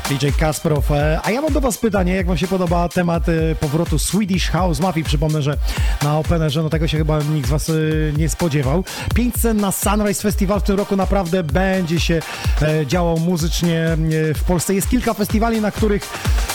DJ 0.10 0.28
Kasprow. 0.40 0.92
E, 0.92 1.20
A 1.24 1.32
ja 1.32 1.42
mam 1.42 1.54
do 1.54 1.62
Was 1.62 1.78
pytanie, 1.78 2.16
jak 2.16 2.28
Wam 2.28 2.38
się 2.38 2.48
podoba 2.48 2.90
temat 2.90 3.30
e, 3.30 3.56
powrotu 3.56 4.00
Swedish 4.00 4.50
House 4.50 4.80
Mafii? 4.80 5.06
Przypomnę, 5.06 5.42
że 5.42 5.58
na 6.04 6.18
Openerze, 6.20 6.64
no 6.64 6.70
tego 6.70 6.88
się 6.88 6.98
chyba 6.98 7.20
nikt 7.20 7.48
z 7.48 7.52
Was 7.52 7.70
e, 7.70 7.74
nie 8.18 8.30
spodziewał. 8.30 8.84
Pięć 9.16 9.36
scen 9.36 9.58
na 9.58 9.72
Sunrise 9.72 10.22
Festival 10.22 10.60
w 10.60 10.64
tym 10.64 10.78
roku 10.78 10.96
naprawdę 10.96 11.44
będzie 11.44 12.00
się 12.00 12.20
działo 12.86 13.18
muzycznie 13.18 13.98
w 14.36 14.44
Polsce. 14.48 14.74
Jest 14.74 14.90
kilka 14.90 15.14
festiwali, 15.14 15.62
na 15.62 15.72
których 15.72 16.10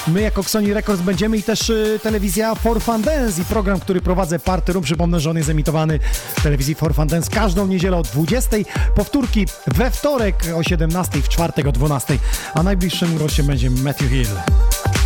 my 0.06 0.20
jako 0.20 0.42
Sony 0.42 0.74
Records 0.74 1.02
będziemy 1.02 1.36
i 1.36 1.42
też 1.42 1.72
telewizja 2.02 2.54
For 2.54 2.82
Fun 2.82 3.02
Dance 3.02 3.42
i 3.42 3.44
program, 3.44 3.80
który 3.80 4.00
prowadzę 4.00 4.38
Party 4.38 4.72
Room. 4.72 4.84
Przypomnę, 4.84 5.20
że 5.20 5.30
on 5.30 5.36
jest 5.36 5.48
emitowany 5.48 5.98
w 6.36 6.42
telewizji 6.42 6.74
For 6.74 6.94
Fun 6.94 7.08
Dance 7.08 7.30
każdą 7.30 7.66
niedzielę 7.66 7.96
o 7.96 8.02
20. 8.02 8.56
Powtórki 8.94 9.46
we 9.66 9.90
wtorek 9.90 10.36
o 10.56 10.62
17, 10.62 11.22
w 11.22 11.28
czwartek 11.28 11.66
o 11.66 11.72
12. 11.72 12.18
A 12.54 12.62
najbliższym 12.62 13.18
gościem 13.38 13.46
będzie 13.46 13.82
Matthew 13.82 14.10
Hill. 14.10 14.97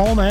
Kasprow 0.00 0.18
on 0.18 0.29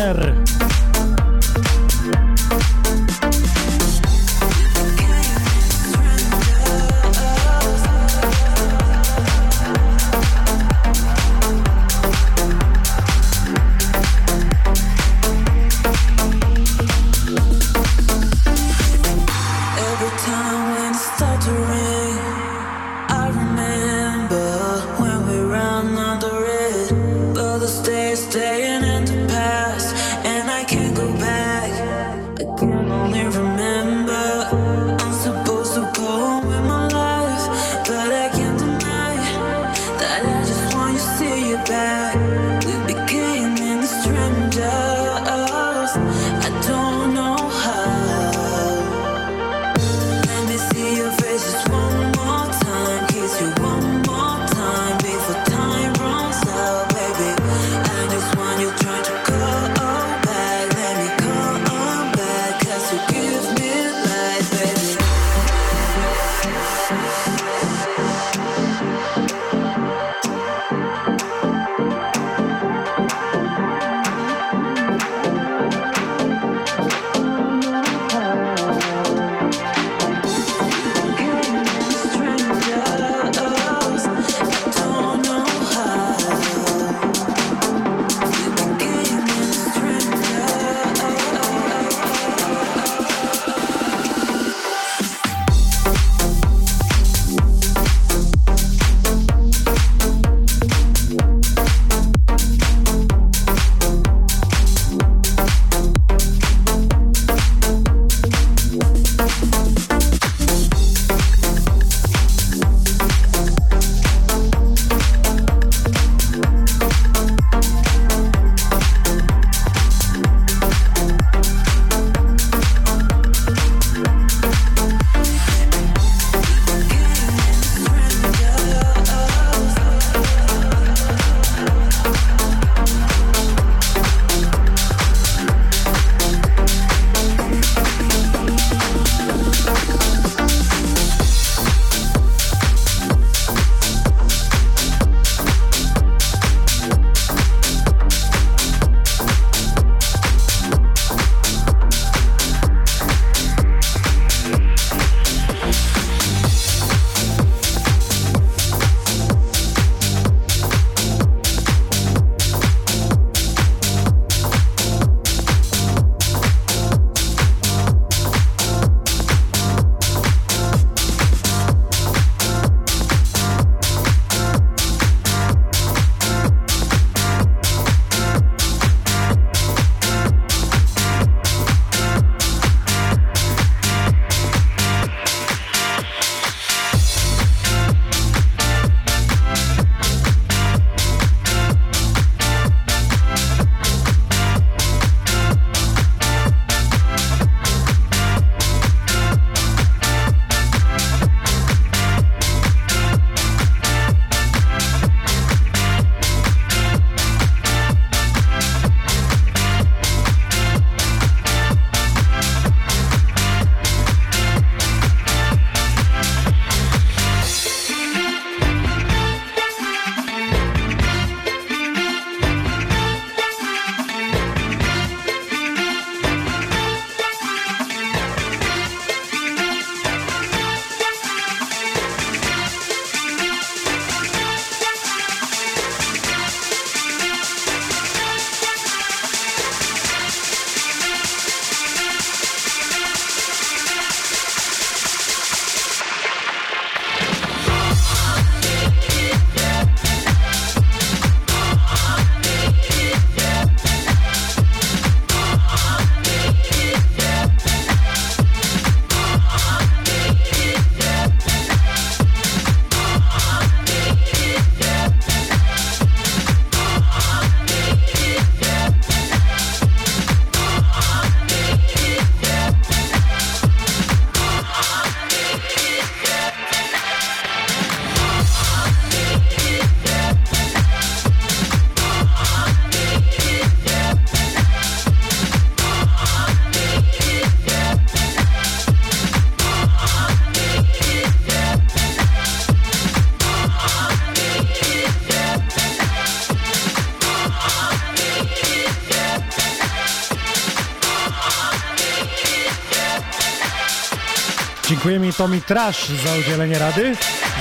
Tomi 305.39 305.61
Trash 305.61 306.09
za 306.09 306.35
udzielenie 306.39 306.79
rady. 306.79 307.15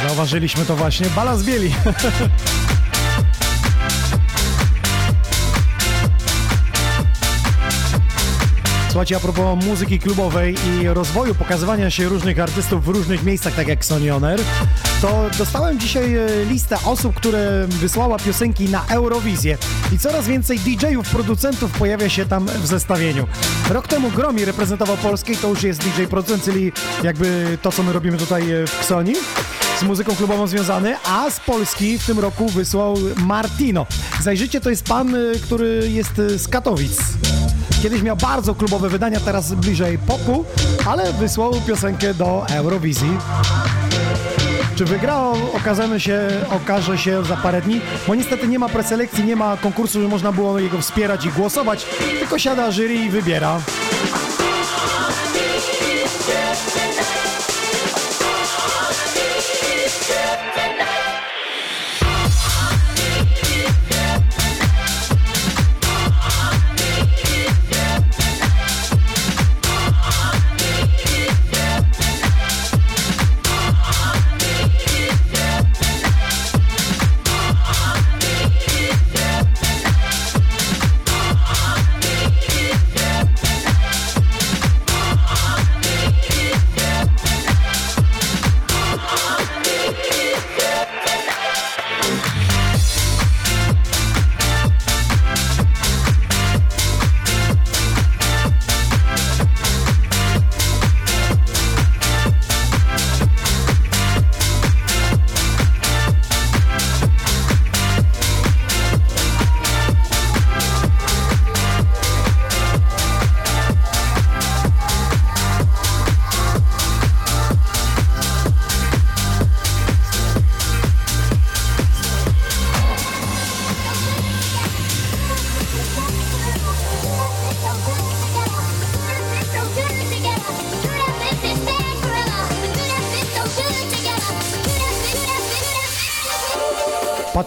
Zauważyliśmy 0.07 0.65
to 0.65 0.77
właśnie. 0.77 1.07
Balans 1.07 1.43
bieli. 1.43 1.75
Słuchajcie, 8.89 9.17
a 9.17 9.21
propos 9.21 9.65
muzyki 9.65 9.99
klubowej 9.99 10.55
i 10.71 10.89
rozwoju, 10.89 11.35
pokazywania 11.35 11.91
się 11.91 12.09
różnych 12.09 12.41
artystów 12.41 12.85
w 12.85 12.89
różnych 12.89 13.25
miejscach, 13.25 13.55
tak 13.55 13.69
jak 13.69 13.85
Sony 13.85 14.15
On 14.15 14.25
Air, 14.25 14.41
to 15.03 15.31
dostałem 15.39 15.81
dzisiaj 15.81 16.17
e, 16.17 16.27
listę 16.51 16.77
osób, 16.85 17.15
które 17.17 17.67
wysłała 17.69 18.19
piosenki 18.19 18.65
na 18.69 18.85
Eurowizję 18.87 19.59
i 19.93 19.99
coraz 19.99 20.27
więcej 20.27 20.59
DJ-ów, 20.59 21.11
producentów 21.11 21.79
pojawia 21.79 22.09
się 22.09 22.27
tam 22.27 22.47
w 22.47 22.67
zestawieniu. 22.67 23.27
Rok 23.71 23.89
temu 23.89 24.11
Gromi 24.11 24.45
reprezentował 24.45 24.97
Polskę 24.97 25.33
i 25.33 25.37
to 25.37 25.49
już 25.49 25.63
jest 25.63 25.81
DJ 25.81 26.05
producent, 26.05 26.45
czyli 26.45 26.73
jakby 27.03 27.59
to, 27.63 27.73
co 27.73 27.83
my 27.83 27.93
robimy 27.93 28.19
tutaj 28.19 28.53
e, 28.53 28.67
w 28.67 28.79
Ksoni 28.81 29.15
z 29.79 29.83
muzyką 29.83 30.17
klubową 30.17 30.47
związany, 30.47 30.97
a 31.05 31.31
z 31.31 31.41
Polski 31.41 31.99
w 31.99 32.07
tym 32.07 32.19
roku 32.19 32.49
wysłał 32.49 32.97
Martino. 33.17 33.87
Zajrzyjcie, 34.21 34.61
to 34.61 34.71
jest 34.71 34.85
pan, 34.85 35.15
y, 35.15 35.33
który 35.43 35.91
jest 35.91 36.19
y, 36.19 36.39
z 36.39 36.49
Katowic. 36.49 36.99
Kiedyś 37.83 38.03
miał 38.03 38.17
bardzo 38.17 38.55
klubowe 38.55 38.89
wydania, 38.89 39.21
teraz 39.21 39.55
bliżej 39.55 39.99
popu, 39.99 40.45
ale 40.87 41.13
wysłał 41.13 41.55
piosenkę 41.67 42.15
do 42.15 42.47
Eurowizji. 42.51 43.19
Czy 44.79 44.85
wygrał, 44.85 45.35
okażemy 45.55 46.01
się, 46.01 46.29
okaże 46.51 46.99
się 46.99 47.25
za 47.25 47.37
parę 47.37 47.63
dni, 47.63 47.81
bo 48.07 48.15
niestety 48.15 48.49
nie 48.49 48.59
ma 48.59 48.69
preselekcji, 48.69 49.25
nie 49.25 49.37
ma 49.37 49.57
konkursu, 49.57 50.03
że 50.03 50.09
można 50.09 50.33
było 50.33 50.59
jego 50.59 50.81
wspierać 50.81 51.27
i 51.27 51.29
głosować, 51.29 51.87
tylko 52.29 52.39
siada 52.39 52.71
jury 52.71 52.95
i 52.95 53.11
wybiera. 53.11 53.78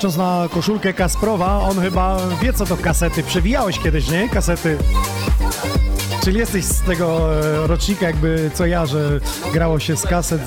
Patrząc 0.02 0.18
na 0.18 0.48
koszulkę 0.52 0.94
Kasprowa, 0.94 1.60
on 1.60 1.82
chyba 1.82 2.18
wie 2.42 2.54
co 2.54 2.66
to 2.66 2.78
kasety. 2.78 3.24
Przewijałeś 3.24 3.80
kiedyś, 3.80 4.10
nie? 4.10 4.30
Kasety. 4.30 4.78
Czyli 6.24 6.38
jesteś 6.38 6.66
z 6.66 6.82
tego 6.82 7.36
e, 7.36 7.68
rocznika 7.68 8.06
jakby 8.06 8.52
co 8.54 8.66
ja, 8.66 8.86
że 8.86 9.20
grało 9.54 9.80
się 9.80 9.98
z 9.98 10.04
kaset. 10.04 10.42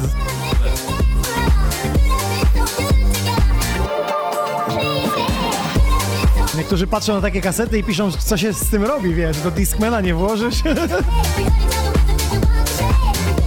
Niektórzy 6.57 6.87
patrzą 6.87 7.15
na 7.15 7.21
takie 7.21 7.41
kasety 7.41 7.79
i 7.79 7.85
piszą, 7.85 8.13
co 8.13 8.37
się 8.37 8.53
z 8.53 8.71
tym 8.71 8.85
robi, 8.85 9.15
wiesz, 9.15 9.41
do 9.41 9.51
Discmana 9.51 10.01
nie 10.01 10.15
włożysz. 10.15 10.63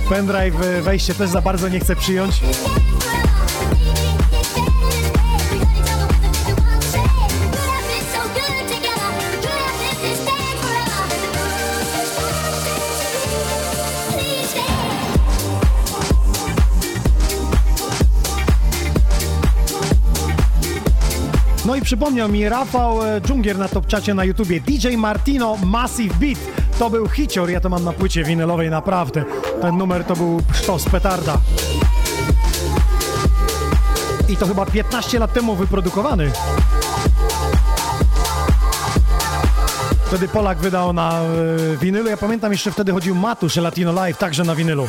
Pendrive 0.09 0.61
e, 0.61 0.81
wejście 0.81 1.13
też 1.13 1.29
za 1.29 1.41
bardzo 1.41 1.69
nie 1.69 1.79
chce 1.79 1.95
przyjąć. 1.95 2.41
Przypomniał 21.88 22.30
mi 22.30 22.49
Rafał 22.49 23.03
e, 23.03 23.22
Dżungier 23.22 23.57
na 23.57 23.68
topczacie 23.68 24.14
na 24.14 24.23
YouTubie. 24.23 24.59
DJ 24.59 24.97
Martino 24.97 25.57
Massive 25.65 26.15
Beat. 26.15 26.39
To 26.80 26.89
był 26.89 27.09
hicior, 27.09 27.49
ja 27.49 27.59
to 27.59 27.69
mam 27.69 27.84
na 27.84 27.93
płycie 27.93 28.23
winylowej 28.23 28.69
naprawdę. 28.69 29.26
Ten 29.61 29.77
numer 29.77 30.03
to 30.03 30.15
był 30.15 30.41
sztos, 30.53 30.85
petarda. 30.85 31.38
I 34.30 34.38
to 34.38 34.47
chyba 34.47 34.65
15 34.65 35.19
lat 35.19 35.34
temu 35.34 35.55
wyprodukowany. 35.55 36.31
Wtedy 40.05 40.27
Polak 40.27 40.57
wydał 40.57 40.93
na 40.93 41.19
e, 41.22 41.77
winylu. 41.77 42.09
Ja 42.09 42.18
pamiętam 42.18 42.51
jeszcze 42.51 42.72
wtedy 42.72 42.91
chodził 42.91 43.15
Matusz 43.15 43.55
Latino 43.55 43.91
Live, 43.91 44.18
także 44.18 44.43
na 44.43 44.55
winylu. 44.55 44.88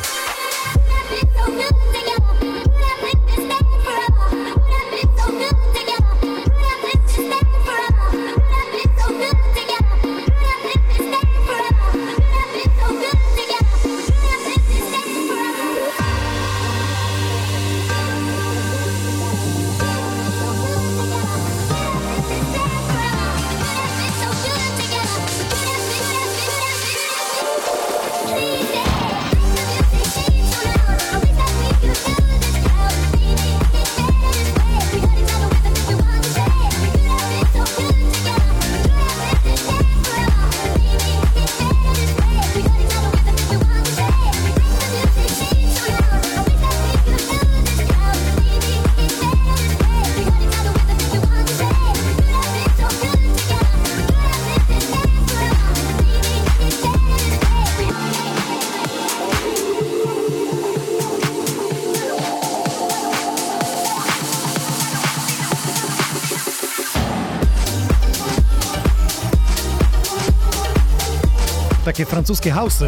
Francuskie 72.19 72.51
house'y. 72.51 72.87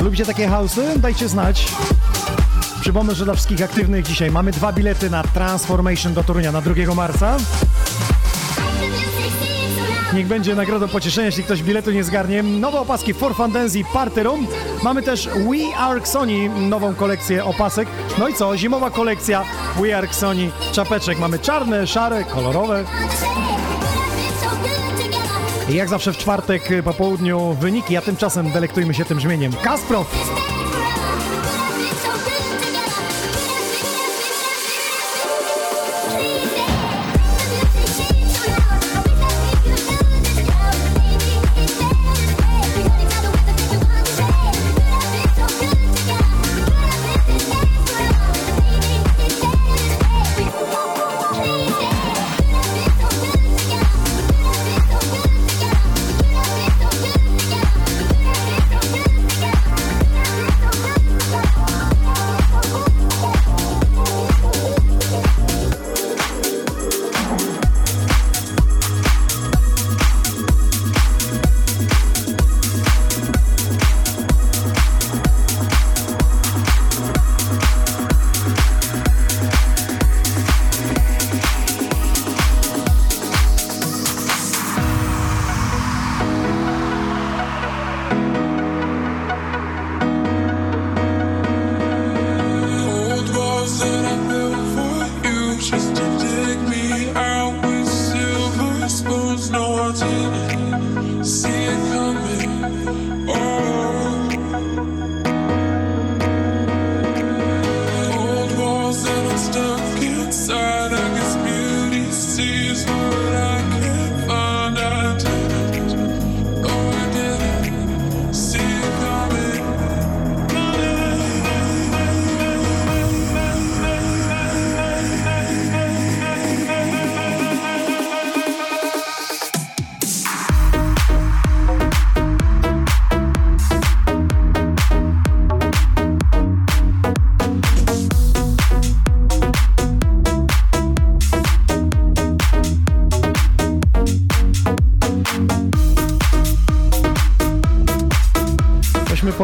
Lubicie 0.00 0.26
takie 0.26 0.48
house'y? 0.48 0.98
Dajcie 0.98 1.28
znać. 1.28 1.66
Przypomnę, 2.80 3.14
że 3.14 3.24
dla 3.24 3.34
wszystkich 3.34 3.62
aktywnych 3.62 4.04
dzisiaj 4.04 4.30
mamy 4.30 4.52
dwa 4.52 4.72
bilety 4.72 5.10
na 5.10 5.22
Transformation 5.22 6.14
do 6.14 6.24
Torunia 6.24 6.52
na 6.52 6.60
2 6.60 6.94
marca. 6.94 7.36
Niech 10.14 10.26
będzie 10.26 10.54
nagrodą 10.54 10.88
pocieszenia, 10.88 11.26
jeśli 11.26 11.44
ktoś 11.44 11.62
biletu 11.62 11.90
nie 11.90 12.04
zgarnie. 12.04 12.42
Nowe 12.42 12.80
opaski 12.80 13.14
For 13.14 13.36
Fantasy 13.36 13.78
Party 13.92 14.22
Room. 14.22 14.46
Mamy 14.82 15.02
też 15.02 15.28
We 15.28 15.76
Are 15.78 16.06
Sony, 16.06 16.48
nową 16.48 16.94
kolekcję 16.94 17.44
opasek. 17.44 17.88
No 18.18 18.28
i 18.28 18.34
co? 18.34 18.56
Zimowa 18.56 18.90
kolekcja 18.90 19.44
We 19.80 19.98
Are 19.98 20.08
Sony 20.12 20.50
czapeczek. 20.72 21.18
Mamy 21.18 21.38
czarne, 21.38 21.86
szare, 21.86 22.24
kolorowe. 22.24 22.84
Jak 25.72 25.88
zawsze 25.88 26.12
w 26.12 26.16
czwartek 26.16 26.70
y, 26.70 26.82
po 26.82 26.94
południu 26.94 27.56
wyniki, 27.60 27.96
a 27.96 28.00
tymczasem 28.02 28.50
delektujmy 28.50 28.94
się 28.94 29.04
tym 29.04 29.16
brzmieniem. 29.16 29.52
Kasprow! 29.52 30.39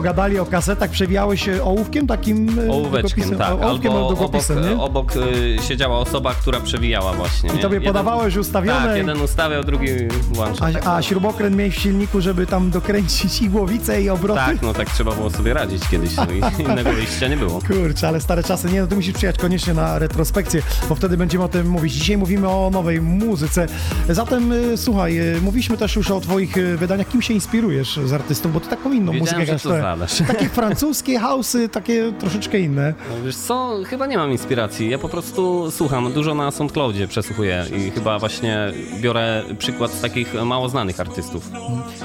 Pogadali 0.07 0.39
o 0.39 0.47
kasetach, 0.47 0.91
przewijały 0.91 1.37
się 1.39 1.63
ołówkiem 1.63 2.07
takim 2.07 2.59
e, 2.59 2.73
Ołóweczkiem, 2.73 3.39
tak. 3.39 3.63
ołówkiem 3.63 3.93
Albo 3.93 4.09
obok, 4.09 4.33
nie? 4.65 4.81
obok 4.81 5.17
y, 5.17 5.57
siedziała 5.69 5.99
osoba, 5.99 6.35
która 6.35 6.61
przewijała 6.61 7.13
właśnie. 7.13 7.51
I 7.51 7.57
nie? 7.57 7.63
tobie 7.63 7.81
podawałeś 7.81 8.37
ustawione 8.37 8.87
Tak, 8.87 8.97
jeden 8.97 9.21
ustawiał, 9.21 9.65
drugi 9.65 9.89
włączał. 10.33 10.73
tak. 10.73 10.87
A, 10.87 10.97
a 10.97 11.03
śrubokręt 11.03 11.57
miałeś 11.57 11.77
w 11.77 11.81
silniku, 11.81 12.21
żeby 12.21 12.47
tam 12.47 12.71
dokręcić 12.71 13.43
igłowicę 13.43 14.03
i 14.03 14.11
obroty? 14.11 14.41
Tak, 14.41 14.63
no 14.63 14.75
tak 14.75 14.91
trzeba 14.91 15.13
było 15.13 15.31
sobie 15.31 15.55
radzić 15.55 15.89
kiedyś, 15.89 16.17
no 16.17 16.27
innego 16.65 16.93
wyjścia 16.93 17.29
nie 17.29 17.37
było. 17.37 17.61
Kurczę, 17.61 18.09
ale 18.09 18.21
stare 18.21 18.43
czasy. 18.45 18.71
Nie, 18.73 18.81
no 18.81 18.87
ty 18.87 18.97
musisz 18.97 19.15
przyjechać 19.15 19.41
koniecznie 19.41 19.75
na 19.75 19.99
retrospekcję, 19.99 20.63
bo 20.89 20.95
wtedy 20.95 21.17
będziemy 21.17 21.45
o 21.45 21.49
tym 21.49 21.69
mówić. 21.69 21.93
Dzisiaj 21.93 22.17
mówimy 22.17 22.49
o 22.49 22.71
nowej 22.73 23.01
muzyce. 23.01 23.67
Zatem 24.09 24.53
y, 24.53 24.77
słuchaj, 24.77 25.21
mówiliśmy 25.43 25.77
też 25.77 25.97
już 25.97 26.11
o 26.11 26.21
twoich 26.21 26.55
wydaniach. 26.77 27.09
Kim 27.09 27.23
się 27.23 27.35
inspirujesz 27.35 28.01
z 28.05 28.13
artystów? 28.13 28.53
Bo 28.53 28.61
ty 28.61 28.69
taką 28.69 28.93
inną 28.93 29.13
Wiedziałem, 29.13 29.41
muzykę 29.41 29.59
że 29.59 29.96
zadasz. 29.99 30.23
Takie 30.35 30.49
francuskie 30.49 31.19
house'y, 31.21 31.69
takie 31.69 32.13
troszeczkę 32.19 32.61
inne. 32.61 32.95
No 33.11 33.25
wiesz 33.25 33.37
co, 33.37 33.79
chyba 33.87 34.07
nie 34.07 34.17
mam 34.19 34.33
inspiracji. 34.33 34.91
Ja 34.91 34.99
po 34.99 35.09
prostu 35.09 35.71
słucham, 35.71 36.13
dużo 36.13 36.35
na 36.35 36.51
SoundCloudzie 36.51 37.09
przesłuchuję 37.09 37.65
i 37.79 37.91
chyba 37.91 38.19
właśnie 38.19 38.73
biorę 39.01 39.43
przykład 39.59 39.91
z 39.91 40.01
takich 40.01 40.35
mało 40.45 40.69
znanych 40.69 41.01
artystów. 41.01 41.51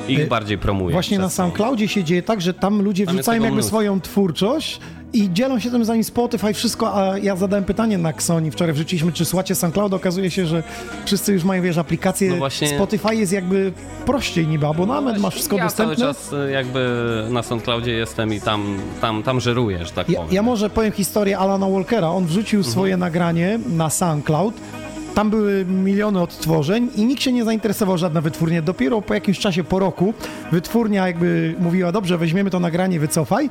Ich 0.07 0.19
Y, 0.19 0.27
bardziej 0.27 0.57
promuję. 0.57 0.93
Właśnie 0.93 1.19
na 1.19 1.29
SoundCloudzie 1.29 1.87
się 1.87 2.03
dzieje 2.03 2.23
tak, 2.23 2.41
że 2.41 2.53
tam 2.53 2.81
ludzie 2.81 3.05
Tam 3.05 3.15
wrzucają 3.15 3.41
jakby 3.41 3.53
mnóstwo. 3.55 3.69
swoją 3.77 4.01
twórczość 4.01 4.79
i 5.13 5.33
dzielą 5.33 5.59
się 5.59 5.71
tym 5.71 5.85
zanim 5.85 6.03
Spotify, 6.03 6.53
wszystko, 6.53 6.93
a 6.95 7.17
ja 7.17 7.35
zadałem 7.35 7.63
pytanie 7.65 7.97
na 7.97 8.09
Xoni, 8.09 8.51
wczoraj 8.51 8.73
wrzuciliśmy, 8.73 9.11
czy 9.11 9.25
słuchacie 9.25 9.55
SoundCloud, 9.55 9.93
okazuje 9.93 10.31
się, 10.31 10.45
że 10.45 10.63
wszyscy 11.05 11.33
już 11.33 11.43
mają, 11.43 11.63
wiesz, 11.63 11.77
aplikację, 11.77 12.29
No 12.29 12.35
właśnie- 12.35 12.67
Spotify 12.67 13.15
jest 13.15 13.31
jakby 13.33 13.71
prościej 14.05 14.47
niby, 14.47 14.67
abonament, 14.67 15.19
masz 15.19 15.33
wszystko 15.33 15.57
ja 15.57 15.63
dostępne. 15.63 15.95
cały 15.95 16.13
czas 16.13 16.33
y, 16.33 16.51
jakby 16.51 16.89
na 17.29 17.43
SoundCloudzie 17.43 17.91
jestem 17.91 18.33
i 18.33 18.41
tam, 18.41 18.77
tam, 19.01 19.23
tam 19.23 19.39
żeruję, 19.39 19.85
że 19.85 19.91
tak 19.91 20.09
Ja, 20.09 20.19
powiem. 20.19 20.33
ja 20.33 20.41
może 20.41 20.69
powiem 20.69 20.91
historię 20.91 21.37
Alana 21.39 21.69
Walkera. 21.69 22.09
On 22.09 22.25
wrzucił 22.25 22.59
Mhm. 22.59 22.71
swoje 22.71 22.97
nagranie 22.97 23.59
na 23.69 23.89
SoundCloud. 23.89 24.53
Tam 25.15 25.29
były 25.29 25.65
miliony 25.65 26.21
odtworzeń 26.21 26.89
i 26.95 27.05
nikt 27.05 27.21
się 27.23 27.31
nie 27.31 27.43
zainteresował, 27.45 27.97
żadna 27.97 28.21
wytwórnia. 28.21 28.61
Dopiero 28.61 29.01
po 29.01 29.13
jakimś 29.13 29.39
czasie, 29.39 29.63
po 29.63 29.79
roku, 29.79 30.13
wytwórnia 30.51 31.07
jakby 31.07 31.55
mówiła, 31.59 31.91
dobrze, 31.91 32.17
weźmiemy 32.17 32.49
to 32.49 32.59
nagranie, 32.59 32.99
wycofaj. 32.99 33.49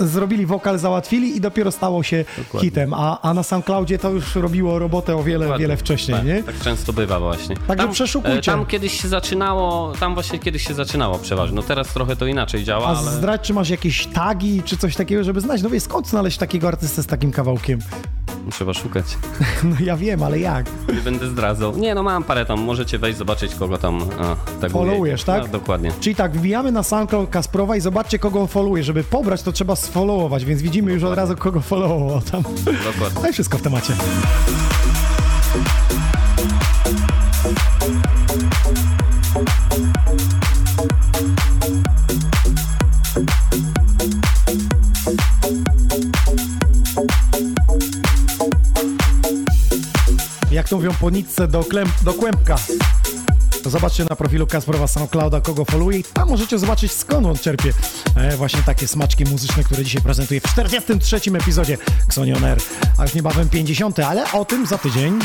Zrobili 0.00 0.46
wokal, 0.46 0.78
załatwili 0.78 1.36
i 1.36 1.40
dopiero 1.40 1.72
stało 1.72 2.02
się 2.02 2.24
Dokładnie. 2.38 2.68
hitem. 2.70 2.94
A, 2.94 3.20
a 3.22 3.34
na 3.34 3.42
SoundCloudzie 3.42 3.98
to 3.98 4.10
już 4.10 4.34
robiło 4.34 4.78
robotę 4.78 5.16
o 5.16 5.22
wiele, 5.22 5.44
Dokładnie. 5.44 5.64
wiele 5.64 5.76
wcześniej, 5.76 6.16
tak, 6.16 6.26
nie? 6.26 6.42
Tak 6.42 6.60
często 6.60 6.92
bywa 6.92 7.20
właśnie. 7.20 7.56
Także 7.56 7.88
przeszukujcie. 7.88 8.52
e, 8.52 8.56
Tam 8.56 8.66
kiedyś 8.66 9.00
się 9.02 9.08
zaczynało, 9.08 9.92
tam 10.00 10.14
właśnie 10.14 10.38
kiedyś 10.38 10.66
się 10.68 10.74
zaczynało 10.74 11.18
przeważnie. 11.18 11.56
No 11.56 11.62
teraz 11.62 11.88
trochę 11.88 12.16
to 12.16 12.26
inaczej 12.26 12.64
działa, 12.64 12.86
A 12.86 12.98
ale... 12.98 13.10
zdradź, 13.10 13.40
czy 13.40 13.54
masz 13.54 13.68
jakieś 13.70 14.06
tagi, 14.06 14.62
czy 14.64 14.76
coś 14.76 14.96
takiego, 14.96 15.24
żeby 15.24 15.40
znać? 15.40 15.62
No 15.62 15.70
wiesz, 15.70 15.82
skąd 15.82 16.08
znaleźć 16.08 16.38
takiego 16.38 16.68
artystę 16.68 17.02
z 17.02 17.06
takim 17.06 17.32
kawałkiem? 17.32 17.78
Trzeba 18.50 18.74
szukać. 18.74 19.04
No 19.64 19.76
ja 19.80 19.96
wiem, 19.96 20.22
ale 20.22 20.38
jak? 20.38 20.66
Nie 20.94 21.00
będę 21.00 21.28
zdradzał. 21.28 21.76
Nie, 21.78 21.94
no 21.94 22.02
mam 22.02 22.24
parę 22.24 22.46
tam, 22.46 22.60
możecie 22.60 22.98
wejść, 22.98 23.18
zobaczyć 23.18 23.54
kogo 23.54 23.78
tam 23.78 24.00
a, 24.18 24.36
taguje. 24.60 24.70
Followujesz, 24.70 25.24
tak? 25.24 25.42
No, 25.42 25.48
dokładnie. 25.48 25.92
Czyli 26.00 26.16
tak, 26.16 26.32
wbijamy 26.32 26.72
na 26.72 26.82
SoundCloud 26.82 27.30
Kasprowa 27.30 27.76
i 27.76 27.80
zobaczcie, 27.80 28.18
kogo 28.18 28.40
on 28.40 28.48
followuje. 28.48 28.84
Żeby 28.84 29.04
pobrać, 29.04 29.42
to 29.42 29.52
trzeba 29.52 29.76
sfollowować, 29.76 30.44
więc 30.44 30.62
widzimy 30.62 30.92
już 30.92 31.02
od 31.02 31.14
razu, 31.14 31.36
kogo 31.36 31.60
followował 31.60 32.20
tam. 32.20 32.42
Dokładnie. 32.84 33.20
No 33.22 33.28
i 33.28 33.32
wszystko 33.32 33.58
w 33.58 33.62
temacie. 33.62 33.92
Jak 50.60 50.68
to 50.68 50.76
mówią 50.76 50.94
po 51.00 51.10
nitce 51.10 51.48
do, 51.48 51.64
klem, 51.64 51.88
do 52.02 52.14
kłębka. 52.14 52.56
To 53.62 53.70
zobaczcie 53.70 54.04
na 54.10 54.16
profilu 54.16 54.46
Kasprowa 54.46 54.86
SoundClouda, 54.86 55.40
kogo 55.40 55.64
followuje 55.64 55.98
i 55.98 56.04
tam 56.04 56.28
możecie 56.28 56.58
zobaczyć 56.58 56.92
skąd 56.92 57.26
on 57.26 57.38
czerpie 57.38 57.72
e, 58.16 58.36
właśnie 58.36 58.62
takie 58.62 58.88
smaczki 58.88 59.24
muzyczne, 59.24 59.64
które 59.64 59.84
dzisiaj 59.84 60.02
prezentuje 60.02 60.40
w 60.40 60.44
43. 60.44 61.16
epizodzie 61.16 61.78
Xonion 62.06 62.44
Air, 62.44 62.58
a 62.98 63.02
już 63.02 63.14
niebawem 63.14 63.48
50, 63.48 64.00
ale 64.00 64.32
o 64.32 64.44
tym 64.44 64.66
za 64.66 64.78
tydzień. 64.78 65.18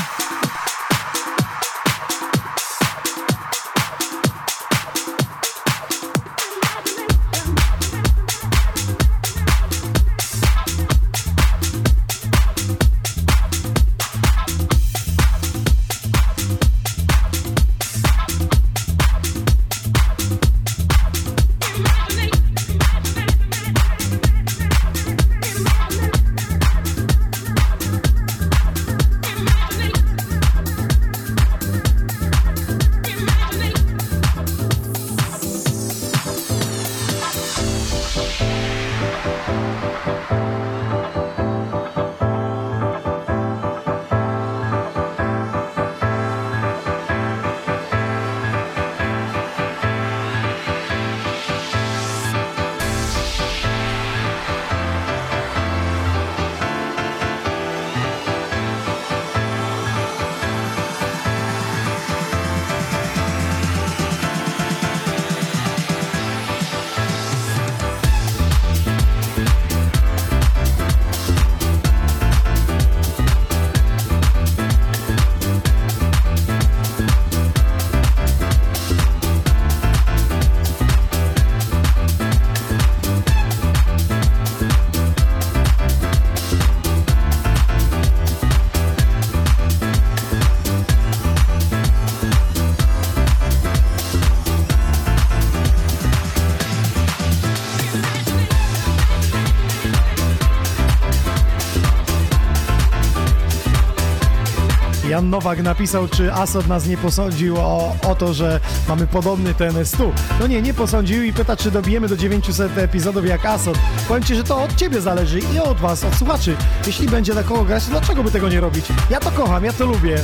Jan 105.25 105.29
Nowak 105.29 105.63
napisał, 105.63 106.07
czy 106.07 106.33
Asod 106.33 106.67
nas 106.67 106.87
nie 106.87 106.97
posądził 106.97 107.57
o, 107.57 107.95
o 108.07 108.15
to, 108.15 108.33
że 108.33 108.59
mamy 108.87 109.07
podobny 109.07 109.53
ten 109.53 109.85
stół. 109.85 110.11
No 110.39 110.47
nie, 110.47 110.61
nie 110.61 110.73
posądził 110.73 111.23
i 111.23 111.33
pyta, 111.33 111.57
czy 111.57 111.71
dobijemy 111.71 112.07
do 112.07 112.17
900 112.17 112.77
epizodów 112.77 113.27
jak 113.27 113.45
Asod. 113.45 113.77
Powiem 114.07 114.23
Ci, 114.23 114.35
że 114.35 114.43
to 114.43 114.63
od 114.63 114.75
Ciebie 114.75 115.01
zależy 115.01 115.39
i 115.39 115.59
od 115.59 115.77
Was, 115.77 116.03
od 116.03 116.15
słuchaczy. 116.15 116.55
Jeśli 116.87 117.07
będzie 117.07 117.33
na 117.33 117.43
kogo 117.43 117.63
grać, 117.63 117.85
to 117.85 117.91
dlaczego 117.91 118.23
by 118.23 118.31
tego 118.31 118.49
nie 118.49 118.59
robić? 118.59 118.85
Ja 119.09 119.19
to 119.19 119.31
kocham, 119.31 119.65
ja 119.65 119.73
to 119.73 119.85
lubię, 119.85 120.17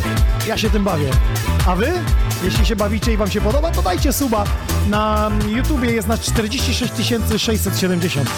ja 0.48 0.58
się 0.58 0.70
tym 0.70 0.84
bawię. 0.84 1.10
A 1.68 1.76
Wy? 1.76 1.92
Jeśli 2.44 2.66
się 2.66 2.76
bawicie 2.76 3.14
i 3.14 3.18
Wam 3.18 3.32
się 3.32 3.42
podoba, 3.42 3.72
to 3.72 3.82
dajcie 3.82 4.14
suba. 4.14 4.44
Na 4.90 5.32
YouTubie 5.48 5.92
jest 5.92 6.08
nas 6.08 6.20
46 6.20 6.94
670. 7.38 8.30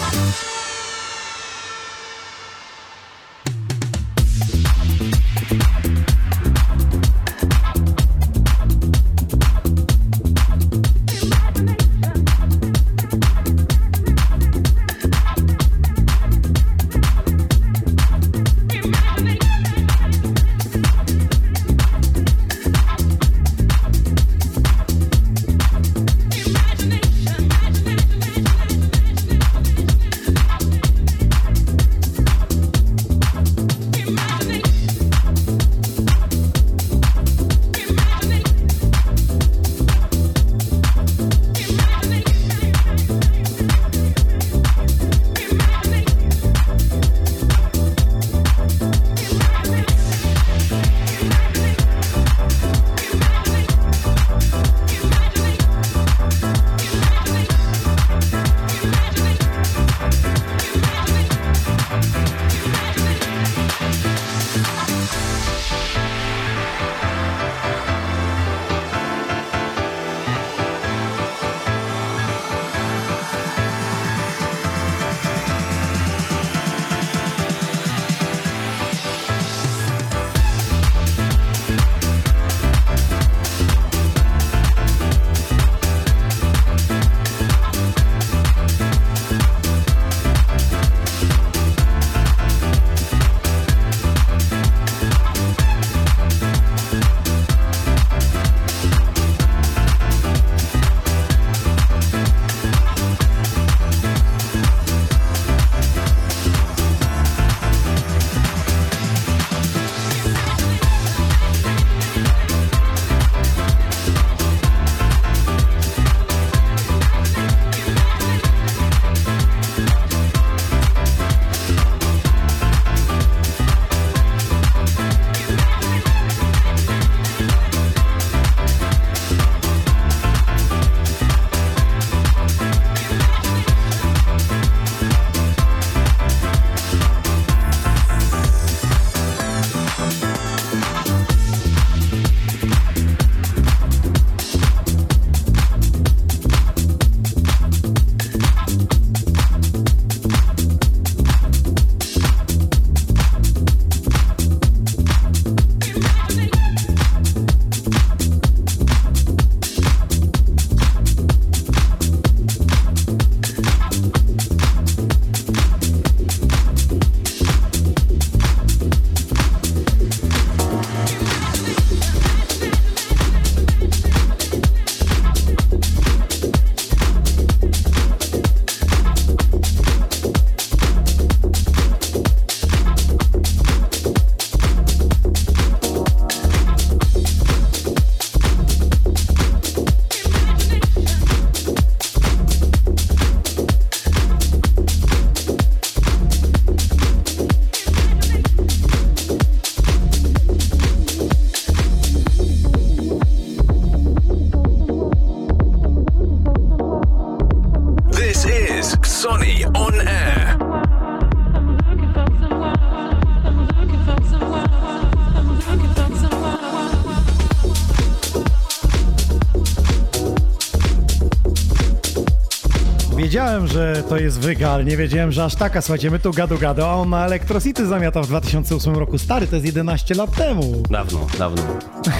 wiedziałem, 223.62 223.66
że 223.66 224.02
to 224.08 224.16
jest 224.16 224.40
wygal, 224.40 224.84
nie 224.84 224.96
wiedziałem, 224.96 225.32
że 225.32 225.44
aż 225.44 225.54
taka, 225.54 225.82
słuchajcie, 225.82 226.10
my 226.10 226.18
tu 226.18 226.32
gadu 226.32 226.58
gadu, 226.58 226.82
a 226.82 226.94
on 226.94 227.10
na 227.10 227.26
Electrocity 227.26 227.86
zamiata 227.86 228.22
w 228.22 228.26
2008 228.26 228.94
roku. 228.96 229.18
Stary, 229.18 229.46
to 229.46 229.56
jest 229.56 229.66
11 229.66 230.14
lat 230.14 230.36
temu. 230.36 230.82
Dawno, 230.90 231.26
dawno, 231.38 231.62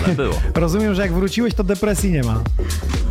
ale 0.04 0.14
było. 0.22 0.34
Rozumiem, 0.54 0.94
że 0.94 1.02
jak 1.02 1.12
wróciłeś, 1.12 1.54
to 1.54 1.64
depresji 1.64 2.12
nie 2.12 2.22
ma. 2.22 2.40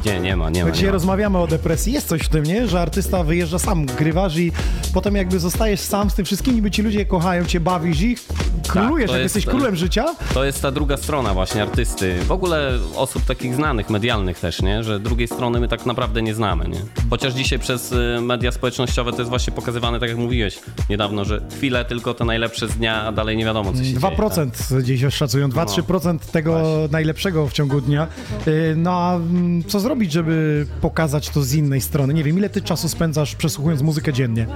Nie, 0.06 0.20
nie 0.20 0.36
ma, 0.36 0.50
nie 0.50 0.66
ma. 0.66 0.72
Dzisiaj 0.72 0.84
Nie 0.84 0.90
ma. 0.90 0.94
rozmawiamy 0.94 1.38
o 1.38 1.48
depresji. 1.48 1.94
Jest 1.94 2.08
coś 2.08 2.22
w 2.22 2.30
tym, 2.30 2.44
nie? 2.44 2.68
Że 2.68 2.82
artysta 2.82 3.24
wyjeżdża 3.24 3.60
sam, 3.60 3.86
grywasz 3.86 4.38
i 4.38 4.52
potem 4.94 5.16
jakby 5.16 5.40
zostajesz 5.40 5.80
sam 5.80 6.10
z 6.10 6.14
tym 6.14 6.26
wszystkim, 6.26 6.56
niby 6.56 6.72
ci 6.72 6.82
ludzie 6.82 7.06
kochają 7.06 7.46
cię, 7.46 7.60
bawisz 7.60 8.02
ich, 8.02 8.20
królujesz, 8.68 9.10
to 9.10 9.16
jak 9.16 9.24
jest- 9.24 9.36
jesteś 9.36 9.52
królem 9.54 9.76
życia. 9.76 10.06
To 10.34 10.44
jest 10.44 10.62
ta 10.62 10.72
druga 10.72 10.98
strona 10.98 11.34
właśnie 11.34 11.62
artysty. 11.64 12.16
W 12.28 12.32
ogóle 12.32 12.72
osób 12.96 13.26
takich 13.26 13.56
znanych, 13.56 13.90
medialnych 13.90 14.40
też, 14.40 14.62
nie? 14.62 14.84
Że 14.84 15.00
drugiej 15.00 15.28
strony 15.28 15.60
my 15.60 15.68
tak 15.68 15.86
naprawdę 15.86 16.22
nie 16.22 16.34
znamy, 16.36 16.68
nie? 16.68 16.80
Chociaż 17.10 17.34
dzisiaj 17.34 17.60
przez 17.60 17.92
y, 17.92 18.22
media 18.22 18.52
społecznościowe 18.52 19.12
to 19.12 19.18
jest 19.18 19.30
właśnie 19.30 19.54
pokazywane, 19.54 20.00
tak 20.00 20.10
jak 20.10 20.18
mówiłeś 20.18 20.60
niedawno, 20.90 21.26
że 21.26 21.42
chwilę 21.58 21.86
tylko 21.86 22.14
te 22.14 22.26
najlepsze 22.26 22.68
z 22.68 22.76
dnia, 22.76 23.02
a 23.04 23.12
dalej 23.12 23.38
nie 23.38 23.46
wiadomo, 23.46 23.72
co 23.72 23.78
się 23.78 23.84
dzieje. 23.84 24.00
2% 24.00 24.80
gdzieś 24.82 25.14
szacują, 25.16 25.50
2-3% 25.50 26.20
tego 26.32 26.62
najlepszego 26.92 27.48
w 27.48 27.54
ciągu 27.54 27.82
dnia. 27.82 28.08
Yy, 28.46 28.74
No 28.78 28.92
a 28.92 29.16
mm, 29.16 29.64
co 29.64 29.80
zrobić, 29.80 30.12
żeby 30.12 30.66
pokazać 30.82 31.30
to 31.30 31.42
z 31.44 31.54
innej 31.54 31.82
strony? 31.82 32.14
Nie 32.14 32.24
wiem, 32.24 32.38
ile 32.38 32.50
ty 32.50 32.62
czasu 32.62 32.90
spędzasz 32.90 33.36
przesłuchując 33.36 33.82
muzykę 33.82 34.14
dziennie? 34.14 34.48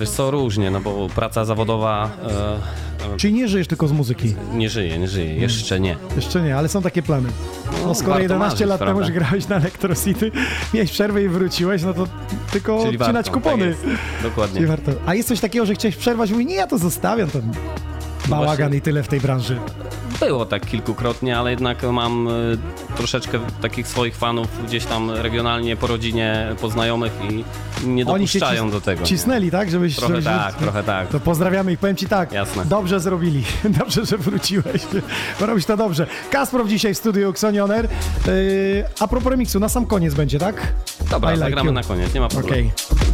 Wiesz 0.00 0.10
co, 0.10 0.30
różnie, 0.30 0.70
no 0.70 0.80
bo 0.80 1.08
praca 1.14 1.44
zawodowa 1.44 2.10
e, 3.12 3.16
Czyli 3.16 3.32
nie 3.32 3.48
żyjesz 3.48 3.66
tylko 3.68 3.88
z 3.88 3.92
muzyki? 3.92 4.34
e, 4.52 4.56
nie 4.56 4.70
żyje, 4.70 4.98
nie 4.98 5.08
żyje, 5.08 5.34
jeszcze 5.34 5.80
nie. 5.80 5.96
Jeszcze 6.16 6.42
nie, 6.42 6.56
ale 6.56 6.68
są 6.68 6.82
takie 6.82 7.02
plany. 7.02 7.28
No, 7.84 7.94
skoro 7.94 8.10
warto 8.10 8.22
11 8.22 8.38
marzyć, 8.38 8.66
lat 8.68 8.80
temu 8.80 9.00
już 9.00 9.10
grałeś 9.10 9.48
na 9.48 9.56
Electro 9.56 9.94
City, 9.94 10.30
miałeś 10.74 10.90
przerwę 10.90 11.22
i 11.22 11.28
wróciłeś, 11.28 11.82
no 11.82 11.94
to 11.94 12.06
tylko 12.52 12.84
Czyli 12.84 12.98
odcinać 12.98 13.26
warto, 13.26 13.30
kupony. 13.40 13.74
tak. 13.74 14.22
Dokładnie. 14.22 14.54
Czyli 14.56 14.66
warto. 14.66 14.92
A 15.06 15.14
jest 15.14 15.28
coś 15.28 15.40
takiego, 15.40 15.66
że 15.66 15.74
chciałeś 15.74 15.96
przerwać, 15.96 16.30
mówi, 16.30 16.46
nie, 16.46 16.54
ja 16.54 16.66
to 16.66 16.78
zostawiam, 16.78 17.30
to 17.30 17.38
bałagan 18.28 18.56
właśnie. 18.56 18.76
i 18.76 18.80
tyle 18.80 19.02
w 19.02 19.08
tej 19.08 19.20
branży. 19.20 19.58
Było 20.20 20.46
tak 20.46 20.66
kilkukrotnie, 20.66 21.38
ale 21.38 21.50
jednak 21.50 21.82
mam 21.82 22.28
y, 22.28 22.58
troszeczkę 22.96 23.38
takich 23.62 23.88
swoich 23.88 24.16
fanów 24.16 24.48
gdzieś 24.66 24.84
tam 24.84 25.10
regionalnie, 25.10 25.76
po 25.76 25.86
rodzinie, 25.86 26.48
po 26.60 26.70
znajomych 26.70 27.12
i 27.30 27.44
nie 27.86 28.06
Oni 28.06 28.26
dopuszczają 28.26 28.68
cis- 28.68 28.72
do 28.72 28.80
tego. 28.80 29.00
nie? 29.00 29.06
Cisnęli, 29.06 29.50
tak? 29.50 29.70
Żebyś, 29.70 29.96
Trochę 29.96 30.14
żebyś 30.14 30.24
tak, 30.24 30.54
trochę 30.54 30.82
tak. 30.82 31.08
To 31.08 31.20
pozdrawiamy 31.20 31.72
ich, 31.72 31.78
powiem 31.78 31.96
ci 31.96 32.06
tak. 32.08 32.32
Jasne. 32.32 32.64
Dobrze 32.64 33.00
zrobili. 33.00 33.44
Dobrze, 33.78 34.06
że 34.06 34.18
wróciłeś. 34.18 34.82
Robisz 35.40 35.64
to 35.64 35.76
dobrze. 35.76 36.06
Kasprow 36.30 36.68
dzisiaj 36.68 36.94
w 36.94 36.98
studiu 36.98 37.30
Xonioner. 37.30 37.88
Yy, 38.26 38.84
a 39.00 39.08
propos 39.08 39.30
remiksu, 39.30 39.60
na 39.60 39.68
sam 39.68 39.86
koniec 39.86 40.14
będzie, 40.14 40.38
tak? 40.38 40.72
Dobra, 41.10 41.30
I 41.30 41.34
like 41.34 41.44
zagramy 41.46 41.68
you. 41.68 41.74
na 41.74 41.82
koniec, 41.82 42.14
nie 42.14 42.20
ma 42.20 42.28
problemu. 42.28 42.52
Okej. 42.70 43.13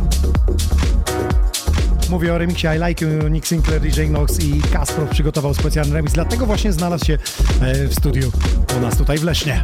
Mówię 2.11 2.35
o 2.35 2.39
remiksie 2.39 2.67
I 2.67 2.89
Like 2.89 3.07
You, 3.07 3.29
Nick 3.29 3.47
Sinclair, 3.47 3.81
DJ 3.81 4.03
Nox 4.03 4.41
i 4.41 4.61
Kasprow 4.73 5.11
przygotował 5.11 5.55
specjalny 5.55 5.95
remix, 5.95 6.13
dlatego 6.13 6.47
właśnie 6.47 6.73
znalazł 6.73 7.05
się 7.05 7.19
e, 7.61 7.89
w 7.89 7.95
studiu 7.95 8.33
u 8.77 8.81
nas 8.81 8.97
tutaj 8.97 9.19
w 9.19 9.25
Lesznie. 9.25 9.63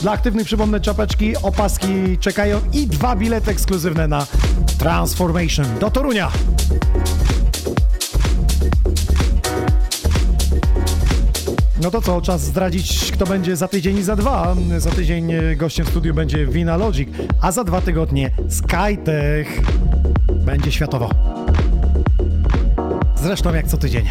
Dla 0.00 0.12
aktywnych 0.12 0.46
przypomnę 0.46 0.80
czapeczki, 0.80 1.36
opaski 1.36 2.18
czekają 2.20 2.60
i 2.72 2.86
dwa 2.86 3.16
bilety 3.16 3.50
ekskluzywne 3.50 4.08
na 4.08 4.26
Transformation 4.78 5.66
do 5.80 5.90
Torunia. 5.90 6.32
No 11.82 11.90
to 11.90 12.02
co, 12.02 12.20
czas 12.20 12.40
zdradzić, 12.40 13.12
kto 13.12 13.26
będzie 13.26 13.56
za 13.56 13.68
tydzień 13.68 13.98
i 13.98 14.02
za 14.02 14.16
dwa. 14.16 14.56
Za 14.78 14.90
tydzień 14.90 15.32
e, 15.32 15.56
gościem 15.56 15.86
w 15.86 15.88
studiu 15.88 16.14
będzie 16.14 16.46
Vina 16.46 16.76
Logic, 16.76 17.08
a 17.40 17.52
za 17.52 17.64
dwa 17.64 17.80
tygodnie 17.80 18.30
Skytech. 18.48 19.62
Będzie 20.44 20.72
światowo. 20.72 21.10
Zresztą 23.16 23.54
jak 23.54 23.66
co 23.66 23.76
tydzień. 23.76 24.06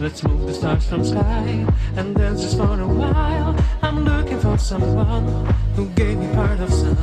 Let's 0.00 0.22
move 0.22 0.46
the 0.46 0.54
stars 0.54 0.86
from 0.86 1.04
sky 1.04 1.66
and 1.96 2.16
dance 2.16 2.42
just 2.42 2.56
for 2.56 2.80
a 2.80 2.86
while. 2.86 3.54
I'm 3.82 4.04
looking 4.04 4.40
for 4.40 4.56
someone 4.56 5.26
who 5.74 5.86
gave 5.96 6.16
me 6.18 6.32
part 6.34 6.60
of 6.60 6.72
sun. 6.72 6.96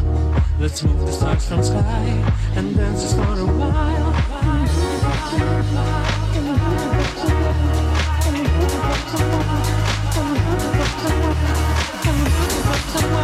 Let's 0.59 0.81
move 0.83 1.05
the 1.05 1.11
stars 1.11 1.45
from 1.47 1.61
sky 1.61 2.23
and 2.55 2.75
dance 2.75 3.01
just 3.01 3.15
for 3.17 3.39
a 3.39 3.45
while. 3.45 4.15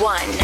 one. 0.06 0.35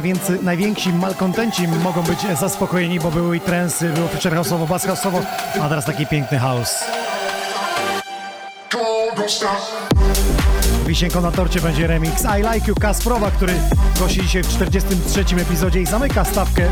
Najwięcy, 0.00 0.38
najwięksi 0.42 0.92
malkontenci 0.92 1.68
mogą 1.68 2.02
być 2.02 2.18
zaspokojeni, 2.40 3.00
bo 3.00 3.10
były 3.10 3.36
i 3.36 3.40
trensy, 3.40 3.88
było 3.88 4.08
future 4.08 4.32
house'owo, 4.32 4.68
bass 4.68 4.86
house'owo, 4.86 5.22
a 5.62 5.68
teraz 5.68 5.84
taki 5.84 6.06
piękny 6.06 6.38
house. 6.38 6.84
Wisienką 10.86 11.20
na 11.20 11.30
torcie 11.30 11.60
będzie 11.60 11.86
remix 11.86 12.24
I 12.24 12.54
Like 12.54 12.68
You 12.68 12.74
Kasprowa, 12.74 13.30
który 13.30 13.54
gości 13.98 14.22
dzisiaj 14.22 14.42
w 14.42 14.48
43. 14.48 15.20
epizodzie 15.20 15.80
i 15.80 15.86
zamyka 15.86 16.24
stawkę 16.24 16.62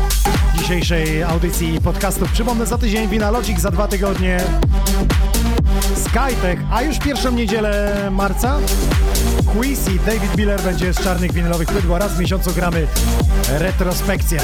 dzisiejszej 0.57 1.23
audycji 1.23 1.75
i 1.75 1.81
podcastu. 1.81 2.25
Przypomnę, 2.33 2.65
za 2.65 2.77
tydzień 2.77 3.07
Wina 3.07 3.31
Logic, 3.31 3.59
za 3.59 3.71
dwa 3.71 3.87
tygodnie 3.87 4.39
Skytech, 5.95 6.59
a 6.71 6.81
już 6.81 6.99
pierwszą 6.99 7.31
niedzielę 7.31 7.95
marca 8.11 8.59
Quiz 9.53 9.87
i 9.87 9.99
David 9.99 10.37
Miller 10.37 10.61
będzie 10.61 10.93
z 10.93 11.03
czarnych 11.03 11.33
winylowych 11.33 11.67
płyt, 11.67 11.85
bo 11.85 11.97
raz 11.97 12.11
w 12.11 12.19
miesiącu 12.19 12.53
gramy 12.53 12.87
retrospekcję. 13.49 14.39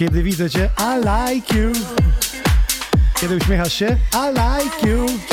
Kiedy 0.00 0.22
widzę 0.22 0.50
cię, 0.50 0.70
I 0.78 1.00
like 1.00 1.58
you. 1.58 1.72
Kiedy 3.20 3.36
uśmiechasz 3.36 3.72
się, 3.72 3.96
I 4.14 4.28
like 4.28 4.88
you. 4.88 5.29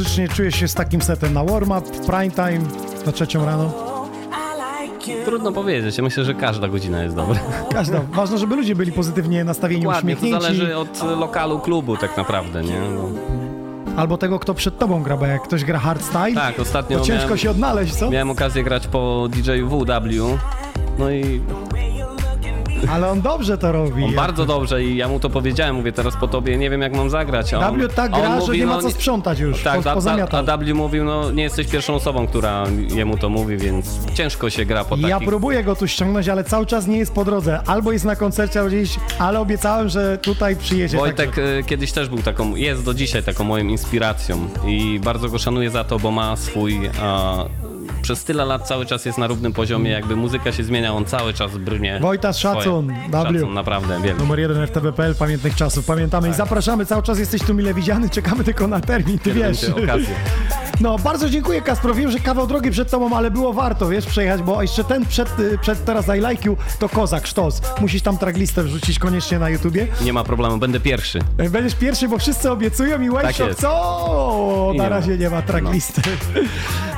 Muzycznie 0.00 0.28
czujesz 0.28 0.54
się 0.54 0.68
z 0.68 0.74
takim 0.74 1.02
setem? 1.02 1.32
Na 1.34 1.44
warm-up, 1.44 1.90
prime 2.06 2.30
time, 2.30 2.60
na 3.06 3.12
trzecią 3.12 3.44
rano? 3.46 3.72
Trudno 5.24 5.52
powiedzieć, 5.52 5.98
ja 5.98 6.04
myślę, 6.04 6.24
że 6.24 6.34
każda 6.34 6.68
godzina 6.68 7.02
jest 7.02 7.16
dobra. 7.16 7.40
Każda. 7.72 8.00
Ważne, 8.12 8.38
żeby 8.38 8.56
ludzie 8.56 8.74
byli 8.76 8.92
pozytywnie 8.92 9.44
nastawieni, 9.44 9.82
Dokładnie, 9.82 10.16
to 10.16 10.18
uśmiechnięci. 10.22 10.44
zależy 10.56 10.76
od 10.76 11.02
lokalu 11.20 11.58
klubu 11.58 11.96
tak 11.96 12.16
naprawdę, 12.16 12.62
nie? 12.62 12.80
No. 12.80 13.08
Albo 13.96 14.18
tego, 14.18 14.38
kto 14.38 14.54
przed 14.54 14.78
tobą 14.78 15.02
gra, 15.02 15.16
bo 15.16 15.26
jak 15.26 15.42
ktoś 15.42 15.64
gra 15.64 15.78
hardstyle, 15.78 16.34
Tak, 16.34 16.60
ostatnio 16.60 16.98
to 16.98 17.04
ciężko 17.04 17.24
miałem- 17.24 17.38
się 17.38 17.50
odnaleźć, 17.50 17.94
co? 17.94 18.10
Miałem 18.10 18.30
okazję 18.30 18.64
grać 18.64 18.86
po 18.86 19.28
DJ 19.30 19.50
WW, 19.62 20.38
no 20.98 21.10
i 21.10 21.40
Ale 22.88 23.08
on 23.08 23.20
dobrze 23.20 23.58
to 23.58 23.72
robi. 23.72 24.04
on 24.04 24.14
bardzo 24.14 24.46
dobrze 24.46 24.84
i 24.84 24.96
ja 24.96 25.08
mu 25.08 25.20
to 25.20 25.30
powiedziałem, 25.30 25.76
mówię 25.76 25.92
teraz 25.92 26.16
po 26.16 26.28
tobie, 26.28 26.58
nie 26.58 26.70
wiem 26.70 26.80
jak 26.80 26.96
mam 26.96 27.10
zagrać. 27.10 27.54
A 27.54 27.68
on, 27.68 27.88
W 27.88 27.94
tak 27.94 28.12
a 28.12 28.16
on 28.16 28.20
gra, 28.20 28.34
że 28.34 28.46
mówi, 28.46 28.58
nie 28.58 28.66
ma 28.66 28.76
no, 28.76 28.82
co 28.82 28.90
sprzątać 28.90 29.38
już, 29.38 29.62
Tak, 29.62 29.82
po, 29.82 29.90
a, 29.90 29.92
a, 30.38 30.42
W 30.42 30.74
mówił, 30.74 31.04
no 31.04 31.30
nie 31.30 31.42
jesteś 31.42 31.66
pierwszą 31.66 31.94
osobą, 31.94 32.26
która 32.26 32.64
jemu 32.94 33.16
to 33.16 33.28
mówi, 33.28 33.56
więc 33.56 33.98
ciężko 34.14 34.50
się 34.50 34.64
gra 34.64 34.84
po 34.84 34.96
Ja 34.96 35.08
takich... 35.08 35.28
próbuję 35.28 35.64
go 35.64 35.76
tu 35.76 35.88
ściągnąć, 35.88 36.28
ale 36.28 36.44
cały 36.44 36.66
czas 36.66 36.86
nie 36.86 36.98
jest 36.98 37.12
po 37.14 37.24
drodze. 37.24 37.60
Albo 37.66 37.92
jest 37.92 38.04
na 38.04 38.16
koncercie, 38.16 38.60
albo 38.60 38.70
gdzieś, 38.70 38.96
ale 39.18 39.40
obiecałem, 39.40 39.88
że 39.88 40.18
tutaj 40.18 40.56
przyjedzie. 40.56 40.96
Wojtek 40.96 41.30
także- 41.30 41.58
e, 41.58 41.62
kiedyś 41.62 41.92
też 41.92 42.08
był 42.08 42.18
taką, 42.18 42.54
jest 42.56 42.84
do 42.84 42.94
dzisiaj 42.94 43.22
taką 43.22 43.44
moją 43.44 43.64
inspiracją 43.64 44.48
i 44.66 45.00
bardzo 45.04 45.28
go 45.28 45.38
szanuję 45.38 45.70
za 45.70 45.84
to, 45.84 45.98
bo 45.98 46.10
ma 46.10 46.36
swój, 46.36 46.80
a, 47.02 47.34
przez 48.10 48.24
tyle 48.24 48.44
lat 48.44 48.68
cały 48.68 48.86
czas 48.86 49.04
jest 49.04 49.18
na 49.18 49.26
równym 49.26 49.52
poziomie, 49.52 49.90
jakby 49.90 50.16
muzyka 50.16 50.52
się 50.52 50.64
zmienia, 50.64 50.94
on 50.94 51.04
cały 51.04 51.34
czas 51.34 51.56
brnie. 51.56 51.98
Wojtas, 52.02 52.36
swoje. 52.36 52.54
szacun, 52.54 52.92
W. 53.08 53.12
Szacun, 53.12 53.54
naprawdę, 53.54 54.00
wielki. 54.02 54.22
Numer 54.22 54.38
jeden 54.40 54.66
FTB.pl, 54.66 55.14
pamiętnych 55.14 55.54
czasów. 55.54 55.86
Pamiętamy 55.86 56.26
Tak. 56.28 56.34
i 56.34 56.38
zapraszamy, 56.38 56.86
cały 56.86 57.02
czas 57.02 57.18
jesteś 57.18 57.42
tu 57.42 57.54
mile 57.54 57.74
widziany, 57.74 58.08
czekamy 58.10 58.44
tylko 58.44 58.66
na 58.66 58.80
termin, 58.80 59.18
ty 59.18 59.24
Kiedy 59.24 59.40
wiesz. 59.40 59.64
okazja. 59.64 60.14
No, 60.80 60.98
bardzo 60.98 61.28
dziękuję 61.30 61.62
Kaspro, 61.62 61.94
wiem, 61.94 62.10
że 62.10 62.18
kawał 62.18 62.46
drogi 62.46 62.70
przed 62.70 62.90
tobą, 62.90 63.16
ale 63.16 63.30
było 63.30 63.52
warto, 63.52 63.88
wiesz, 63.88 64.06
przejechać, 64.06 64.42
bo 64.42 64.62
jeszcze 64.62 64.84
ten 64.84 65.06
przed, 65.06 65.40
y, 65.40 65.58
przed 65.58 65.84
teraz 65.84 66.06
I 66.08 66.28
Like 66.30 66.46
You 66.48 66.56
to 66.78 66.88
kozak, 66.88 67.26
sztos. 67.26 67.60
Musisz 67.80 68.02
tam 68.02 68.18
tracklistę 68.18 68.62
wrzucić 68.62 68.98
koniecznie 68.98 69.38
na 69.38 69.48
YouTubie. 69.50 69.86
Nie 70.04 70.12
ma 70.12 70.24
problemu, 70.24 70.58
będę 70.58 70.80
pierwszy. 70.80 71.18
Będziesz 71.50 71.74
pierwszy, 71.74 72.08
bo 72.08 72.18
wszyscy 72.18 72.50
obiecują 72.50 73.00
i 73.02 73.10
Wayshop, 73.10 73.46
jest. 73.48 73.60
co? 73.60 74.72
Na 74.76 74.88
razie 74.88 75.18
nie 75.18 75.30
ma 75.30 75.42
tracklisty. 75.42 76.02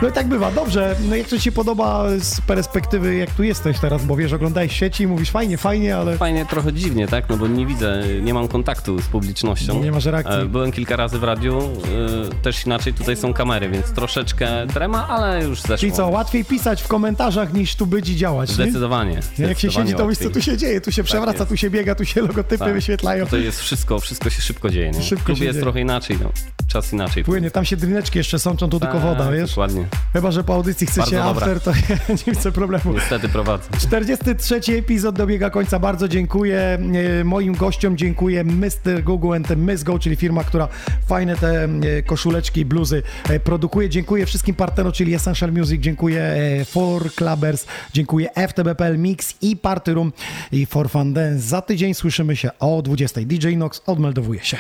No 0.03 0.09
i 0.09 0.13
tak 0.13 0.27
bywa. 0.29 0.51
Dobrze, 0.51 0.97
no 1.09 1.17
jak 1.17 1.29
to 1.29 1.37
ci 1.37 1.43
się 1.43 1.53
podoba 1.53 2.05
z 2.19 2.41
perspektywy, 2.41 3.15
jak 3.17 3.31
tu 3.31 3.43
jesteś 3.43 3.79
teraz, 3.81 4.05
bo 4.05 4.17
wiesz, 4.17 4.33
oglądałeś 4.33 4.77
sieci 4.79 5.03
i 5.05 5.07
mówisz 5.07 5.31
fajnie, 5.31 5.57
fajnie, 5.59 5.97
ale... 5.97 6.17
Fajnie, 6.19 6.47
trochę 6.47 6.73
dziwnie, 6.73 7.09
tak? 7.09 7.29
No 7.29 7.37
bo 7.37 7.47
nie 7.47 7.67
widzę, 7.67 8.03
nie 8.23 8.35
mam 8.35 8.49
kontaktu 8.49 8.99
z 9.03 9.07
publicznością. 9.07 9.83
Nie 9.83 9.93
masz 9.93 10.05
reakcji. 10.05 10.41
E, 10.41 10.45
Byłem 10.45 10.73
kilka 10.73 10.97
razy 10.97 11.19
w 11.19 11.25
radiu, 11.25 11.59
e, 11.59 12.43
też 12.43 12.67
inaczej 12.67 12.95
tutaj 12.95 13.17
są 13.17 13.33
kamery, 13.35 13.69
więc 13.73 13.93
troszeczkę 13.93 14.67
trema, 14.75 15.09
ale 15.09 15.45
już 15.45 15.61
zeszło. 15.61 15.77
Czyli 15.77 15.93
co, 15.93 16.09
łatwiej 16.09 16.45
pisać 16.45 16.83
w 16.83 16.89
komentarzach 16.89 17.53
niż 17.55 17.77
tu 17.77 17.87
być 17.87 18.09
i 18.09 18.17
działać, 18.17 18.49
nie? 18.49 18.55
Zdecydowanie. 18.55 19.15
Jak 19.15 19.23
się 19.59 19.69
zdecydowanie 19.69 19.73
siedzi, 19.87 19.95
to 19.99 20.09
wiesz, 20.09 20.19
co 20.19 20.31
tu 20.31 20.43
się 20.43 20.57
dzieje, 20.57 20.81
tu 20.81 20.93
się 20.93 21.05
przewraca, 21.05 21.39
jest. 21.39 21.49
tu 21.49 21.57
się 21.57 21.71
biega, 21.71 21.95
tu 21.95 22.05
się 22.05 22.21
logotypy 22.21 22.59
Tak. 22.65 22.73
wyświetlają. 22.75 23.27
To 23.27 23.37
jest 23.37 23.61
wszystko, 23.61 24.01
wszystko 24.01 24.31
się 24.31 24.43
szybko 24.43 24.71
dzieje, 24.71 24.91
nie? 24.91 25.03
Szybko 25.03 25.33
jest 25.33 25.41
dzieje. 25.43 25.55
trochę 25.55 25.81
inaczej, 25.81 26.19
no. 26.23 26.33
Czas 26.67 26.93
inaczej. 26.93 27.25
Płynie, 27.25 27.51
tam 27.51 27.65
się 27.65 27.77
drineczki 27.77 28.19
jeszcze 28.19 28.39
sączą, 28.39 28.69
tu 28.69 28.81
tylko 28.81 28.95
Tak, 28.95 29.03
woda, 29.03 29.31
wiesz? 29.33 29.51
Dokładnie. 29.51 29.85
Chyba, 30.13 30.31
że 30.31 30.45
po 30.45 30.55
audycji 30.55 30.87
chcecie 30.87 31.17
Bardzo 31.17 31.35
dobra. 31.35 31.47
after, 31.47 31.61
to 31.61 31.73
nie 32.27 32.35
chcę 32.35 32.53
problemu. 32.53 32.93
Niestety 32.93 33.29
prowadzę. 33.29 33.65
43 33.81 34.61
epizod 34.79 35.17
dobiega 35.17 35.51
końca. 35.51 35.79
Bardzo 35.79 36.09
dziękuję 36.09 36.79
e, 37.21 37.25
moim 37.25 37.55
gościom. 37.57 37.97
Dziękuję 37.97 38.45
Mr. 38.45 39.03
Google 39.05 39.33
and 39.35 39.49
Miss 39.57 39.83
Go, 39.83 39.99
czyli 39.99 40.17
firma, 40.17 40.45
która 40.45 40.69
fajne 41.07 41.37
te 41.37 41.65
e, 41.65 42.03
koszuleczki 42.03 42.61
i 42.61 42.65
bluzy 42.65 43.03
e, 43.29 43.41
produkuje. 43.63 43.89
Dziękuję 43.89 44.27
wszystkim 44.27 44.55
partnerom, 44.55 44.93
czyli 44.93 45.15
Essential 45.15 45.53
Music. 45.53 45.81
Dziękuję 45.81 46.23
e, 46.23 46.65
For 46.65 47.15
Clubbers. 47.15 47.67
Dziękuję 47.93 48.29
FTBPL 48.49 48.99
Mix 48.99 49.35
i 49.41 49.57
Party 49.57 49.95
Room 49.95 50.13
i 50.53 50.67
For 50.67 50.91
Fun 50.91 51.13
Dance. 51.13 51.39
Za 51.39 51.63
tydzień 51.63 51.95
słyszymy 51.95 52.37
się 52.37 52.51
o 52.59 52.83
20. 52.83 53.21
DJ 53.21 53.57
Nox 53.57 53.83
odmeldowuje 53.87 54.45
się. 54.45 54.57